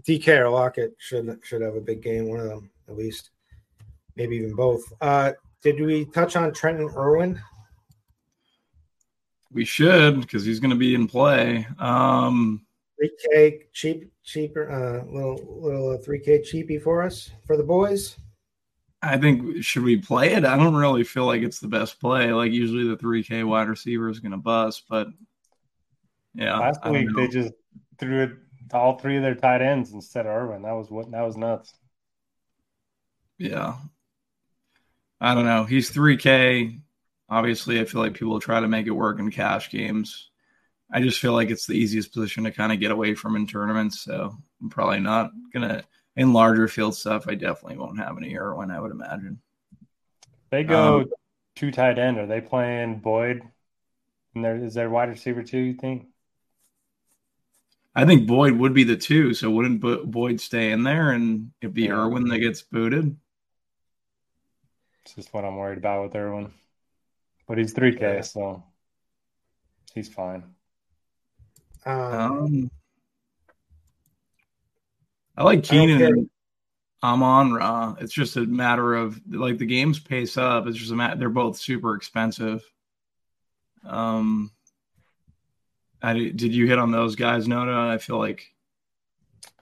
DK 0.00 0.40
or 0.40 0.50
Lockett 0.50 0.94
should 0.98 1.40
should 1.42 1.62
have 1.62 1.74
a 1.74 1.80
big 1.80 2.02
game, 2.02 2.28
one 2.28 2.40
of 2.40 2.48
them 2.48 2.70
at 2.88 2.96
least, 2.96 3.30
maybe 4.14 4.36
even 4.36 4.54
both. 4.54 4.82
Uh, 5.00 5.32
did 5.62 5.80
we 5.80 6.04
touch 6.06 6.36
on 6.36 6.52
Trenton 6.52 6.90
Irwin? 6.94 7.40
We 9.50 9.64
should 9.64 10.20
because 10.20 10.44
he's 10.44 10.60
going 10.60 10.70
to 10.70 10.76
be 10.76 10.94
in 10.94 11.06
play. 11.06 11.66
Um, 11.78 12.66
3K 13.02 13.62
cheap, 13.72 14.12
cheaper, 14.22 14.70
uh, 14.70 15.10
little 15.10 15.60
little 15.60 15.98
3K 15.98 16.44
cheapy 16.44 16.78
for 16.78 17.02
us 17.02 17.30
for 17.46 17.56
the 17.56 17.62
boys. 17.62 18.16
I 19.02 19.16
think 19.16 19.62
should 19.62 19.82
we 19.82 19.96
play 19.96 20.32
it? 20.32 20.44
I 20.44 20.56
don't 20.56 20.74
really 20.74 21.04
feel 21.04 21.26
like 21.26 21.42
it's 21.42 21.60
the 21.60 21.68
best 21.68 22.00
play. 22.00 22.32
Like 22.32 22.52
usually 22.52 22.88
the 22.88 22.96
3K 22.96 23.44
wide 23.44 23.68
receiver 23.68 24.08
is 24.08 24.20
going 24.20 24.32
to 24.32 24.38
bust, 24.38 24.84
but 24.88 25.08
yeah. 26.34 26.58
Last 26.58 26.84
week 26.86 27.08
they 27.16 27.28
just 27.28 27.54
threw 27.98 28.22
it 28.24 28.30
to 28.70 28.76
all 28.76 28.98
three 28.98 29.16
of 29.16 29.22
their 29.22 29.34
tight 29.34 29.62
ends 29.62 29.92
instead 29.92 30.26
of 30.26 30.32
Irwin. 30.32 30.62
That 30.62 30.72
was 30.72 30.90
what 30.90 31.10
that 31.10 31.22
was 31.22 31.36
nuts. 31.36 31.72
Yeah. 33.38 33.76
I 35.20 35.34
don't 35.34 35.44
know. 35.44 35.64
He's 35.64 35.90
3K. 35.90 36.80
Obviously, 37.28 37.80
I 37.80 37.84
feel 37.84 38.00
like 38.00 38.14
people 38.14 38.38
try 38.38 38.60
to 38.60 38.68
make 38.68 38.86
it 38.86 38.90
work 38.90 39.18
in 39.18 39.30
cash 39.30 39.70
games. 39.70 40.30
I 40.90 41.00
just 41.00 41.18
feel 41.18 41.32
like 41.32 41.50
it's 41.50 41.66
the 41.66 41.74
easiest 41.74 42.12
position 42.12 42.44
to 42.44 42.52
kind 42.52 42.72
of 42.72 42.78
get 42.78 42.92
away 42.92 43.14
from 43.14 43.34
in 43.34 43.46
tournaments. 43.46 44.00
So 44.00 44.36
I'm 44.60 44.70
probably 44.70 45.00
not 45.00 45.30
gonna 45.52 45.82
in 46.16 46.32
larger 46.32 46.68
field 46.68 46.94
stuff. 46.94 47.26
I 47.28 47.34
definitely 47.34 47.78
won't 47.78 47.98
have 47.98 48.16
any 48.16 48.36
Irwin. 48.36 48.70
I 48.70 48.80
would 48.80 48.92
imagine. 48.92 49.40
They 50.50 50.62
go 50.62 51.00
um, 51.00 51.10
two 51.56 51.72
tight 51.72 51.98
end. 51.98 52.18
Are 52.18 52.26
they 52.26 52.40
playing 52.40 53.00
Boyd? 53.00 53.42
And 54.34 54.44
there 54.44 54.56
is 54.56 54.74
there 54.74 54.88
wide 54.88 55.08
receiver 55.08 55.42
too? 55.42 55.58
You 55.58 55.74
think? 55.74 56.06
I 57.96 58.04
think 58.04 58.26
Boyd 58.26 58.52
would 58.52 58.74
be 58.74 58.84
the 58.84 58.96
two. 58.96 59.32
So 59.32 59.50
wouldn't 59.50 59.80
Boyd 59.80 60.38
stay 60.38 60.70
in 60.70 60.82
there 60.82 61.12
and 61.12 61.50
it'd 61.62 61.72
be 61.72 61.84
yeah. 61.84 61.92
Irwin 61.92 62.28
that 62.28 62.38
gets 62.40 62.60
booted? 62.60 63.16
It's 65.02 65.14
just 65.14 65.32
what 65.32 65.46
I'm 65.46 65.56
worried 65.56 65.78
about 65.78 66.04
with 66.04 66.14
Irwin. 66.14 66.52
But 67.48 67.56
he's 67.56 67.72
3K, 67.72 68.00
yeah. 68.00 68.20
so 68.20 68.62
he's 69.94 70.10
fine. 70.10 70.44
Um, 71.86 72.70
I 75.36 75.44
like 75.44 75.62
Keenan 75.62 76.02
and 76.02 76.30
Amon 77.02 77.54
Ra. 77.54 77.94
It's 78.00 78.12
just 78.12 78.36
a 78.36 78.40
matter 78.40 78.94
of 78.94 79.18
like 79.30 79.56
the 79.56 79.64
games 79.64 80.00
pace 80.00 80.36
up. 80.36 80.66
It's 80.66 80.76
just 80.76 80.92
a 80.92 80.96
matter. 80.96 81.16
They're 81.16 81.30
both 81.30 81.56
super 81.56 81.94
expensive. 81.94 82.62
Um, 83.84 84.50
I, 86.02 86.14
did 86.14 86.54
you 86.54 86.66
hit 86.66 86.78
on 86.78 86.90
those 86.90 87.16
guys, 87.16 87.48
Nona? 87.48 87.88
I 87.88 87.98
feel 87.98 88.18
like 88.18 88.52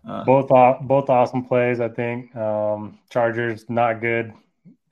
uh, 0.07 0.24
both 0.24 0.49
both 0.82 1.09
awesome 1.09 1.45
plays. 1.45 1.80
I 1.80 1.89
think 1.89 2.35
um, 2.37 2.99
Chargers 3.11 3.68
not 3.68 4.01
good 4.01 4.32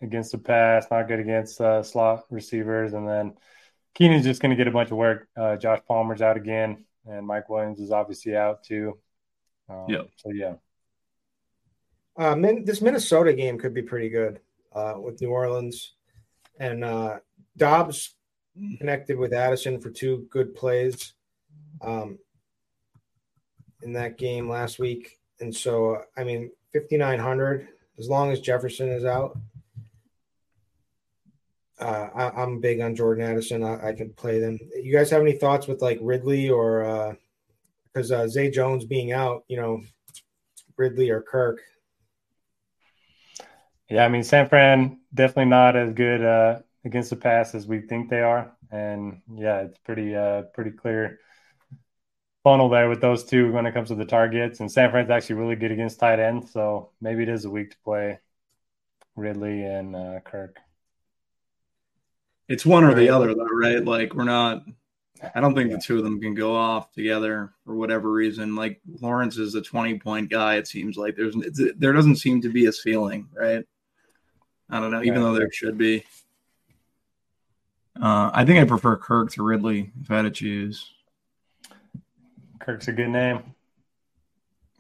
against 0.01 0.33
the 0.33 0.39
pass, 0.39 0.87
not 0.91 1.09
good 1.09 1.21
against 1.21 1.61
uh, 1.61 1.83
slot 1.83 2.25
receivers, 2.31 2.93
and 2.93 3.09
then 3.09 3.35
Keenan's 3.95 4.25
just 4.25 4.41
going 4.41 4.51
to 4.51 4.57
get 4.57 4.69
a 4.69 4.71
bunch 4.71 4.91
of 4.91 4.97
work. 4.97 5.29
Uh, 5.37 5.57
Josh 5.57 5.81
Palmer's 5.87 6.23
out 6.23 6.37
again, 6.37 6.85
and 7.07 7.27
Mike 7.27 7.49
Williams 7.49 7.81
is 7.81 7.91
obviously 7.91 8.37
out 8.37 8.63
too. 8.63 8.99
Um, 9.69 9.87
yeah. 9.89 10.03
So 10.17 10.31
yeah. 10.33 10.55
Uh, 12.17 12.37
min- 12.37 12.65
this 12.65 12.81
Minnesota 12.81 13.33
game 13.33 13.59
could 13.59 13.75
be 13.75 13.83
pretty 13.83 14.09
good 14.09 14.41
uh, 14.75 14.95
with 14.99 15.21
New 15.21 15.31
Orleans, 15.31 15.95
and 16.59 16.85
uh, 16.85 17.19
Dobbs 17.57 18.15
connected 18.79 19.19
with 19.19 19.33
Addison 19.33 19.81
for 19.81 19.91
two 19.91 20.27
good 20.31 20.55
plays 20.55 21.15
um, 21.81 22.19
in 23.83 23.93
that 23.95 24.19
game 24.19 24.49
last 24.49 24.79
week. 24.79 25.19
And 25.41 25.55
so, 25.55 26.03
I 26.17 26.25
mean, 26.25 26.51
5,900, 26.73 27.69
as 27.99 28.09
long 28.09 28.31
as 28.31 28.41
Jefferson 28.41 28.89
is 28.89 29.05
out, 29.05 29.37
uh, 31.79 32.09
I, 32.15 32.43
am 32.43 32.61
big 32.61 32.81
on 32.81 32.95
Jordan 32.95 33.25
Addison. 33.25 33.65
I, 33.65 33.89
I, 33.89 33.93
can 33.93 34.13
play 34.13 34.39
them. 34.39 34.59
You 34.81 34.93
guys 34.93 35.11
have 35.11 35.21
any 35.21 35.33
thoughts 35.33 35.67
with 35.67 35.83
like 35.83 35.99
Ridley 36.01 36.49
or 36.49 36.85
uh, 36.85 37.15
because 37.93 38.13
uh, 38.13 38.19
uh, 38.19 38.29
Zay 38.29 38.51
Jones 38.51 38.85
being 38.85 39.13
out, 39.13 39.45
you 39.49 39.57
know, 39.57 39.83
Ridley 40.77 41.11
or 41.11 41.23
Kirk? 41.23 41.61
Yeah, 43.91 44.05
I 44.05 44.09
mean, 44.09 44.23
San 44.23 44.49
Fran 44.49 45.01
definitely 45.13 45.51
not 45.51 45.77
as 45.77 45.93
good 45.93 46.25
uh, 46.25 46.61
against 46.85 47.11
the 47.11 47.17
pass 47.17 47.55
as 47.55 47.67
we 47.67 47.81
think 47.81 48.09
they 48.09 48.23
are, 48.23 48.53
and 48.71 49.21
yeah, 49.35 49.61
it's 49.61 49.79
pretty 49.79 50.15
uh, 50.15 50.43
pretty 50.55 50.71
clear 50.71 51.19
funnel 52.45 52.69
there 52.69 52.89
with 52.89 53.01
those 53.01 53.25
two 53.25 53.53
when 53.53 53.67
it 53.67 53.73
comes 53.73 53.89
to 53.89 53.95
the 53.95 54.05
targets. 54.05 54.61
And 54.61 54.71
San 54.71 54.91
Fran's 54.91 55.11
actually 55.11 55.37
really 55.37 55.57
good 55.57 55.73
against 55.73 56.01
tight 56.01 56.19
ends, 56.19 56.53
so 56.53 56.91
maybe 57.01 57.23
it 57.23 57.29
is 57.29 57.45
a 57.45 57.51
week 57.51 57.71
to 57.71 57.77
play 57.85 58.19
Ridley 59.17 59.65
and 59.65 59.95
uh, 59.95 60.21
Kirk. 60.25 60.59
It's 62.49 62.67
one 62.67 62.85
or 62.85 62.95
the 62.95 63.09
other, 63.09 63.35
though, 63.35 63.45
right? 63.45 63.85
Like 63.85 64.15
we're 64.15 64.25
not. 64.25 64.65
I 65.35 65.41
don't 65.41 65.55
think 65.55 65.71
the 65.71 65.79
two 65.79 65.99
of 65.99 66.05
them 66.05 66.21
can 66.21 66.35
go 66.35 66.57
off 66.57 66.91
together 66.93 67.53
for 67.65 67.77
whatever 67.77 68.11
reason. 68.11 68.57
Like 68.57 68.81
Lawrence 69.01 69.39
is 69.39 69.55
a 69.55 69.63
twenty-point 69.63 70.29
guy. 70.29 70.57
It 70.57 70.67
seems 70.67 70.97
like 70.97 71.15
there's 71.17 71.37
there 71.77 71.93
doesn't 71.93 72.17
seem 72.17 72.43
to 72.43 72.49
be 72.49 72.67
a 72.67 72.73
ceiling, 72.73 73.29
right? 73.33 73.65
I 74.69 74.81
don't 74.81 74.91
know, 74.91 75.03
even 75.03 75.23
though 75.23 75.35
there 75.35 75.53
should 75.53 75.79
be. 75.79 76.05
Uh, 77.95 78.31
I 78.33 78.45
think 78.45 78.59
I 78.59 78.65
prefer 78.65 78.97
Kirk 78.97 79.31
to 79.33 79.43
Ridley 79.43 79.93
if 80.01 80.11
I 80.11 80.17
had 80.17 80.23
to 80.23 80.31
choose. 80.31 80.91
Kirk's 82.63 82.89
a 82.89 82.93
good 82.93 83.11
name. 83.11 83.55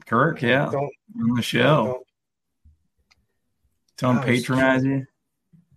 Kirk, 0.07 0.41
yeah. 0.43 0.71
Don't, 0.71 0.93
on 1.21 1.35
the 1.35 1.43
show. 1.43 2.03
Don't, 3.97 4.17
don't 4.17 4.25
patronize 4.25 4.85
you. 4.85 5.07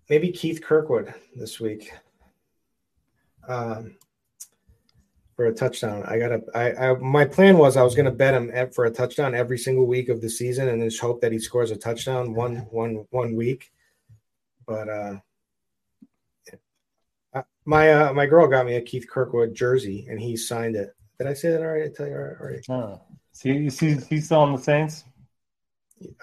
Maybe 0.10 0.32
Keith 0.32 0.62
Kirkwood 0.62 1.14
this 1.36 1.60
week. 1.60 1.92
Um, 3.48 3.98
for 5.36 5.48
a 5.48 5.54
touchdown. 5.54 6.04
I 6.08 6.18
got 6.18 6.30
to. 6.30 6.42
I, 6.56 6.92
I 6.92 6.96
my 6.96 7.26
plan 7.26 7.58
was 7.58 7.76
I 7.76 7.84
was 7.84 7.96
going 7.96 8.06
to 8.06 8.12
bet 8.12 8.34
him 8.34 8.72
for 8.72 8.86
a 8.86 8.92
touchdown 8.92 9.36
every 9.36 9.58
single 9.58 9.86
week 9.86 10.10
of 10.10 10.22
the 10.22 10.30
season, 10.30 10.70
and 10.70 10.82
just 10.82 11.02
hope 11.02 11.22
that 11.22 11.32
he 11.32 11.40
scores 11.40 11.72
a 11.72 11.76
touchdown 11.76 12.34
one 12.34 12.58
one 12.72 13.06
one 13.10 13.36
week. 13.36 13.72
But 14.66 14.90
uh, 14.90 15.16
my 17.66 17.92
uh, 17.92 18.14
my 18.14 18.26
girl 18.26 18.48
got 18.48 18.66
me 18.66 18.76
a 18.76 18.82
Keith 18.82 19.08
Kirkwood 19.10 19.54
jersey, 19.54 20.08
and 20.10 20.20
he 20.20 20.38
signed 20.38 20.76
it. 20.76 20.96
Did 21.18 21.28
I 21.28 21.34
say 21.34 21.52
that 21.52 21.62
already? 21.62 21.86
I 21.86 21.94
tell 21.96 22.08
you 22.08 22.14
already. 22.14 22.62
Oh. 22.70 23.02
See, 23.32 23.70
see, 23.70 23.98
he's 24.10 24.26
still 24.26 24.40
on 24.40 24.54
the 24.54 24.62
Saints. 24.62 25.04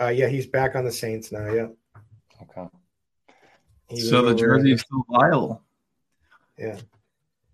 Uh, 0.00 0.08
yeah, 0.08 0.28
he's 0.28 0.46
back 0.46 0.74
on 0.74 0.84
the 0.84 0.92
Saints 0.92 1.32
now. 1.32 1.46
Yeah. 1.52 1.68
Okay. 2.42 2.68
He 3.88 4.00
so 4.00 4.22
the 4.22 4.34
jersey 4.34 4.72
is 4.72 4.80
still 4.80 5.04
viable. 5.10 5.62
Yeah. 6.58 6.78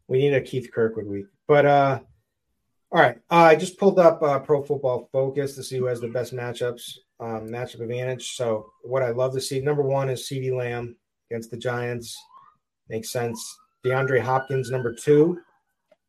We 0.07 0.19
need 0.19 0.35
a 0.35 0.41
Keith 0.41 0.71
Kirkwood 0.73 1.07
week. 1.07 1.27
But 1.47 1.67
uh 1.67 2.01
all 2.91 3.03
right. 3.03 3.19
Uh, 3.31 3.35
I 3.35 3.55
just 3.57 3.79
pulled 3.79 3.99
up 3.99 4.23
uh, 4.23 4.39
Pro 4.39 4.63
Football 4.63 5.11
Focus 5.13 5.55
to 5.57 5.63
see 5.63 5.77
who 5.77 5.85
has 5.85 6.01
the 6.01 6.09
best 6.09 6.35
matchups, 6.35 6.97
um, 7.21 7.47
matchup 7.49 7.83
advantage. 7.83 8.35
So 8.35 8.73
what 8.83 9.03
I 9.03 9.11
love 9.11 9.35
to 9.35 9.43
see, 9.43 9.61
number 9.61 9.83
one 9.83 10.09
is 10.09 10.27
CeeDee 10.27 10.57
Lamb 10.57 10.97
against 11.31 11.51
the 11.51 11.59
Giants. 11.59 12.17
Makes 12.89 13.13
sense. 13.13 13.59
DeAndre 13.85 14.21
Hopkins, 14.21 14.71
number 14.71 14.95
two. 14.95 15.39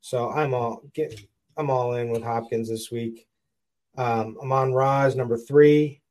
So 0.02 0.30
I'm 0.30 0.54
all 0.54 0.82
get 0.94 1.20
I'm 1.58 1.70
all 1.70 1.94
in 1.96 2.10
with 2.10 2.24
Hopkins 2.24 2.70
this 2.70 2.90
week. 2.92 3.28
Um, 3.98 4.38
Amon-Ra 4.42 5.06
is 5.06 5.16
number 5.16 5.38
three 5.38 6.02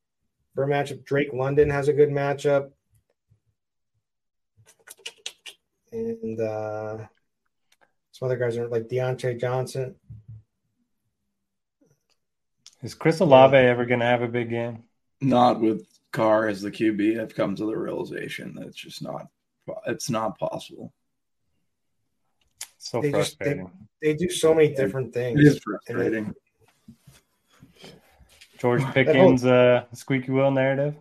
for 0.55 0.65
a 0.65 0.67
matchup. 0.67 1.05
Drake 1.05 1.33
London 1.33 1.71
has 1.71 1.89
a 1.89 1.93
good 1.93 2.11
matchup. 2.11 2.71
And 5.91 6.39
uh, 6.39 6.99
some 8.13 8.27
other 8.27 8.37
guys 8.37 8.59
are 8.59 8.69
like 8.69 8.89
Diontae 8.89 9.41
Johnson. 9.41 9.95
Is 12.83 12.95
Chris 12.95 13.21
Olave 13.21 13.57
ever 13.57 13.87
going 13.87 14.01
to 14.01 14.07
have 14.07 14.23
a 14.23 14.29
big 14.29 14.51
game? 14.51 14.85
Not 15.21 15.61
with 15.61 15.87
Carr 16.13 16.49
as 16.49 16.61
the 16.61 16.71
QB. 16.71 17.21
I've 17.21 17.35
come 17.35 17.57
to 17.57 17.67
the 17.67 17.77
realization 17.77 18.55
that 18.55 18.67
it's 18.67 18.77
just 18.77 19.03
not. 19.03 19.29
It's 19.87 20.11
not 20.11 20.39
possible. 20.39 20.93
So 22.89 23.03
they 23.03 23.11
frustrating. 23.11 23.67
Just, 23.67 23.77
they, 24.01 24.13
they, 24.13 24.17
do 24.17 24.31
so 24.31 24.55
many 24.55 24.75
different 24.75 25.13
things. 25.13 25.39
It 25.39 25.47
is 25.47 25.59
frustrating. 25.59 26.35
George 28.57 28.83
Pickens, 28.95 29.45
uh, 29.45 29.85
squeaky 29.93 30.33
wheel 30.33 30.51
narrative. 30.51 30.95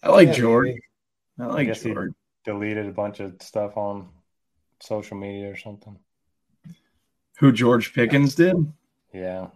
I 0.00 0.10
like 0.10 0.28
yeah, 0.28 0.34
George. 0.34 0.66
Maybe. 0.68 0.80
I 1.40 1.46
like 1.46 1.68
I 1.68 1.72
George. 1.72 2.12
deleted 2.44 2.86
a 2.86 2.92
bunch 2.92 3.18
of 3.18 3.34
stuff 3.40 3.76
on 3.76 4.10
social 4.80 5.16
media 5.16 5.50
or 5.50 5.56
something. 5.56 5.98
Who 7.38 7.50
George 7.50 7.92
Pickens 7.92 8.36
did? 8.36 8.54
Yeah. 9.12 9.48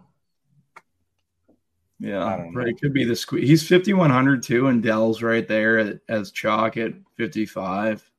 Yeah, 2.01 2.45
right. 2.53 2.67
It 2.67 2.81
could 2.81 2.91
be 2.91 3.05
the 3.05 3.15
squeak. 3.15 3.45
He's 3.45 3.65
5,100 3.65 4.43
too, 4.43 4.67
and 4.67 4.83
Dell's 4.83 5.21
right 5.21 5.47
there 5.47 5.79
at, 5.79 5.99
as 6.09 6.31
chalk 6.31 6.75
at 6.75 6.93
55. 7.15 8.09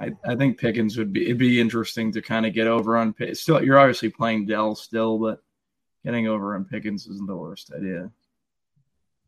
I, 0.00 0.12
I 0.24 0.34
think 0.34 0.58
Pickens 0.58 0.96
would 0.96 1.12
be, 1.12 1.24
it'd 1.24 1.38
be 1.38 1.60
interesting 1.60 2.10
to 2.12 2.22
kind 2.22 2.46
of 2.46 2.54
get 2.54 2.66
over 2.66 2.96
on, 2.96 3.14
still, 3.34 3.62
you're 3.62 3.78
obviously 3.78 4.08
playing 4.08 4.46
Dell 4.46 4.74
still, 4.74 5.18
but 5.18 5.42
getting 6.04 6.26
over 6.26 6.54
on 6.54 6.64
Pickens 6.64 7.06
isn't 7.06 7.26
the 7.26 7.36
worst 7.36 7.72
idea. 7.76 8.10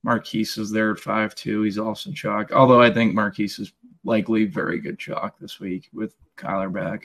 Marquise 0.02 0.56
is 0.58 0.70
there 0.70 0.92
at 0.92 0.98
5 0.98 1.34
2. 1.34 1.62
He's 1.62 1.78
also 1.78 2.10
chalk, 2.10 2.52
although 2.52 2.80
I 2.80 2.90
think 2.90 3.14
Marquise 3.14 3.58
is 3.58 3.72
likely 4.02 4.46
very 4.46 4.80
good 4.80 4.98
chalk 4.98 5.38
this 5.38 5.60
week 5.60 5.88
with 5.92 6.14
Kyler 6.36 6.72
back. 6.72 7.04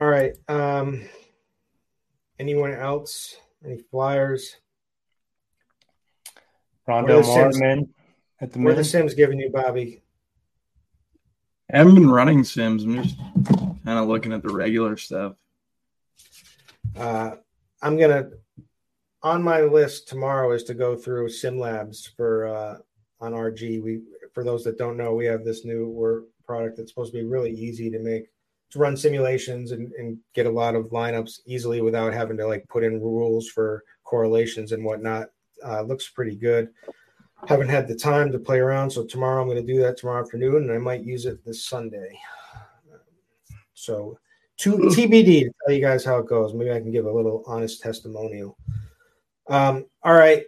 All 0.00 0.08
right. 0.08 0.36
Um, 0.48 1.02
anyone 2.38 2.74
else? 2.74 3.36
Any 3.64 3.78
flyers? 3.78 4.56
Rondale 6.86 7.24
Moore, 7.24 7.86
at 8.40 8.52
the 8.52 8.58
What 8.58 8.72
are 8.72 8.74
the 8.74 8.84
Sims 8.84 9.14
giving 9.14 9.38
you, 9.38 9.48
Bobby? 9.48 10.03
I 11.74 11.78
haven't 11.78 11.96
been 11.96 12.08
running 12.08 12.44
Sims. 12.44 12.84
I'm 12.84 13.02
just 13.02 13.18
kind 13.84 13.98
of 13.98 14.06
looking 14.06 14.32
at 14.32 14.44
the 14.44 14.54
regular 14.54 14.96
stuff. 14.96 15.34
Uh, 16.96 17.32
I'm 17.82 17.98
gonna 17.98 18.30
on 19.24 19.42
my 19.42 19.62
list 19.62 20.06
tomorrow 20.06 20.52
is 20.52 20.62
to 20.64 20.74
go 20.74 20.94
through 20.94 21.30
Sim 21.30 21.58
Labs 21.58 22.06
for 22.16 22.46
uh, 22.46 22.76
on 23.20 23.32
RG. 23.32 23.82
We 23.82 24.02
for 24.34 24.44
those 24.44 24.62
that 24.64 24.78
don't 24.78 24.96
know, 24.96 25.14
we 25.14 25.26
have 25.26 25.44
this 25.44 25.64
new 25.64 26.28
product 26.46 26.76
that's 26.76 26.92
supposed 26.92 27.12
to 27.12 27.18
be 27.18 27.26
really 27.26 27.50
easy 27.50 27.90
to 27.90 27.98
make 27.98 28.26
to 28.70 28.78
run 28.78 28.96
simulations 28.96 29.72
and, 29.72 29.90
and 29.94 30.16
get 30.32 30.46
a 30.46 30.50
lot 30.50 30.76
of 30.76 30.90
lineups 30.90 31.40
easily 31.44 31.80
without 31.80 32.14
having 32.14 32.36
to 32.36 32.46
like 32.46 32.68
put 32.68 32.84
in 32.84 33.00
rules 33.00 33.48
for 33.48 33.82
correlations 34.04 34.70
and 34.70 34.84
whatnot. 34.84 35.26
Uh, 35.66 35.82
looks 35.82 36.08
pretty 36.08 36.36
good. 36.36 36.68
Haven't 37.46 37.68
had 37.68 37.86
the 37.86 37.94
time 37.94 38.32
to 38.32 38.38
play 38.38 38.58
around, 38.58 38.90
so 38.90 39.04
tomorrow 39.04 39.40
I'm 39.42 39.48
going 39.48 39.64
to 39.64 39.72
do 39.72 39.80
that 39.80 39.96
tomorrow 39.96 40.22
afternoon, 40.22 40.64
and 40.64 40.72
I 40.72 40.78
might 40.78 41.04
use 41.04 41.26
it 41.26 41.44
this 41.44 41.64
Sunday. 41.64 42.18
So, 43.74 44.18
to 44.58 44.76
TBD 44.76 45.44
to 45.44 45.50
tell 45.66 45.74
you 45.74 45.80
guys 45.80 46.04
how 46.04 46.18
it 46.18 46.26
goes. 46.26 46.54
Maybe 46.54 46.70
I 46.70 46.80
can 46.80 46.92
give 46.92 47.06
a 47.06 47.12
little 47.12 47.42
honest 47.46 47.82
testimonial. 47.82 48.56
Um, 49.48 49.86
all 50.02 50.14
right, 50.14 50.44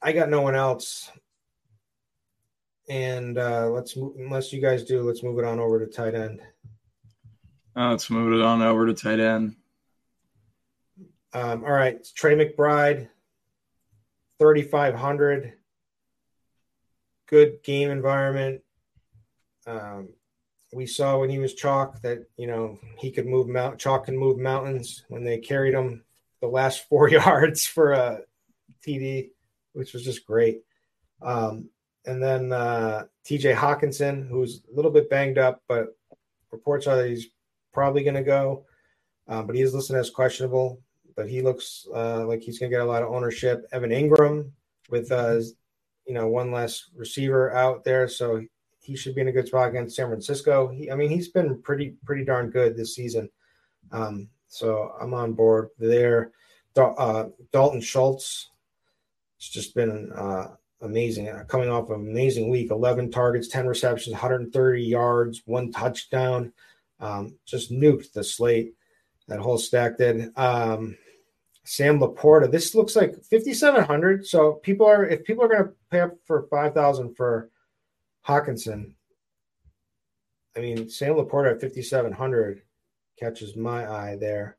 I 0.00 0.12
got 0.12 0.30
no 0.30 0.40
one 0.40 0.54
else 0.54 1.10
and 2.88 3.38
uh, 3.38 3.68
let's 3.68 3.96
move, 3.96 4.14
unless 4.18 4.52
you 4.52 4.60
guys 4.60 4.84
do, 4.84 5.02
let's 5.02 5.22
move 5.22 5.38
it 5.38 5.44
on 5.44 5.58
over 5.58 5.84
to 5.84 5.90
tight 5.90 6.14
end. 6.14 6.40
Uh, 7.76 7.90
let's 7.90 8.10
move 8.10 8.32
it 8.32 8.44
on 8.44 8.62
over 8.62 8.86
to 8.86 8.94
tight 8.94 9.20
end. 9.20 9.56
Um, 11.32 11.64
all 11.64 11.72
right, 11.72 11.96
it's 11.96 12.12
Trey 12.12 12.36
McBride, 12.36 13.08
thirty 14.38 14.62
five 14.62 14.94
hundred. 14.94 15.54
Good 17.34 17.64
game 17.64 17.90
environment. 17.90 18.62
Um, 19.66 20.10
we 20.72 20.86
saw 20.86 21.18
when 21.18 21.30
he 21.30 21.40
was 21.40 21.54
chalk 21.54 22.00
that 22.02 22.28
you 22.36 22.46
know 22.46 22.78
he 22.96 23.10
could 23.10 23.26
move 23.26 23.48
mount 23.48 23.76
chalk 23.76 24.04
can 24.04 24.16
move 24.16 24.38
mountains 24.38 25.04
when 25.08 25.24
they 25.24 25.38
carried 25.38 25.74
him 25.74 26.04
the 26.40 26.46
last 26.46 26.84
four 26.88 27.10
yards 27.10 27.66
for 27.66 27.90
a 27.90 28.20
TD, 28.86 29.30
which 29.72 29.94
was 29.94 30.04
just 30.04 30.24
great. 30.24 30.62
Um, 31.22 31.70
and 32.06 32.22
then 32.22 32.52
uh, 32.52 33.06
TJ 33.28 33.56
Hockenson, 33.56 34.28
who's 34.28 34.62
a 34.72 34.76
little 34.76 34.92
bit 34.92 35.10
banged 35.10 35.36
up, 35.36 35.60
but 35.66 35.88
reports 36.52 36.86
are 36.86 36.94
that 36.94 37.08
he's 37.08 37.26
probably 37.72 38.04
going 38.04 38.14
to 38.14 38.22
go. 38.22 38.64
Uh, 39.26 39.42
but 39.42 39.56
he 39.56 39.62
is 39.62 39.74
listed 39.74 39.96
as 39.96 40.08
questionable. 40.08 40.80
But 41.16 41.28
he 41.28 41.42
looks 41.42 41.88
uh, 41.92 42.26
like 42.28 42.42
he's 42.42 42.60
going 42.60 42.70
to 42.70 42.76
get 42.76 42.86
a 42.86 42.88
lot 42.88 43.02
of 43.02 43.12
ownership. 43.12 43.66
Evan 43.72 43.90
Engram 43.90 44.52
with 44.88 45.10
uh, 45.10 45.40
you 46.06 46.14
know 46.14 46.28
one 46.28 46.52
less 46.52 46.90
receiver 46.94 47.54
out 47.54 47.84
there, 47.84 48.08
so 48.08 48.42
he 48.80 48.96
should 48.96 49.14
be 49.14 49.22
in 49.22 49.28
a 49.28 49.32
good 49.32 49.48
spot 49.48 49.70
against 49.70 49.96
San 49.96 50.08
Francisco. 50.08 50.68
He, 50.68 50.90
I 50.90 50.94
mean, 50.94 51.10
he's 51.10 51.28
been 51.28 51.60
pretty 51.62 51.96
pretty 52.04 52.24
darn 52.24 52.50
good 52.50 52.76
this 52.76 52.94
season. 52.94 53.30
Um, 53.92 54.28
so 54.48 54.94
I'm 55.00 55.14
on 55.14 55.32
board 55.32 55.70
there. 55.78 56.32
Uh, 56.76 57.26
Dalton 57.52 57.80
Schultz, 57.80 58.50
it's 59.38 59.48
just 59.48 59.74
been 59.74 60.12
uh, 60.12 60.48
amazing. 60.80 61.28
Uh, 61.28 61.44
coming 61.48 61.68
off 61.68 61.90
an 61.90 61.96
amazing 61.96 62.50
week 62.50 62.70
11 62.70 63.10
targets, 63.10 63.48
10 63.48 63.66
receptions, 63.66 64.12
130 64.12 64.82
yards, 64.82 65.42
one 65.46 65.72
touchdown. 65.72 66.52
Um, 67.00 67.36
just 67.44 67.72
nuked 67.72 68.12
the 68.12 68.22
slate. 68.22 68.74
That 69.28 69.40
whole 69.40 69.58
stack 69.58 69.98
did. 69.98 70.30
Um, 70.36 70.96
Sam 71.64 71.98
LaPorta. 71.98 72.50
This 72.50 72.74
looks 72.74 72.94
like 72.94 73.14
5,700. 73.24 74.26
So 74.26 74.54
people 74.54 74.86
are, 74.86 75.04
if 75.04 75.24
people 75.24 75.44
are 75.44 75.48
going 75.48 75.64
to 75.64 75.72
pay 75.90 76.00
up 76.00 76.12
for 76.26 76.46
5,000 76.50 77.14
for 77.16 77.50
Hockenson, 78.26 78.92
I 80.56 80.60
mean, 80.60 80.88
Sam 80.88 81.14
LaPorta 81.14 81.52
at 81.54 81.60
5,700 81.60 82.62
catches 83.18 83.56
my 83.56 83.90
eye 83.90 84.16
there. 84.20 84.56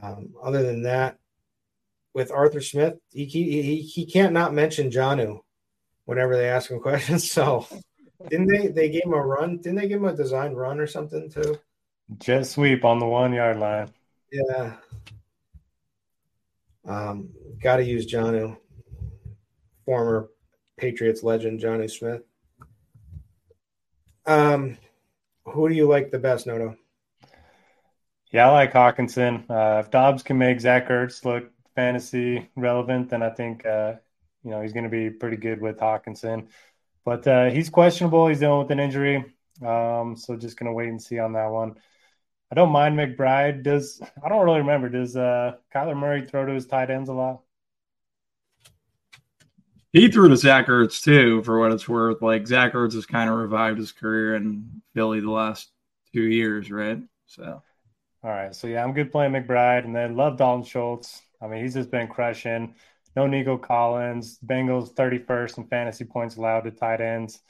Um, 0.00 0.34
other 0.42 0.62
than 0.62 0.82
that, 0.82 1.18
with 2.14 2.32
Arthur 2.32 2.60
Smith, 2.60 2.94
he 3.10 3.24
he 3.26 3.80
he 3.80 4.04
can't 4.04 4.32
not 4.32 4.52
mention 4.52 4.90
Jonnu 4.90 5.40
whenever 6.04 6.36
they 6.36 6.48
ask 6.48 6.70
him 6.70 6.80
questions. 6.88 7.30
So 7.30 7.66
didn't 8.28 8.48
they 8.48 8.68
they 8.68 8.88
gave 8.90 9.04
him 9.04 9.14
a 9.14 9.20
run? 9.20 9.58
Didn't 9.58 9.76
they 9.76 9.88
give 9.88 10.00
him 10.00 10.08
a 10.08 10.16
design 10.16 10.52
run 10.52 10.80
or 10.80 10.86
something 10.86 11.30
too? 11.30 11.58
Jet 12.18 12.46
sweep 12.46 12.84
on 12.84 12.98
the 12.98 13.06
one 13.06 13.32
yard 13.32 13.58
line. 13.58 13.90
Yeah. 14.32 14.74
Um, 16.88 17.28
got 17.62 17.76
to 17.76 17.84
use 17.84 18.10
Jonnu, 18.10 18.56
former 19.84 20.30
Patriots 20.78 21.22
legend 21.22 21.60
Jonnu 21.60 21.90
Smith. 21.90 22.22
Um, 24.26 24.78
who 25.44 25.68
do 25.68 25.74
you 25.74 25.86
like 25.86 26.10
the 26.10 26.18
best, 26.18 26.46
Noto? 26.46 26.76
Yeah, 28.32 28.48
I 28.48 28.52
like 28.52 28.72
Hockenson. 28.72 29.48
Uh, 29.48 29.80
if 29.80 29.90
Dobbs 29.90 30.22
can 30.22 30.38
make 30.38 30.60
Zach 30.60 30.88
Ertz 30.88 31.24
look 31.24 31.50
fantasy 31.74 32.48
relevant, 32.56 33.10
then 33.10 33.22
I 33.22 33.30
think 33.30 33.64
uh, 33.64 33.94
you 34.42 34.50
know 34.50 34.60
he's 34.60 34.72
going 34.72 34.84
to 34.84 34.90
be 34.90 35.10
pretty 35.10 35.36
good 35.36 35.60
with 35.60 35.78
Hockenson. 35.78 36.48
But 37.04 37.26
uh, 37.26 37.50
he's 37.50 37.70
questionable. 37.70 38.28
He's 38.28 38.40
dealing 38.40 38.60
with 38.60 38.70
an 38.70 38.80
injury. 38.80 39.24
Um, 39.64 40.14
so 40.16 40.36
just 40.36 40.56
gonna 40.56 40.72
wait 40.72 40.88
and 40.88 41.00
see 41.00 41.18
on 41.18 41.32
that 41.32 41.50
one. 41.50 41.76
I 42.50 42.54
don't 42.54 42.70
mind 42.70 42.98
McBride. 42.98 43.62
Does 43.62 44.00
I 44.22 44.28
don't 44.28 44.44
really 44.44 44.60
remember. 44.60 44.88
Does 44.88 45.16
uh, 45.16 45.56
Kyler 45.74 45.96
Murray 45.96 46.26
throw 46.26 46.46
to 46.46 46.52
his 46.52 46.66
tight 46.66 46.90
ends 46.90 47.08
a 47.08 47.12
lot? 47.12 47.40
He 49.92 50.10
threw 50.10 50.28
to 50.28 50.36
Zach 50.36 50.66
Ertz 50.66 51.02
too, 51.02 51.42
for 51.42 51.58
what 51.58 51.72
it's 51.72 51.88
worth. 51.88 52.22
Like 52.22 52.46
Zach 52.46 52.72
Ertz 52.72 52.94
has 52.94 53.06
kind 53.06 53.30
of 53.30 53.36
revived 53.36 53.78
his 53.78 53.92
career 53.92 54.36
in 54.36 54.82
Philly 54.94 55.20
the 55.20 55.30
last 55.30 55.70
two 56.12 56.22
years, 56.22 56.70
right? 56.70 56.98
So, 57.26 57.62
all 58.22 58.30
right. 58.30 58.54
So 58.54 58.66
yeah, 58.66 58.82
I'm 58.82 58.92
good 58.92 59.12
playing 59.12 59.32
McBride, 59.32 59.84
and 59.84 59.94
then 59.94 60.16
love 60.16 60.36
Dalton 60.36 60.64
Schultz. 60.64 61.22
I 61.40 61.46
mean, 61.46 61.62
he's 61.62 61.74
just 61.74 61.90
been 61.90 62.08
crushing. 62.08 62.74
No 63.16 63.26
Nico 63.26 63.56
Collins. 63.58 64.38
Bengals 64.44 64.94
31st 64.94 65.58
in 65.58 65.66
fantasy 65.66 66.04
points 66.04 66.36
allowed 66.36 66.60
to 66.62 66.70
tight 66.70 67.00
ends. 67.00 67.40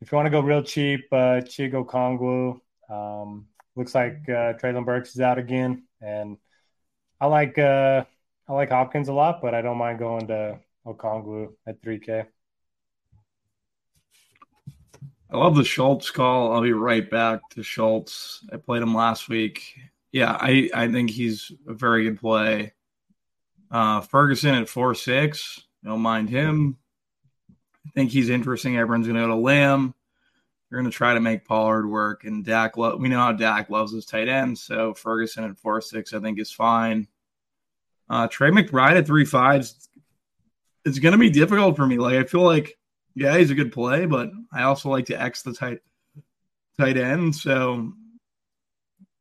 If 0.00 0.10
you 0.10 0.16
want 0.16 0.26
to 0.26 0.30
go 0.30 0.40
real 0.40 0.62
cheap, 0.62 1.06
uh, 1.12 1.40
Chig 1.40 1.72
Okonkwo. 1.72 2.60
Um, 2.90 3.46
looks 3.76 3.94
like 3.94 4.20
uh, 4.28 4.54
Treylon 4.54 4.84
Burks 4.84 5.14
is 5.14 5.20
out 5.20 5.38
again, 5.38 5.84
and 6.00 6.36
I 7.20 7.26
like 7.26 7.58
uh, 7.58 8.04
I 8.48 8.52
like 8.52 8.70
Hopkins 8.70 9.08
a 9.08 9.12
lot, 9.12 9.40
but 9.40 9.54
I 9.54 9.62
don't 9.62 9.78
mind 9.78 9.98
going 9.98 10.26
to 10.28 10.58
Okonkwo 10.86 11.52
at 11.66 11.80
3K. 11.82 12.26
I 15.30 15.36
love 15.36 15.56
the 15.56 15.64
Schultz 15.64 16.10
call. 16.10 16.52
I'll 16.52 16.60
be 16.60 16.74
right 16.74 17.08
back 17.08 17.40
to 17.50 17.62
Schultz. 17.62 18.44
I 18.52 18.58
played 18.58 18.82
him 18.82 18.94
last 18.94 19.30
week. 19.30 19.62
Yeah, 20.10 20.36
I, 20.38 20.68
I 20.74 20.92
think 20.92 21.10
he's 21.10 21.50
a 21.66 21.72
very 21.72 22.04
good 22.04 22.20
play. 22.20 22.72
Uh, 23.70 24.02
Ferguson 24.02 24.54
at 24.54 24.68
four 24.68 24.94
six. 24.94 25.60
Don't 25.82 26.00
mind 26.00 26.28
him. 26.28 26.76
I 27.86 27.90
think 27.94 28.10
he's 28.10 28.28
interesting. 28.28 28.76
Everyone's 28.76 29.06
going 29.06 29.16
to 29.16 29.22
go 29.22 29.28
to 29.28 29.36
Lamb. 29.36 29.94
They're 30.72 30.80
going 30.80 30.90
to 30.90 30.96
try 30.96 31.12
to 31.12 31.20
make 31.20 31.44
Pollard 31.44 31.86
work. 31.86 32.24
And 32.24 32.42
Dak, 32.42 32.78
lo- 32.78 32.96
we 32.96 33.10
know 33.10 33.18
how 33.18 33.32
Dak 33.32 33.68
loves 33.68 33.92
his 33.92 34.06
tight 34.06 34.26
end. 34.26 34.58
So 34.58 34.94
Ferguson 34.94 35.44
at 35.44 35.58
four 35.58 35.82
six, 35.82 36.14
I 36.14 36.18
think, 36.18 36.40
is 36.40 36.50
fine. 36.50 37.08
Uh, 38.08 38.26
Trey 38.28 38.48
McBride 38.48 38.96
at 38.96 39.06
three 39.06 39.26
five 39.26 39.70
it's 40.86 40.98
going 40.98 41.12
to 41.12 41.18
be 41.18 41.28
difficult 41.28 41.76
for 41.76 41.86
me. 41.86 41.98
Like 41.98 42.14
I 42.14 42.24
feel 42.24 42.40
like, 42.40 42.78
yeah, 43.14 43.36
he's 43.36 43.50
a 43.50 43.54
good 43.54 43.70
play, 43.70 44.06
but 44.06 44.30
I 44.50 44.62
also 44.62 44.88
like 44.88 45.04
to 45.06 45.20
X 45.20 45.42
the 45.42 45.52
tight 45.52 45.80
tight 46.80 46.96
end. 46.96 47.36
So, 47.36 47.92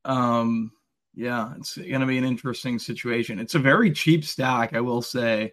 um, 0.05 0.71
yeah, 1.13 1.53
it's 1.57 1.75
going 1.75 1.99
to 1.99 2.07
be 2.07 2.17
an 2.17 2.23
interesting 2.23 2.79
situation. 2.79 3.39
It's 3.39 3.55
a 3.55 3.59
very 3.59 3.91
cheap 3.91 4.23
stack, 4.23 4.73
I 4.73 4.79
will 4.79 5.01
say, 5.01 5.51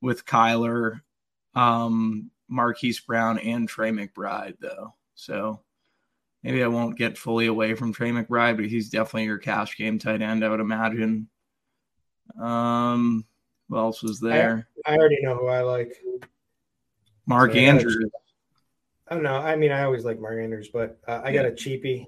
with 0.00 0.24
Kyler, 0.26 1.00
um, 1.56 2.30
Marquise 2.48 3.00
Brown, 3.00 3.40
and 3.40 3.68
Trey 3.68 3.90
McBride, 3.90 4.54
though. 4.60 4.94
So 5.20 5.60
maybe 6.42 6.62
I 6.62 6.68
won't 6.68 6.96
get 6.96 7.18
fully 7.18 7.46
away 7.46 7.74
from 7.74 7.92
Trey 7.92 8.10
McBride, 8.10 8.56
but 8.56 8.64
he's 8.64 8.88
definitely 8.88 9.24
your 9.24 9.36
cash 9.36 9.76
game 9.76 9.98
tight 9.98 10.22
end, 10.22 10.42
I 10.42 10.48
would 10.48 10.60
imagine. 10.60 11.28
Um, 12.40 13.26
who 13.68 13.76
else 13.76 14.02
was 14.02 14.18
there? 14.18 14.66
I, 14.86 14.94
I 14.94 14.96
already 14.96 15.18
know 15.20 15.36
who 15.36 15.48
I 15.48 15.60
like. 15.60 15.94
Mark 17.26 17.52
so 17.52 17.58
Andrews. 17.58 18.10
I 19.08 19.14
don't 19.14 19.22
know. 19.22 19.36
I 19.36 19.56
mean, 19.56 19.72
I 19.72 19.82
always 19.82 20.04
like 20.04 20.20
Mark 20.20 20.40
Andrews, 20.40 20.70
but 20.72 20.98
uh, 21.06 21.20
I 21.22 21.32
got 21.32 21.44
a 21.44 21.50
cheapie. 21.50 22.06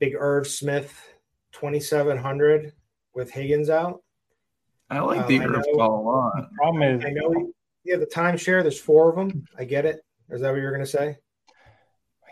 Big 0.00 0.14
Irv 0.18 0.48
Smith, 0.48 1.14
2,700 1.52 2.72
with 3.14 3.30
Higgins 3.30 3.70
out. 3.70 4.02
I 4.90 4.98
like 4.98 5.20
um, 5.20 5.28
the 5.28 5.40
Irv 5.40 5.64
call 5.76 6.00
a 6.00 6.02
lot. 6.02 6.32
The 6.36 6.56
problem 6.56 6.82
is, 6.82 7.04
I 7.04 7.10
know 7.10 7.52
yeah, 7.84 7.96
the 7.96 8.06
timeshare, 8.06 8.62
there's 8.62 8.80
four 8.80 9.10
of 9.10 9.16
them. 9.16 9.46
I 9.56 9.64
get 9.64 9.86
it. 9.86 10.04
Is 10.30 10.40
that 10.40 10.50
what 10.50 10.56
you 10.56 10.64
were 10.64 10.72
going 10.72 10.84
to 10.84 10.90
say? 10.90 11.18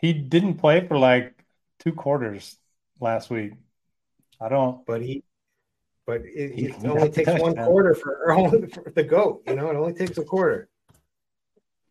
He 0.02 0.12
didn't 0.12 0.54
play 0.54 0.86
for 0.86 0.98
like 0.98 1.32
two 1.78 1.92
quarters 1.92 2.56
last 3.00 3.30
week. 3.30 3.52
I 4.40 4.48
don't. 4.48 4.84
But 4.84 5.00
he 5.00 5.22
but 6.06 6.22
it, 6.22 6.58
it 6.58 6.84
only 6.84 7.08
takes 7.08 7.40
one 7.40 7.54
quarter 7.54 7.94
for, 7.94 8.18
for, 8.74 8.90
the 8.90 9.04
goat. 9.04 9.42
You 9.46 9.54
know, 9.54 9.70
it 9.70 9.76
only 9.76 9.94
takes 9.94 10.18
a 10.18 10.24
quarter. 10.24 10.68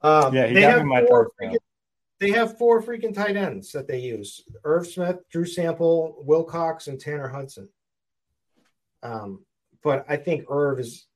Um, 0.02 0.34
yeah, 0.34 0.52
they 0.52 0.62
have 0.62 0.86
four. 1.08 1.32
Freaking, 1.42 1.58
they 2.20 2.32
have 2.32 2.58
four 2.58 2.84
freaking 2.84 3.14
tight 3.14 3.38
ends 3.38 3.72
that 3.72 3.88
they 3.88 4.00
use: 4.00 4.44
Irv 4.66 4.88
Smith, 4.88 5.18
Drew 5.32 5.46
Sample, 5.46 6.18
Wilcox, 6.26 6.88
and 6.88 7.00
Tanner 7.00 7.30
Hudson. 7.30 7.70
Um, 9.04 9.46
but 9.82 10.06
I 10.10 10.18
think 10.18 10.46
Irv 10.50 10.82
is 10.82 11.08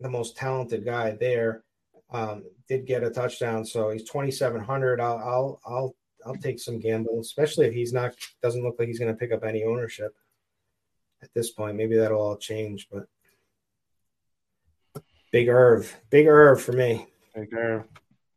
the 0.00 0.10
most 0.10 0.36
talented 0.36 0.84
guy 0.84 1.12
there. 1.12 1.62
Um, 2.12 2.42
did 2.68 2.86
get 2.86 3.04
a 3.04 3.10
touchdown, 3.10 3.64
so 3.64 3.90
he's 3.90 4.08
twenty 4.08 4.32
seven 4.32 4.60
hundred. 4.60 5.00
I'll, 5.00 5.18
I'll 5.18 5.60
I'll 5.64 5.94
I'll 6.26 6.34
take 6.34 6.58
some 6.58 6.78
gamble, 6.78 7.20
especially 7.20 7.66
if 7.66 7.74
he's 7.74 7.92
not 7.92 8.14
doesn't 8.42 8.62
look 8.62 8.76
like 8.78 8.88
he's 8.88 8.98
going 8.98 9.12
to 9.12 9.18
pick 9.18 9.32
up 9.32 9.44
any 9.44 9.64
ownership 9.64 10.14
at 11.22 11.32
this 11.34 11.50
point. 11.50 11.76
Maybe 11.76 11.96
that'll 11.96 12.20
all 12.20 12.36
change, 12.36 12.88
but 12.90 13.06
Big 15.30 15.48
Irv, 15.48 15.96
Big 16.10 16.26
Irv 16.26 16.60
for 16.60 16.72
me. 16.72 17.06
Big 17.34 17.52
Irv. 17.54 17.84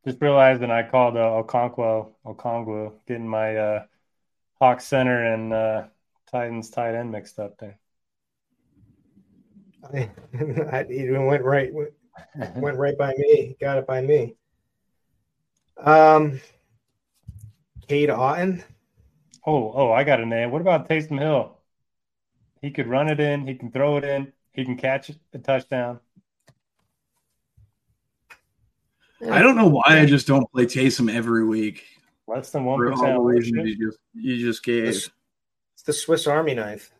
Just 0.05 0.21
realized, 0.21 0.61
and 0.61 0.71
I 0.71 0.83
called 0.83 1.15
uh, 1.15 1.41
Okonkwo, 1.43 2.09
Okonkwo, 2.25 2.93
getting 3.07 3.27
my 3.27 3.55
uh, 3.55 3.83
Hawk 4.59 4.81
center 4.81 5.33
and 5.33 5.53
uh, 5.53 5.83
Titans 6.29 6.69
tight 6.69 6.95
end 6.95 7.11
mixed 7.11 7.39
up 7.39 7.57
there. 7.57 7.79
I, 9.93 10.09
I 10.71 10.85
even 10.89 11.25
went 11.25 11.43
right, 11.43 11.71
went 11.73 12.77
right 12.77 12.97
by 12.97 13.13
me. 13.17 13.55
Got 13.59 13.79
it 13.79 13.87
by 13.87 14.01
me. 14.01 14.35
Um, 15.77 16.39
Cade 17.87 18.09
Otton. 18.09 18.63
Oh, 19.45 19.71
oh, 19.75 19.91
I 19.91 20.03
got 20.03 20.21
a 20.21 20.25
name. 20.25 20.51
What 20.51 20.61
about 20.61 20.87
Taysom 20.87 21.19
Hill? 21.19 21.57
He 22.61 22.71
could 22.71 22.87
run 22.87 23.09
it 23.09 23.19
in. 23.19 23.45
He 23.45 23.55
can 23.55 23.71
throw 23.71 23.97
it 23.97 24.03
in. 24.03 24.31
He 24.53 24.63
can 24.63 24.77
catch 24.77 25.11
a 25.33 25.39
touchdown. 25.39 25.99
I 29.29 29.41
don't 29.41 29.55
know 29.55 29.67
why 29.67 29.83
I 29.87 30.05
just 30.05 30.27
don't 30.27 30.49
play 30.51 30.65
Taysom 30.65 31.13
every 31.13 31.45
week. 31.45 31.83
Less 32.27 32.51
than 32.51 32.65
one 32.65 32.79
percent. 32.79 33.19
You 33.21 33.87
just 33.87 33.99
you 34.13 34.37
just 34.37 34.63
gave. 34.63 34.87
It's, 34.87 35.09
the 35.85 35.93
Swiss 35.93 36.27
Army 36.27 36.53
knife. 36.55 36.91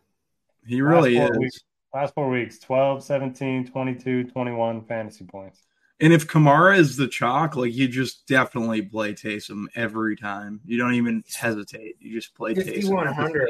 He 0.66 0.82
really 0.82 1.18
last 1.18 1.32
is. 1.32 1.38
Weeks, 1.38 1.60
last 1.94 2.14
four 2.14 2.28
weeks 2.28 2.58
12, 2.58 3.02
17, 3.02 3.66
22, 3.68 4.24
21 4.24 4.84
fantasy 4.84 5.24
points. 5.24 5.62
And 6.04 6.12
if 6.12 6.26
Kamara 6.26 6.76
is 6.76 6.98
the 6.98 7.08
chalk, 7.08 7.56
like 7.56 7.72
you 7.72 7.88
just 7.88 8.26
definitely 8.26 8.82
play 8.82 9.14
Taysom 9.14 9.68
every 9.74 10.16
time. 10.16 10.60
You 10.66 10.76
don't 10.76 10.92
even 10.92 11.24
hesitate. 11.34 11.96
You 11.98 12.12
just 12.12 12.34
play 12.34 12.52
Taysom. 12.52 12.90
5100 12.90 13.48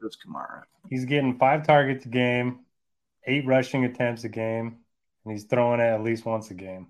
Kamara. 0.00 0.62
He's 0.88 1.04
getting 1.04 1.36
five 1.36 1.66
targets 1.66 2.06
a 2.06 2.08
game, 2.08 2.60
eight 3.26 3.44
rushing 3.44 3.84
attempts 3.84 4.24
a 4.24 4.30
game, 4.30 4.78
and 5.26 5.32
he's 5.32 5.44
throwing 5.44 5.80
it 5.80 5.82
at 5.82 6.02
least 6.02 6.24
once 6.24 6.50
a 6.50 6.54
game. 6.54 6.86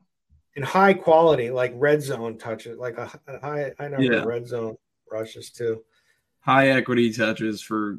In 0.55 0.63
high 0.63 0.95
quality, 0.95 1.51
like 1.51 1.73
red 1.75 2.01
zone 2.01 2.39
touches, 2.39 2.79
like 2.79 2.97
a, 2.97 3.11
a 3.27 3.41
high. 3.41 3.73
I 3.81 3.89
know 3.89 3.99
yeah. 3.99 4.23
red 4.23 4.47
zone 4.47 4.77
rushes 5.11 5.51
too. 5.51 5.83
High 6.43 6.69
equity 6.69 7.13
touches 7.13 7.61
for 7.61 7.99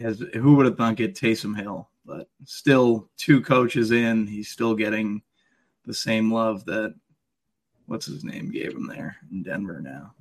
as 0.00 0.18
who 0.34 0.56
would 0.56 0.66
have 0.66 0.76
thunk 0.76 0.98
it 0.98 1.14
Taysom 1.14 1.56
Hill, 1.56 1.88
but 2.04 2.28
still 2.44 3.08
two 3.16 3.40
coaches 3.40 3.92
in, 3.92 4.26
he's 4.26 4.48
still 4.48 4.74
getting 4.74 5.22
the 5.88 5.94
same 5.94 6.30
love 6.30 6.66
that 6.66 6.94
what's 7.86 8.04
his 8.04 8.22
name 8.22 8.50
gave 8.50 8.74
him 8.74 8.86
there 8.86 9.16
in 9.32 9.42
Denver 9.42 9.80
now. 9.80 10.12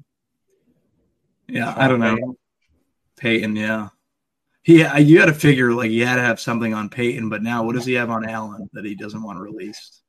Yeah, 1.47 1.73
I 1.75 1.89
don't 1.89 1.99
know. 1.99 2.37
Peyton, 3.17 3.55
yeah. 3.55 3.89
He, 4.63 4.77
you 5.01 5.17
got 5.17 5.25
to 5.25 5.33
figure 5.33 5.73
like 5.73 5.89
he 5.89 5.99
had 5.99 6.15
to 6.15 6.21
have 6.21 6.39
something 6.39 6.73
on 6.73 6.89
Peyton, 6.89 7.29
but 7.29 7.43
now 7.43 7.63
what 7.63 7.75
does 7.75 7.85
he 7.85 7.93
have 7.93 8.09
on 8.09 8.27
Allen 8.27 8.69
that 8.73 8.85
he 8.85 8.95
doesn't 8.95 9.21
want 9.21 9.39
released? 9.39 10.03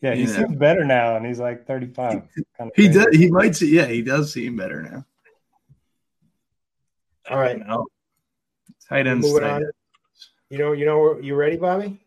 Yeah, 0.00 0.14
he 0.14 0.22
you 0.22 0.26
seems 0.26 0.50
know. 0.50 0.58
better 0.58 0.84
now, 0.84 1.16
and 1.16 1.24
he's 1.24 1.38
like 1.38 1.66
35. 1.66 2.12
Kind 2.12 2.24
of 2.60 2.70
he 2.74 2.88
does. 2.88 3.08
He 3.12 3.30
might 3.30 3.56
see. 3.56 3.74
Yeah, 3.74 3.86
he 3.86 4.02
does 4.02 4.32
seem 4.32 4.56
better 4.56 4.82
now. 4.82 5.04
All 7.30 7.38
right. 7.38 7.60
Tight 8.88 9.06
ends. 9.06 9.26
Moving 9.26 9.48
on. 9.48 9.64
You 10.50 10.58
know. 10.58 10.72
You 10.72 10.86
know. 10.86 11.18
You 11.18 11.34
ready, 11.34 11.56
Bobby? 11.56 12.00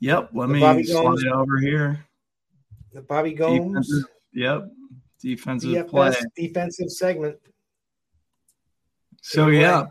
Yep. 0.00 0.30
Let 0.32 0.46
the 0.46 0.52
me 0.54 0.60
Bobby 0.60 0.84
slide 0.84 1.02
Gomes, 1.02 1.24
over 1.26 1.58
here. 1.58 2.04
The 2.92 3.02
Bobby 3.02 3.32
Gomes. 3.32 3.86
Defensive, 3.86 4.04
yep. 4.32 4.70
Defensive 5.20 5.70
DFS, 5.70 5.88
play. 5.88 6.14
Defensive 6.36 6.90
segment. 6.90 7.36
So 9.22 9.48
yeah, 9.48 9.88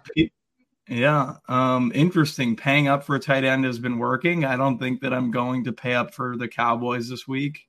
yeah. 0.87 1.35
Um, 1.47 1.91
interesting. 1.93 2.55
Paying 2.55 2.87
up 2.87 3.03
for 3.03 3.15
a 3.15 3.19
tight 3.19 3.43
end 3.43 3.63
has 3.65 3.77
been 3.77 3.99
working. 3.99 4.43
I 4.43 4.57
don't 4.57 4.79
think 4.79 5.01
that 5.01 5.13
I'm 5.13 5.29
going 5.29 5.63
to 5.65 5.71
pay 5.71 5.93
up 5.93 6.15
for 6.15 6.35
the 6.35 6.47
Cowboys 6.47 7.09
this 7.09 7.27
week 7.27 7.67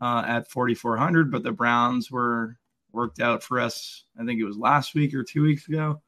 uh, 0.00 0.24
at 0.26 0.50
4,400, 0.50 1.30
but 1.30 1.44
the 1.44 1.52
Browns 1.52 2.10
were 2.10 2.58
worked 2.92 3.20
out 3.20 3.44
for 3.44 3.60
us. 3.60 4.04
I 4.18 4.24
think 4.24 4.40
it 4.40 4.44
was 4.44 4.56
last 4.56 4.94
week 4.94 5.14
or 5.14 5.22
two 5.22 5.42
weeks 5.42 5.68
ago. 5.68 6.02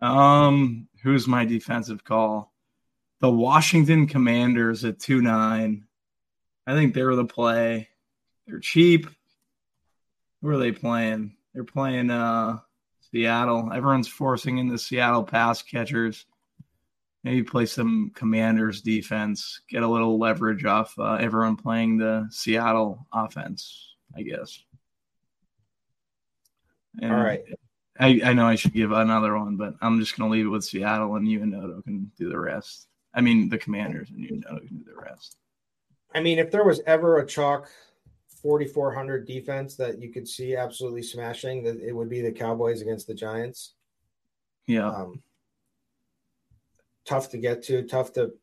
Um, 0.00 0.86
who's 1.02 1.26
my 1.26 1.44
defensive 1.44 2.04
call? 2.04 2.52
The 3.20 3.30
Washington 3.30 4.06
Commanders 4.06 4.84
at 4.84 4.98
2 4.98 5.22
9. 5.22 5.84
I 6.66 6.74
think 6.74 6.94
they're 6.94 7.14
the 7.14 7.24
play. 7.24 7.88
They're 8.46 8.60
cheap. 8.60 9.08
Who 10.42 10.48
are 10.48 10.58
they 10.58 10.72
playing? 10.72 11.36
They're 11.54 11.64
playing 11.64 12.10
uh, 12.10 12.58
Seattle. 13.10 13.72
Everyone's 13.72 14.08
forcing 14.08 14.58
in 14.58 14.68
the 14.68 14.78
Seattle 14.78 15.24
pass 15.24 15.62
catchers. 15.62 16.26
Maybe 17.24 17.42
play 17.42 17.66
some 17.66 18.12
Commanders 18.14 18.82
defense. 18.82 19.60
Get 19.68 19.82
a 19.82 19.88
little 19.88 20.18
leverage 20.18 20.64
off 20.64 20.96
uh, 20.98 21.14
everyone 21.14 21.56
playing 21.56 21.98
the 21.98 22.28
Seattle 22.30 23.06
offense. 23.12 23.94
I 24.14 24.22
guess. 24.22 24.62
And 27.00 27.12
All 27.12 27.20
right. 27.20 27.42
I, 27.98 28.20
I 28.24 28.32
know 28.32 28.46
I 28.46 28.56
should 28.56 28.74
give 28.74 28.92
another 28.92 29.36
one, 29.36 29.56
but 29.56 29.74
I'm 29.80 29.98
just 29.98 30.16
going 30.16 30.30
to 30.30 30.32
leave 30.32 30.46
it 30.46 30.50
with 30.50 30.64
Seattle, 30.64 31.16
and 31.16 31.26
you 31.26 31.42
and 31.42 31.52
Noto 31.52 31.82
can 31.82 32.10
do 32.18 32.28
the 32.28 32.38
rest. 32.38 32.88
I 33.16 33.22
mean, 33.22 33.48
the 33.48 33.58
Commanders, 33.58 34.10
and 34.10 34.22
you 34.22 34.36
know 34.36 34.60
the 34.60 34.94
rest. 34.94 35.38
I 36.14 36.20
mean, 36.20 36.38
if 36.38 36.50
there 36.50 36.64
was 36.64 36.82
ever 36.86 37.18
a 37.18 37.26
chalk 37.26 37.68
4,400 38.42 39.26
defense 39.26 39.74
that 39.76 39.98
you 39.98 40.12
could 40.12 40.28
see 40.28 40.54
absolutely 40.54 41.02
smashing, 41.02 41.64
that 41.64 41.80
it 41.80 41.92
would 41.92 42.10
be 42.10 42.20
the 42.20 42.30
Cowboys 42.30 42.82
against 42.82 43.06
the 43.06 43.14
Giants. 43.14 43.74
Yeah. 44.66 44.88
Um, 44.88 45.22
tough 47.06 47.30
to 47.30 47.38
get 47.38 47.62
to, 47.64 47.82
tough 47.84 48.12
to 48.12 48.34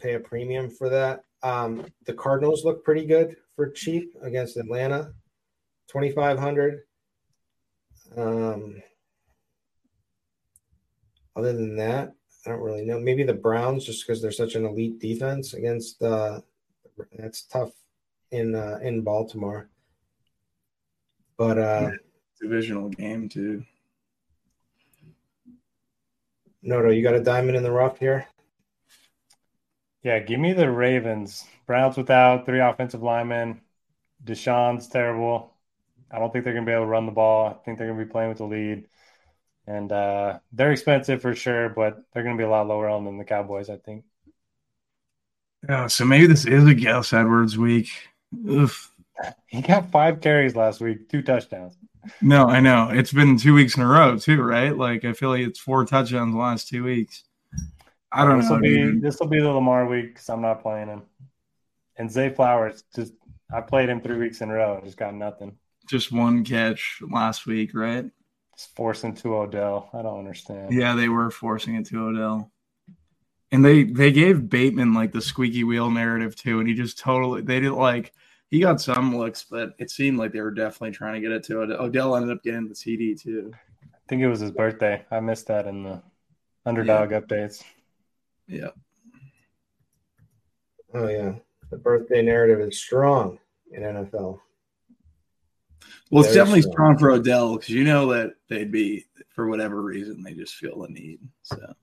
pay 0.00 0.14
a 0.14 0.20
premium 0.20 0.70
for 0.70 0.88
that. 0.88 1.22
Um, 1.42 1.86
the 2.04 2.12
Cardinals 2.12 2.64
look 2.64 2.84
pretty 2.84 3.06
good 3.06 3.36
for 3.54 3.70
cheap 3.70 4.12
against 4.22 4.56
Atlanta, 4.56 5.12
2,500. 5.88 6.80
Um, 8.16 8.82
other 11.36 11.52
than 11.52 11.76
that, 11.76 12.15
I 12.46 12.50
don't 12.50 12.60
really 12.60 12.84
know. 12.84 13.00
Maybe 13.00 13.24
the 13.24 13.34
Browns, 13.34 13.84
just 13.84 14.06
because 14.06 14.22
they're 14.22 14.30
such 14.30 14.54
an 14.54 14.64
elite 14.64 15.00
defense 15.00 15.54
against. 15.54 16.00
Uh, 16.02 16.40
that's 17.18 17.42
tough 17.42 17.72
in 18.30 18.54
uh, 18.54 18.78
in 18.82 19.02
Baltimore. 19.02 19.68
But 21.36 21.58
uh, 21.58 21.90
Divisional 22.40 22.88
game, 22.88 23.28
too. 23.28 23.64
Noto, 26.62 26.90
you 26.90 27.02
got 27.02 27.14
a 27.14 27.22
diamond 27.22 27.56
in 27.56 27.62
the 27.62 27.70
rough 27.70 27.98
here. 27.98 28.26
Yeah, 30.02 30.18
give 30.20 30.40
me 30.40 30.52
the 30.52 30.70
Ravens. 30.70 31.44
Browns 31.66 31.96
without 31.96 32.46
three 32.46 32.60
offensive 32.60 33.02
linemen. 33.02 33.60
Deshaun's 34.24 34.86
terrible. 34.86 35.52
I 36.10 36.18
don't 36.18 36.32
think 36.32 36.44
they're 36.44 36.54
going 36.54 36.64
to 36.64 36.70
be 36.70 36.74
able 36.74 36.84
to 36.84 36.90
run 36.90 37.06
the 37.06 37.12
ball. 37.12 37.48
I 37.48 37.52
think 37.64 37.78
they're 37.78 37.88
going 37.88 37.98
to 37.98 38.04
be 38.04 38.10
playing 38.10 38.28
with 38.28 38.38
the 38.38 38.44
lead. 38.44 38.86
And 39.66 39.90
uh, 39.90 40.38
they're 40.52 40.72
expensive 40.72 41.20
for 41.20 41.34
sure, 41.34 41.68
but 41.70 42.02
they're 42.12 42.22
going 42.22 42.36
to 42.36 42.40
be 42.40 42.46
a 42.46 42.50
lot 42.50 42.68
lower 42.68 42.88
on 42.88 43.04
than 43.04 43.18
the 43.18 43.24
Cowboys, 43.24 43.68
I 43.68 43.76
think. 43.76 44.04
Yeah, 45.68 45.88
so 45.88 46.04
maybe 46.04 46.28
this 46.28 46.46
is 46.46 46.64
a 46.66 46.74
Gus 46.74 47.12
Edwards 47.12 47.58
week. 47.58 47.88
Oof. 48.48 48.92
He 49.46 49.62
got 49.62 49.90
five 49.90 50.20
carries 50.20 50.54
last 50.54 50.80
week, 50.80 51.08
two 51.08 51.22
touchdowns. 51.22 51.76
No, 52.20 52.46
I 52.46 52.60
know. 52.60 52.90
It's 52.92 53.12
been 53.12 53.36
two 53.36 53.54
weeks 53.54 53.76
in 53.76 53.82
a 53.82 53.88
row, 53.88 54.16
too, 54.16 54.40
right? 54.40 54.76
Like, 54.76 55.04
I 55.04 55.12
feel 55.12 55.30
like 55.30 55.40
it's 55.40 55.58
four 55.58 55.84
touchdowns 55.84 56.34
the 56.34 56.38
last 56.38 56.68
two 56.68 56.84
weeks. 56.84 57.24
I 58.12 58.24
don't 58.24 58.38
this 58.38 58.48
know. 58.48 58.56
Will 58.56 58.62
be, 58.62 59.00
this 59.00 59.18
will 59.18 59.26
be 59.26 59.40
the 59.40 59.50
Lamar 59.50 59.86
week 59.86 60.14
because 60.14 60.28
I'm 60.28 60.42
not 60.42 60.62
playing 60.62 60.86
him. 60.86 61.02
And 61.96 62.08
Zay 62.08 62.28
Flowers, 62.28 62.84
just 62.94 63.14
I 63.52 63.62
played 63.62 63.88
him 63.88 64.00
three 64.00 64.18
weeks 64.18 64.40
in 64.42 64.50
a 64.50 64.54
row 64.54 64.76
and 64.76 64.84
just 64.84 64.96
got 64.96 65.14
nothing. 65.14 65.56
Just 65.88 66.12
one 66.12 66.44
catch 66.44 67.00
last 67.10 67.46
week, 67.46 67.74
right? 67.74 68.04
Just 68.56 68.74
forcing 68.74 69.14
to 69.16 69.36
Odell. 69.36 69.90
I 69.92 70.02
don't 70.02 70.18
understand. 70.18 70.72
Yeah, 70.72 70.94
they 70.94 71.08
were 71.08 71.30
forcing 71.30 71.74
it 71.74 71.86
to 71.86 72.08
Odell. 72.08 72.50
And 73.52 73.64
they 73.64 73.84
they 73.84 74.10
gave 74.10 74.48
Bateman 74.48 74.94
like 74.94 75.12
the 75.12 75.20
squeaky 75.20 75.62
wheel 75.62 75.90
narrative 75.90 76.34
too, 76.34 76.58
and 76.58 76.68
he 76.68 76.74
just 76.74 76.98
totally 76.98 77.42
they 77.42 77.60
didn't 77.60 77.76
like 77.76 78.12
he 78.50 78.60
got 78.60 78.80
some 78.80 79.16
looks, 79.16 79.44
but 79.44 79.74
it 79.78 79.90
seemed 79.90 80.18
like 80.18 80.32
they 80.32 80.40
were 80.40 80.50
definitely 80.50 80.92
trying 80.92 81.14
to 81.14 81.20
get 81.20 81.32
it 81.32 81.42
to 81.44 81.60
Odell. 81.60 81.82
Odell 81.82 82.16
ended 82.16 82.36
up 82.36 82.42
getting 82.42 82.68
the 82.68 82.74
CD 82.74 83.14
too. 83.14 83.52
I 83.82 83.98
think 84.08 84.22
it 84.22 84.28
was 84.28 84.40
his 84.40 84.52
birthday. 84.52 85.04
I 85.10 85.20
missed 85.20 85.48
that 85.48 85.66
in 85.66 85.82
the 85.82 86.02
underdog 86.64 87.10
updates. 87.10 87.62
Yeah. 88.48 88.70
Oh 90.94 91.08
yeah, 91.08 91.34
the 91.70 91.76
birthday 91.76 92.22
narrative 92.22 92.60
is 92.60 92.78
strong 92.78 93.38
in 93.70 93.82
NFL. 93.82 94.40
Well, 96.10 96.24
it's 96.24 96.34
definitely 96.34 96.62
strong. 96.62 96.74
strong 96.74 96.98
for 96.98 97.10
Odell 97.10 97.54
because 97.56 97.70
you 97.70 97.84
know 97.84 98.12
that 98.12 98.34
they'd 98.48 98.70
be 98.70 99.06
for 99.34 99.48
whatever 99.48 99.82
reason 99.82 100.22
they 100.22 100.34
just 100.34 100.54
feel 100.54 100.80
the 100.82 100.88
need. 100.88 101.18
So 101.42 101.74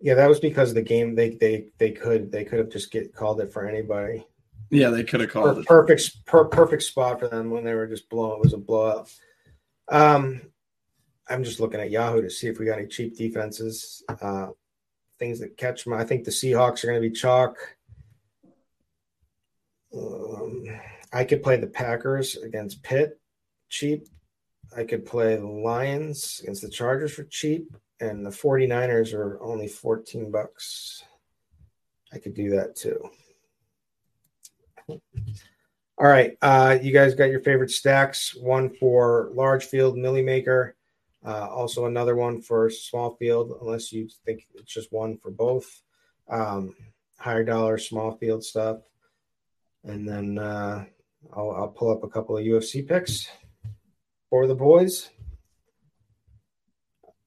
Yeah, 0.00 0.14
that 0.14 0.28
was 0.28 0.40
because 0.40 0.70
of 0.70 0.74
the 0.76 0.82
game. 0.82 1.14
They 1.14 1.30
they 1.30 1.68
they 1.78 1.90
could 1.90 2.32
they 2.32 2.44
could 2.44 2.58
have 2.60 2.70
just 2.70 2.90
get 2.90 3.14
called 3.14 3.40
it 3.40 3.52
for 3.52 3.66
anybody. 3.66 4.26
yeah, 4.70 4.88
they 4.88 5.04
could 5.04 5.20
have 5.20 5.30
called 5.30 5.54
Per- 5.56 5.60
it. 5.60 5.66
perfect 5.66 6.24
per, 6.26 6.44
perfect 6.46 6.82
spot 6.82 7.20
for 7.20 7.28
them 7.28 7.50
when 7.50 7.64
they 7.64 7.74
were 7.74 7.86
just 7.86 8.08
blowing. 8.08 8.38
It 8.38 8.44
was 8.44 8.54
a 8.54 8.58
blowout. 8.58 9.12
Um, 9.90 10.40
I'm 11.28 11.44
just 11.44 11.60
looking 11.60 11.80
at 11.80 11.90
Yahoo 11.90 12.22
to 12.22 12.30
see 12.30 12.46
if 12.48 12.58
we 12.58 12.64
got 12.66 12.78
any 12.78 12.88
cheap 12.88 13.16
defenses. 13.16 14.02
Uh, 14.08 14.48
things 15.18 15.40
that 15.40 15.58
catch 15.58 15.86
my. 15.86 15.98
I 15.98 16.04
think 16.04 16.24
the 16.24 16.30
Seahawks 16.30 16.82
are 16.82 16.86
going 16.86 17.02
to 17.02 17.08
be 17.08 17.14
chalk. 17.14 17.56
Um, 19.94 20.64
I 21.12 21.24
could 21.24 21.42
play 21.42 21.56
the 21.56 21.66
Packers 21.66 22.36
against 22.36 22.82
Pitt, 22.82 23.18
cheap. 23.68 24.06
I 24.76 24.84
could 24.84 25.04
play 25.04 25.36
the 25.36 25.46
Lions 25.46 26.40
against 26.42 26.62
the 26.62 26.68
Chargers 26.68 27.12
for 27.12 27.24
cheap, 27.24 27.74
and 28.00 28.24
the 28.24 28.30
49ers 28.30 29.12
are 29.14 29.42
only 29.42 29.66
14 29.66 30.30
bucks. 30.30 31.02
I 32.12 32.18
could 32.18 32.34
do 32.34 32.50
that 32.50 32.76
too. 32.76 33.10
All 34.88 36.06
right. 36.06 36.36
Uh, 36.40 36.78
you 36.80 36.92
guys 36.92 37.14
got 37.14 37.30
your 37.30 37.40
favorite 37.40 37.70
stacks. 37.70 38.34
One 38.34 38.70
for 38.70 39.30
large 39.34 39.66
field 39.66 39.96
Milly 39.96 40.22
Maker. 40.22 40.74
Uh, 41.24 41.48
also 41.48 41.84
another 41.84 42.16
one 42.16 42.40
for 42.40 42.70
small 42.70 43.16
field, 43.16 43.52
unless 43.60 43.92
you 43.92 44.08
think 44.24 44.46
it's 44.54 44.72
just 44.72 44.90
one 44.92 45.18
for 45.18 45.30
both. 45.30 45.82
Um, 46.28 46.74
higher 47.18 47.44
dollar 47.44 47.76
small 47.76 48.12
field 48.12 48.42
stuff. 48.42 48.78
And 49.84 50.08
then 50.08 50.38
uh, 50.38 50.86
I'll, 51.36 51.50
I'll 51.50 51.68
pull 51.68 51.90
up 51.90 52.02
a 52.02 52.08
couple 52.08 52.36
of 52.36 52.44
UFC 52.44 52.86
picks 52.86 53.28
for 54.28 54.46
the 54.46 54.54
boys. 54.54 55.10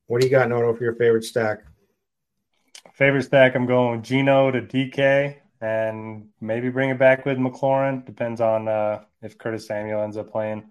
What 0.07 0.21
do 0.21 0.27
you 0.27 0.31
got, 0.31 0.49
Noto, 0.49 0.73
for 0.73 0.83
your 0.83 0.95
favorite 0.95 1.23
stack? 1.23 1.59
Favorite 2.93 3.23
stack, 3.23 3.55
I'm 3.55 3.65
going 3.65 4.03
Geno 4.03 4.51
to 4.51 4.61
DK 4.61 5.37
and 5.61 6.27
maybe 6.41 6.69
bring 6.69 6.89
it 6.89 6.99
back 6.99 7.25
with 7.25 7.37
McLaurin. 7.37 8.05
Depends 8.05 8.41
on 8.41 8.67
uh, 8.67 9.03
if 9.21 9.37
Curtis 9.37 9.65
Samuel 9.65 10.03
ends 10.03 10.17
up 10.17 10.31
playing 10.31 10.69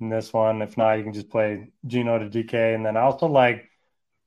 in 0.00 0.08
this 0.08 0.32
one. 0.32 0.62
If 0.62 0.76
not, 0.76 0.94
you 0.94 1.04
can 1.04 1.12
just 1.12 1.30
play 1.30 1.70
Geno 1.86 2.18
to 2.18 2.30
DK. 2.30 2.74
And 2.74 2.84
then 2.84 2.96
I 2.96 3.02
also 3.02 3.26
like 3.26 3.68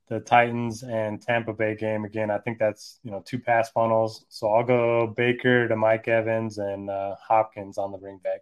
the 0.08 0.20
Titans 0.20 0.82
and 0.82 1.20
Tampa 1.20 1.52
Bay 1.52 1.74
game 1.74 2.04
again. 2.04 2.30
I 2.30 2.38
think 2.38 2.58
that's 2.58 3.00
you 3.02 3.10
know 3.10 3.22
two 3.26 3.38
pass 3.38 3.70
funnels. 3.70 4.24
So 4.28 4.52
I'll 4.52 4.64
go 4.64 5.06
Baker 5.08 5.66
to 5.68 5.76
Mike 5.76 6.06
Evans 6.08 6.58
and 6.58 6.88
uh, 6.88 7.16
Hopkins 7.20 7.78
on 7.78 7.92
the 7.92 7.98
bring 7.98 8.18
back. 8.18 8.40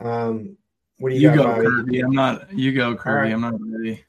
Um, 0.00 0.56
what 0.98 1.10
do 1.10 1.16
you, 1.16 1.30
You 1.30 1.36
got, 1.36 1.36
go, 1.36 1.44
Bobby? 1.44 1.66
Kirby. 1.66 2.00
I'm 2.00 2.12
not. 2.12 2.52
You 2.52 2.72
go, 2.72 2.96
Kirby. 2.96 3.16
right. 3.16 3.32
I'm 3.32 3.40
not 3.40 3.54
ready. 3.60 4.04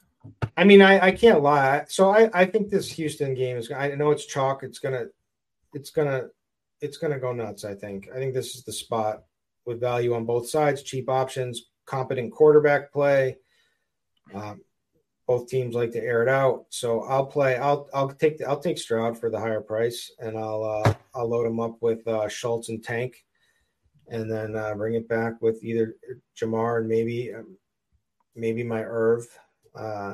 I 0.58 0.64
mean, 0.64 0.82
I, 0.82 1.08
I 1.08 1.12
can't 1.12 1.42
lie. 1.42 1.86
So 1.88 2.10
I, 2.10 2.30
I 2.34 2.46
think 2.46 2.70
this 2.70 2.90
Houston 2.92 3.34
game 3.34 3.58
is. 3.58 3.72
I 3.72 3.90
know 3.90 4.12
it's 4.12 4.26
chalk. 4.26 4.64
It's 4.64 4.80
gonna, 4.80 5.06
it's 5.74 5.92
gonna, 5.92 6.28
it's 6.82 6.98
gonna 6.98 7.20
go 7.20 7.34
nuts. 7.34 7.66
I 7.66 7.76
think. 7.76 8.10
I 8.14 8.18
think 8.18 8.34
this 8.34 8.56
is 8.56 8.64
the 8.64 8.74
spot 8.74 9.24
with 9.66 9.80
value 9.80 10.14
on 10.14 10.26
both 10.26 10.48
sides, 10.48 10.84
cheap 10.84 11.10
options, 11.10 11.70
competent 11.86 12.32
quarterback 12.32 12.92
play. 12.92 13.38
Um, 14.34 14.62
both 15.28 15.48
teams 15.48 15.74
like 15.74 15.92
to 15.92 16.04
air 16.04 16.22
it 16.22 16.30
out, 16.30 16.66
so 16.70 17.02
I'll 17.04 17.26
play. 17.26 17.58
I'll 17.58 17.90
I'll 17.94 18.10
take 18.10 18.38
the, 18.38 18.48
I'll 18.48 18.60
take 18.60 18.78
Stroud 18.78 19.20
for 19.20 19.30
the 19.30 19.40
higher 19.40 19.62
price, 19.62 20.12
and 20.20 20.38
I'll 20.38 20.64
uh, 20.64 20.94
I'll 21.16 21.30
load 21.30 21.48
him 21.48 21.60
up 21.60 21.78
with 21.82 22.08
uh, 22.08 22.28
Schultz 22.28 22.70
and 22.70 22.84
Tank, 22.84 23.24
and 24.08 24.32
then 24.32 24.56
uh, 24.56 24.76
bring 24.76 24.94
it 24.94 25.08
back 25.08 25.42
with 25.42 25.64
either 25.64 25.96
Ja'Marr 26.40 26.80
and 26.80 26.88
maybe 26.88 27.34
um, 27.34 27.58
maybe 28.36 28.64
my 28.64 28.84
Irv 28.84 29.26
uh, 29.74 30.14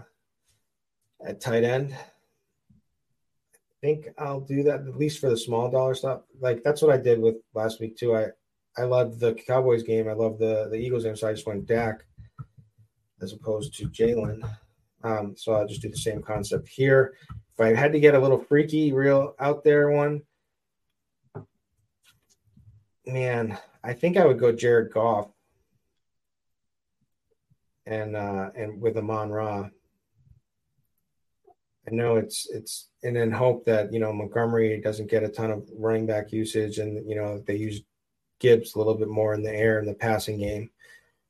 at 1.26 1.42
tight 1.42 1.64
end. 1.64 1.94
I 1.94 3.88
think 3.88 4.10
I'll 4.18 4.42
do 4.42 4.64
that 4.64 4.82
at 4.82 4.98
least 4.98 5.20
for 5.20 5.30
the 5.30 5.38
small 5.38 5.70
dollar 5.70 5.96
stuff. 5.96 6.22
Like 6.40 6.64
that's 6.64 6.82
what 6.82 6.94
I 6.94 6.98
did 6.98 7.20
with 7.20 7.36
last 7.54 7.82
week 7.82 7.98
too. 7.98 8.16
I 8.16 8.28
I 8.78 8.84
loved 8.84 9.20
the 9.20 9.34
Cowboys 9.34 9.84
game. 9.84 10.08
I 10.08 10.14
love 10.14 10.40
the 10.40 10.70
the 10.70 10.78
Eagles 10.78 11.04
game, 11.04 11.18
so 11.18 11.28
I 11.28 11.34
just 11.34 11.48
went 11.48 11.66
Dak 11.66 12.06
as 13.22 13.34
opposed 13.34 13.74
to 13.76 13.90
Jalen. 13.90 14.42
Um, 15.04 15.36
so 15.36 15.54
I'll 15.54 15.68
just 15.68 15.82
do 15.82 15.90
the 15.90 15.98
same 15.98 16.22
concept 16.22 16.70
here. 16.70 17.14
If 17.54 17.60
I 17.60 17.74
had 17.74 17.92
to 17.94 18.00
get 18.00 18.16
a 18.16 18.20
little 18.20 18.38
freaky, 18.38 18.94
real 18.94 19.36
out 19.40 19.64
there 19.64 19.90
one, 19.90 20.22
man, 23.06 23.58
I 23.84 23.94
think 23.94 24.18
I 24.18 24.26
would 24.26 24.40
go 24.40 24.52
Jared 24.52 24.94
Goff 24.94 25.30
and 27.86 28.16
uh 28.16 28.52
and 28.56 28.80
with 28.80 28.98
Amon 28.98 29.32
Ra. 29.32 29.70
I 31.88 31.92
know 31.92 32.18
it's 32.18 32.48
it's 32.50 32.90
and 33.04 33.16
then 33.16 33.32
hope 33.32 33.66
that 33.66 33.92
you 33.92 34.00
know 34.00 34.14
Montgomery 34.14 34.80
doesn't 34.82 35.10
get 35.10 35.24
a 35.24 35.30
ton 35.30 35.52
of 35.52 35.68
running 35.78 36.06
back 36.06 36.32
usage 36.32 36.78
and 36.78 37.08
you 37.10 37.16
know 37.16 37.44
they 37.46 37.56
use 37.56 37.82
Gibbs 38.40 38.76
a 38.76 38.78
little 38.78 38.96
bit 38.96 39.08
more 39.08 39.34
in 39.34 39.44
the 39.44 39.54
air 39.54 39.80
in 39.80 39.86
the 39.86 39.94
passing 39.94 40.40
game, 40.40 40.70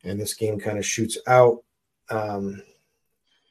and 0.03 0.19
this 0.19 0.33
game 0.33 0.59
kind 0.59 0.77
of 0.77 0.85
shoots 0.85 1.17
out. 1.27 1.63
Um, 2.12 2.62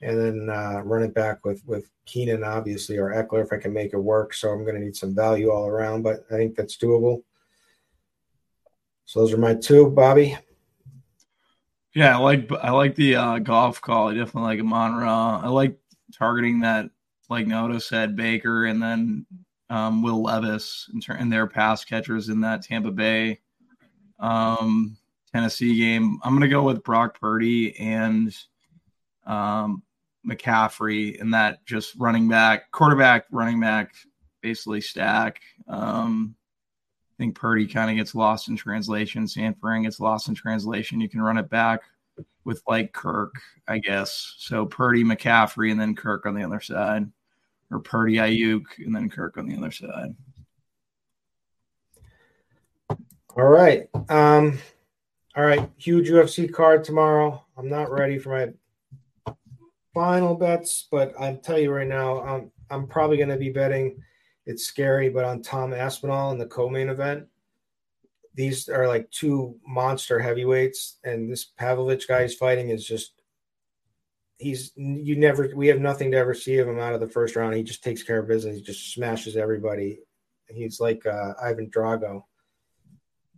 and 0.02 0.18
then 0.18 0.50
uh, 0.50 0.82
run 0.84 1.02
it 1.02 1.14
back 1.14 1.44
with 1.44 1.62
with 1.66 1.90
Keenan, 2.06 2.42
obviously, 2.44 2.98
or 2.98 3.10
Ekeler 3.10 3.44
if 3.44 3.52
I 3.52 3.58
can 3.58 3.72
make 3.72 3.92
it 3.92 3.98
work. 3.98 4.34
So 4.34 4.50
I'm 4.50 4.64
going 4.64 4.74
to 4.76 4.80
need 4.80 4.96
some 4.96 5.14
value 5.14 5.50
all 5.50 5.66
around, 5.66 6.02
but 6.02 6.24
I 6.30 6.34
think 6.34 6.56
that's 6.56 6.76
doable. 6.76 7.22
So 9.04 9.20
those 9.20 9.32
are 9.32 9.38
my 9.38 9.54
two, 9.54 9.90
Bobby. 9.90 10.36
Yeah, 11.94 12.16
I 12.16 12.20
like 12.20 12.50
I 12.62 12.70
like 12.70 12.94
the 12.94 13.16
uh, 13.16 13.38
Goff 13.40 13.80
call. 13.80 14.08
I 14.08 14.14
definitely 14.14 14.42
like 14.42 14.60
Amon 14.60 14.94
Ra. 14.94 15.40
I 15.42 15.48
like 15.48 15.76
targeting 16.16 16.60
that, 16.60 16.90
like 17.28 17.46
Noto 17.46 17.78
said, 17.78 18.16
Baker, 18.16 18.66
and 18.66 18.80
then 18.80 19.26
um, 19.68 20.02
Will 20.02 20.22
Levis 20.22 20.88
and, 20.92 21.02
ter- 21.02 21.16
in 21.16 21.28
their 21.28 21.46
pass 21.46 21.84
catchers 21.84 22.28
in 22.28 22.40
that 22.42 22.62
Tampa 22.62 22.92
Bay 22.92 23.40
um, 24.20 24.96
Tennessee 25.32 25.76
game. 25.76 26.18
I'm 26.22 26.32
going 26.32 26.42
to 26.42 26.48
go 26.48 26.62
with 26.62 26.84
Brock 26.84 27.18
Purdy 27.20 27.76
and 27.78 28.34
um, 29.30 29.82
McCaffrey 30.28 31.20
and 31.20 31.32
that 31.32 31.64
just 31.64 31.94
running 31.96 32.28
back, 32.28 32.70
quarterback, 32.72 33.26
running 33.30 33.60
back, 33.60 33.94
basically 34.40 34.80
stack. 34.80 35.40
Um, 35.68 36.34
I 37.14 37.22
think 37.22 37.36
Purdy 37.36 37.66
kind 37.66 37.90
of 37.90 37.96
gets 37.96 38.14
lost 38.14 38.48
in 38.48 38.56
translation. 38.56 39.28
Sanford 39.28 39.84
gets 39.84 40.00
lost 40.00 40.28
in 40.28 40.34
translation. 40.34 41.00
You 41.00 41.08
can 41.08 41.22
run 41.22 41.38
it 41.38 41.48
back 41.48 41.80
with 42.44 42.62
like 42.66 42.92
Kirk, 42.92 43.34
I 43.68 43.78
guess. 43.78 44.34
So 44.38 44.66
Purdy, 44.66 45.04
McCaffrey, 45.04 45.70
and 45.70 45.80
then 45.80 45.94
Kirk 45.94 46.26
on 46.26 46.34
the 46.34 46.44
other 46.44 46.60
side, 46.60 47.10
or 47.70 47.78
Purdy, 47.78 48.14
Aiyuk, 48.14 48.64
and 48.78 48.94
then 48.94 49.08
Kirk 49.08 49.38
on 49.38 49.46
the 49.46 49.56
other 49.56 49.70
side. 49.70 50.14
All 53.36 53.44
right. 53.44 53.88
Um, 54.08 54.58
all 55.36 55.44
right. 55.44 55.70
Huge 55.76 56.10
UFC 56.10 56.52
card 56.52 56.82
tomorrow. 56.82 57.44
I'm 57.56 57.68
not 57.68 57.92
ready 57.92 58.18
for 58.18 58.30
my 58.30 58.52
final 59.94 60.34
bets, 60.34 60.86
but 60.90 61.12
I'll 61.18 61.36
tell 61.36 61.58
you 61.58 61.70
right 61.70 61.86
now, 61.86 62.20
I'm 62.22 62.50
I'm 62.70 62.86
probably 62.86 63.16
going 63.16 63.30
to 63.30 63.36
be 63.36 63.50
betting. 63.50 64.02
It's 64.46 64.64
scary, 64.64 65.08
but 65.08 65.24
on 65.24 65.42
Tom 65.42 65.72
Aspinall 65.72 66.32
in 66.32 66.38
the 66.38 66.46
co-main 66.46 66.88
event. 66.88 67.26
These 68.34 68.68
are 68.68 68.86
like 68.86 69.10
two 69.10 69.56
monster 69.66 70.20
heavyweights, 70.20 70.98
and 71.04 71.30
this 71.30 71.44
Pavlovich 71.44 72.06
guy 72.06 72.22
he's 72.22 72.34
fighting 72.34 72.70
is 72.70 72.86
just 72.86 73.20
he's 74.38 74.72
you 74.76 75.16
never 75.16 75.50
we 75.54 75.66
have 75.66 75.80
nothing 75.80 76.12
to 76.12 76.16
ever 76.16 76.32
see 76.32 76.58
of 76.58 76.68
him 76.68 76.78
out 76.78 76.94
of 76.94 77.00
the 77.00 77.08
first 77.08 77.36
round. 77.36 77.54
He 77.54 77.62
just 77.62 77.84
takes 77.84 78.02
care 78.02 78.20
of 78.20 78.28
business. 78.28 78.56
He 78.56 78.62
just 78.62 78.94
smashes 78.94 79.36
everybody. 79.36 80.00
He's 80.48 80.80
like 80.80 81.04
uh, 81.06 81.34
Ivan 81.42 81.70
Drago, 81.70 82.22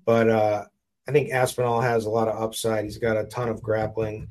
but 0.04 0.28
uh, 0.28 0.64
I 1.08 1.12
think 1.12 1.30
Aspinall 1.30 1.80
has 1.80 2.04
a 2.04 2.10
lot 2.10 2.28
of 2.28 2.40
upside. 2.40 2.84
He's 2.84 2.98
got 2.98 3.16
a 3.16 3.24
ton 3.24 3.48
of 3.48 3.62
grappling 3.62 4.28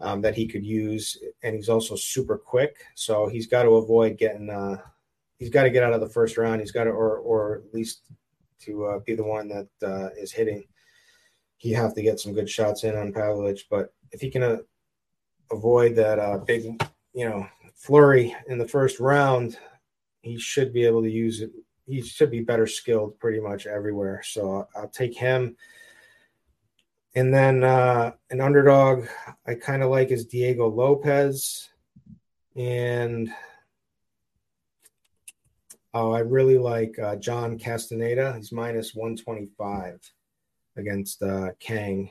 um, 0.00 0.20
that 0.22 0.34
he 0.34 0.46
could 0.46 0.64
use, 0.64 1.18
and 1.42 1.54
he's 1.54 1.68
also 1.68 1.96
super 1.96 2.36
quick. 2.36 2.76
So 2.94 3.28
he's 3.28 3.46
got 3.46 3.62
to 3.62 3.76
avoid 3.76 4.18
getting. 4.18 4.50
Uh, 4.50 4.78
he's 5.38 5.50
got 5.50 5.62
to 5.64 5.70
get 5.70 5.82
out 5.82 5.92
of 5.92 6.00
the 6.00 6.08
first 6.08 6.36
round. 6.36 6.60
He's 6.60 6.72
got 6.72 6.84
to, 6.84 6.90
or 6.90 7.18
or 7.18 7.56
at 7.56 7.74
least 7.74 8.02
to 8.60 8.84
uh, 8.86 8.98
be 9.00 9.14
the 9.14 9.24
one 9.24 9.48
that 9.48 9.68
uh, 9.82 10.10
is 10.18 10.32
hitting. 10.32 10.64
He 11.58 11.72
have 11.72 11.94
to 11.94 12.02
get 12.02 12.20
some 12.20 12.34
good 12.34 12.50
shots 12.50 12.84
in 12.84 12.96
on 12.96 13.12
Pavlovich, 13.12 13.66
but 13.70 13.94
if 14.12 14.20
he 14.20 14.30
can 14.30 14.42
uh, 14.42 14.58
avoid 15.50 15.96
that 15.96 16.18
uh, 16.18 16.38
big, 16.38 16.64
you 17.14 17.28
know, 17.28 17.46
flurry 17.74 18.34
in 18.48 18.58
the 18.58 18.68
first 18.68 19.00
round, 19.00 19.58
he 20.22 20.38
should 20.38 20.72
be 20.72 20.84
able 20.84 21.02
to 21.02 21.10
use 21.10 21.40
it. 21.40 21.50
He 21.86 22.02
should 22.02 22.30
be 22.30 22.40
better 22.40 22.66
skilled 22.66 23.18
pretty 23.18 23.40
much 23.40 23.66
everywhere. 23.66 24.20
So 24.24 24.66
I'll 24.74 24.88
take 24.88 25.16
him. 25.16 25.56
And 27.16 27.32
then 27.32 27.64
uh, 27.64 28.12
an 28.30 28.42
underdog 28.42 29.06
I 29.46 29.54
kind 29.54 29.82
of 29.82 29.90
like 29.90 30.10
is 30.10 30.26
Diego 30.26 30.68
Lopez. 30.68 31.70
And 32.54 33.32
oh, 35.94 36.12
I 36.12 36.18
really 36.18 36.58
like 36.58 36.98
uh, 36.98 37.16
John 37.16 37.58
Castaneda. 37.58 38.34
He's 38.36 38.52
minus 38.52 38.94
125 38.94 39.98
against 40.76 41.22
uh, 41.22 41.52
Kang, 41.58 42.10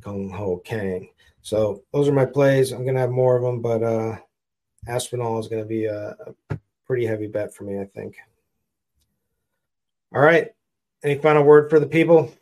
Kyung 0.00 0.30
Ho 0.30 0.56
Kang. 0.64 1.10
So 1.42 1.82
those 1.92 2.08
are 2.08 2.12
my 2.12 2.24
plays. 2.24 2.72
I'm 2.72 2.84
going 2.84 2.94
to 2.94 3.00
have 3.00 3.10
more 3.10 3.36
of 3.36 3.42
them, 3.42 3.60
but 3.60 3.82
uh, 3.82 4.16
Aspinall 4.88 5.38
is 5.38 5.48
going 5.48 5.62
to 5.62 5.68
be 5.68 5.84
a, 5.84 6.16
a 6.48 6.58
pretty 6.86 7.04
heavy 7.04 7.26
bet 7.26 7.54
for 7.54 7.64
me, 7.64 7.78
I 7.78 7.84
think. 7.84 8.16
All 10.14 10.22
right. 10.22 10.48
Any 11.04 11.16
final 11.18 11.42
word 11.42 11.68
for 11.68 11.78
the 11.78 11.86
people? 11.86 12.32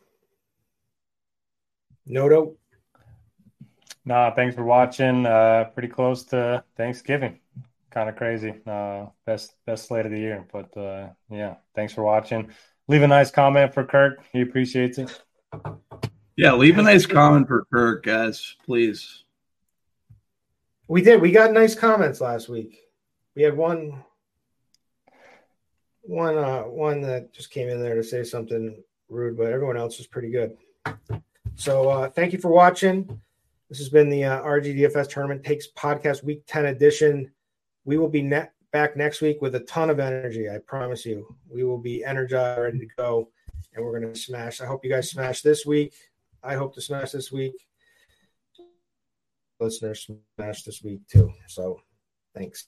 Noto. 2.07 2.57
Nah, 4.05 4.35
thanks 4.35 4.55
for 4.55 4.65
watching. 4.65 5.25
Uh, 5.25 5.65
pretty 5.73 5.89
close 5.89 6.25
to 6.25 6.63
Thanksgiving. 6.77 7.41
Kind 7.91 8.09
of 8.09 8.17
crazy. 8.17 8.55
Uh, 8.67 9.07
best 9.25 9.55
best 9.67 9.87
slate 9.87 10.05
of 10.05 10.13
the 10.13 10.19
year. 10.19 10.47
But 10.53 10.77
uh, 10.77 11.09
yeah, 11.31 11.55
thanks 11.75 11.95
for 11.95 12.03
watching. 12.03 12.51
Leave 12.87 13.03
a 13.03 13.09
nice 13.09 13.31
comment 13.31 13.73
for 13.73 13.85
Kirk. 13.85 14.23
He 14.33 14.43
appreciates 14.43 14.99
it. 14.99 15.23
Yeah, 16.37 16.55
leave 16.55 16.79
a 16.79 16.83
nice 16.83 17.07
comment 17.07 17.47
for 17.47 17.65
Kirk, 17.73 18.05
guys, 18.05 18.57
please. 18.67 19.25
We 20.89 21.01
did. 21.01 21.23
We 21.23 21.31
got 21.31 21.53
nice 21.53 21.75
comments 21.75 22.21
last 22.21 22.49
week. 22.49 22.81
We 23.35 23.43
had 23.43 23.57
one 23.57 24.03
one 26.03 26.37
uh 26.37 26.63
one 26.63 27.01
that 27.03 27.33
just 27.33 27.51
came 27.51 27.69
in 27.69 27.81
there 27.81 27.95
to 27.95 28.05
say 28.05 28.23
something 28.23 28.83
rude, 29.09 29.39
but 29.39 29.53
everyone 29.53 29.79
else 29.79 29.97
was 29.97 30.07
pretty 30.07 30.31
good. 30.31 30.57
So 31.57 31.89
uh, 31.89 32.11
thank 32.11 32.33
you 32.33 32.39
for 32.39 32.51
watching. 32.51 33.21
This 33.69 33.79
has 33.79 33.89
been 33.89 34.11
the 34.11 34.25
uh, 34.25 34.43
RGDFS 34.43 35.09
Tournament 35.09 35.45
Takes 35.45 35.69
Podcast 35.77 36.25
Week 36.25 36.43
10 36.47 36.67
edition. 36.67 37.31
We 37.85 37.97
will 37.97 38.09
be 38.09 38.23
net 38.23 38.53
back 38.73 38.97
next 38.97 39.21
week 39.21 39.41
with 39.41 39.55
a 39.55 39.61
ton 39.61 39.89
of 39.89 40.01
energy. 40.01 40.51
I 40.51 40.59
promise 40.59 41.07
you. 41.07 41.35
We 41.49 41.65
will 41.65 41.79
be 41.79 42.05
energized, 42.05 42.61
ready 42.61 42.79
to 42.81 42.89
go, 42.97 43.31
and 43.73 43.85
we're 43.85 43.99
going 43.99 44.13
to 44.13 44.19
smash. 44.19 44.61
I 44.61 44.67
hope 44.67 44.85
you 44.85 44.91
guys 44.91 45.11
smash 45.11 45.43
this 45.43 45.65
week. 45.65 45.95
I 46.43 46.55
hope 46.55 46.75
to 46.75 46.81
smash 46.81 47.13
this 47.13 47.31
week. 47.31 47.55
Listeners 49.61 50.11
smash 50.37 50.65
this 50.65 50.83
week 50.83 51.07
too. 51.09 51.33
So 51.47 51.81
thanks. 52.35 52.67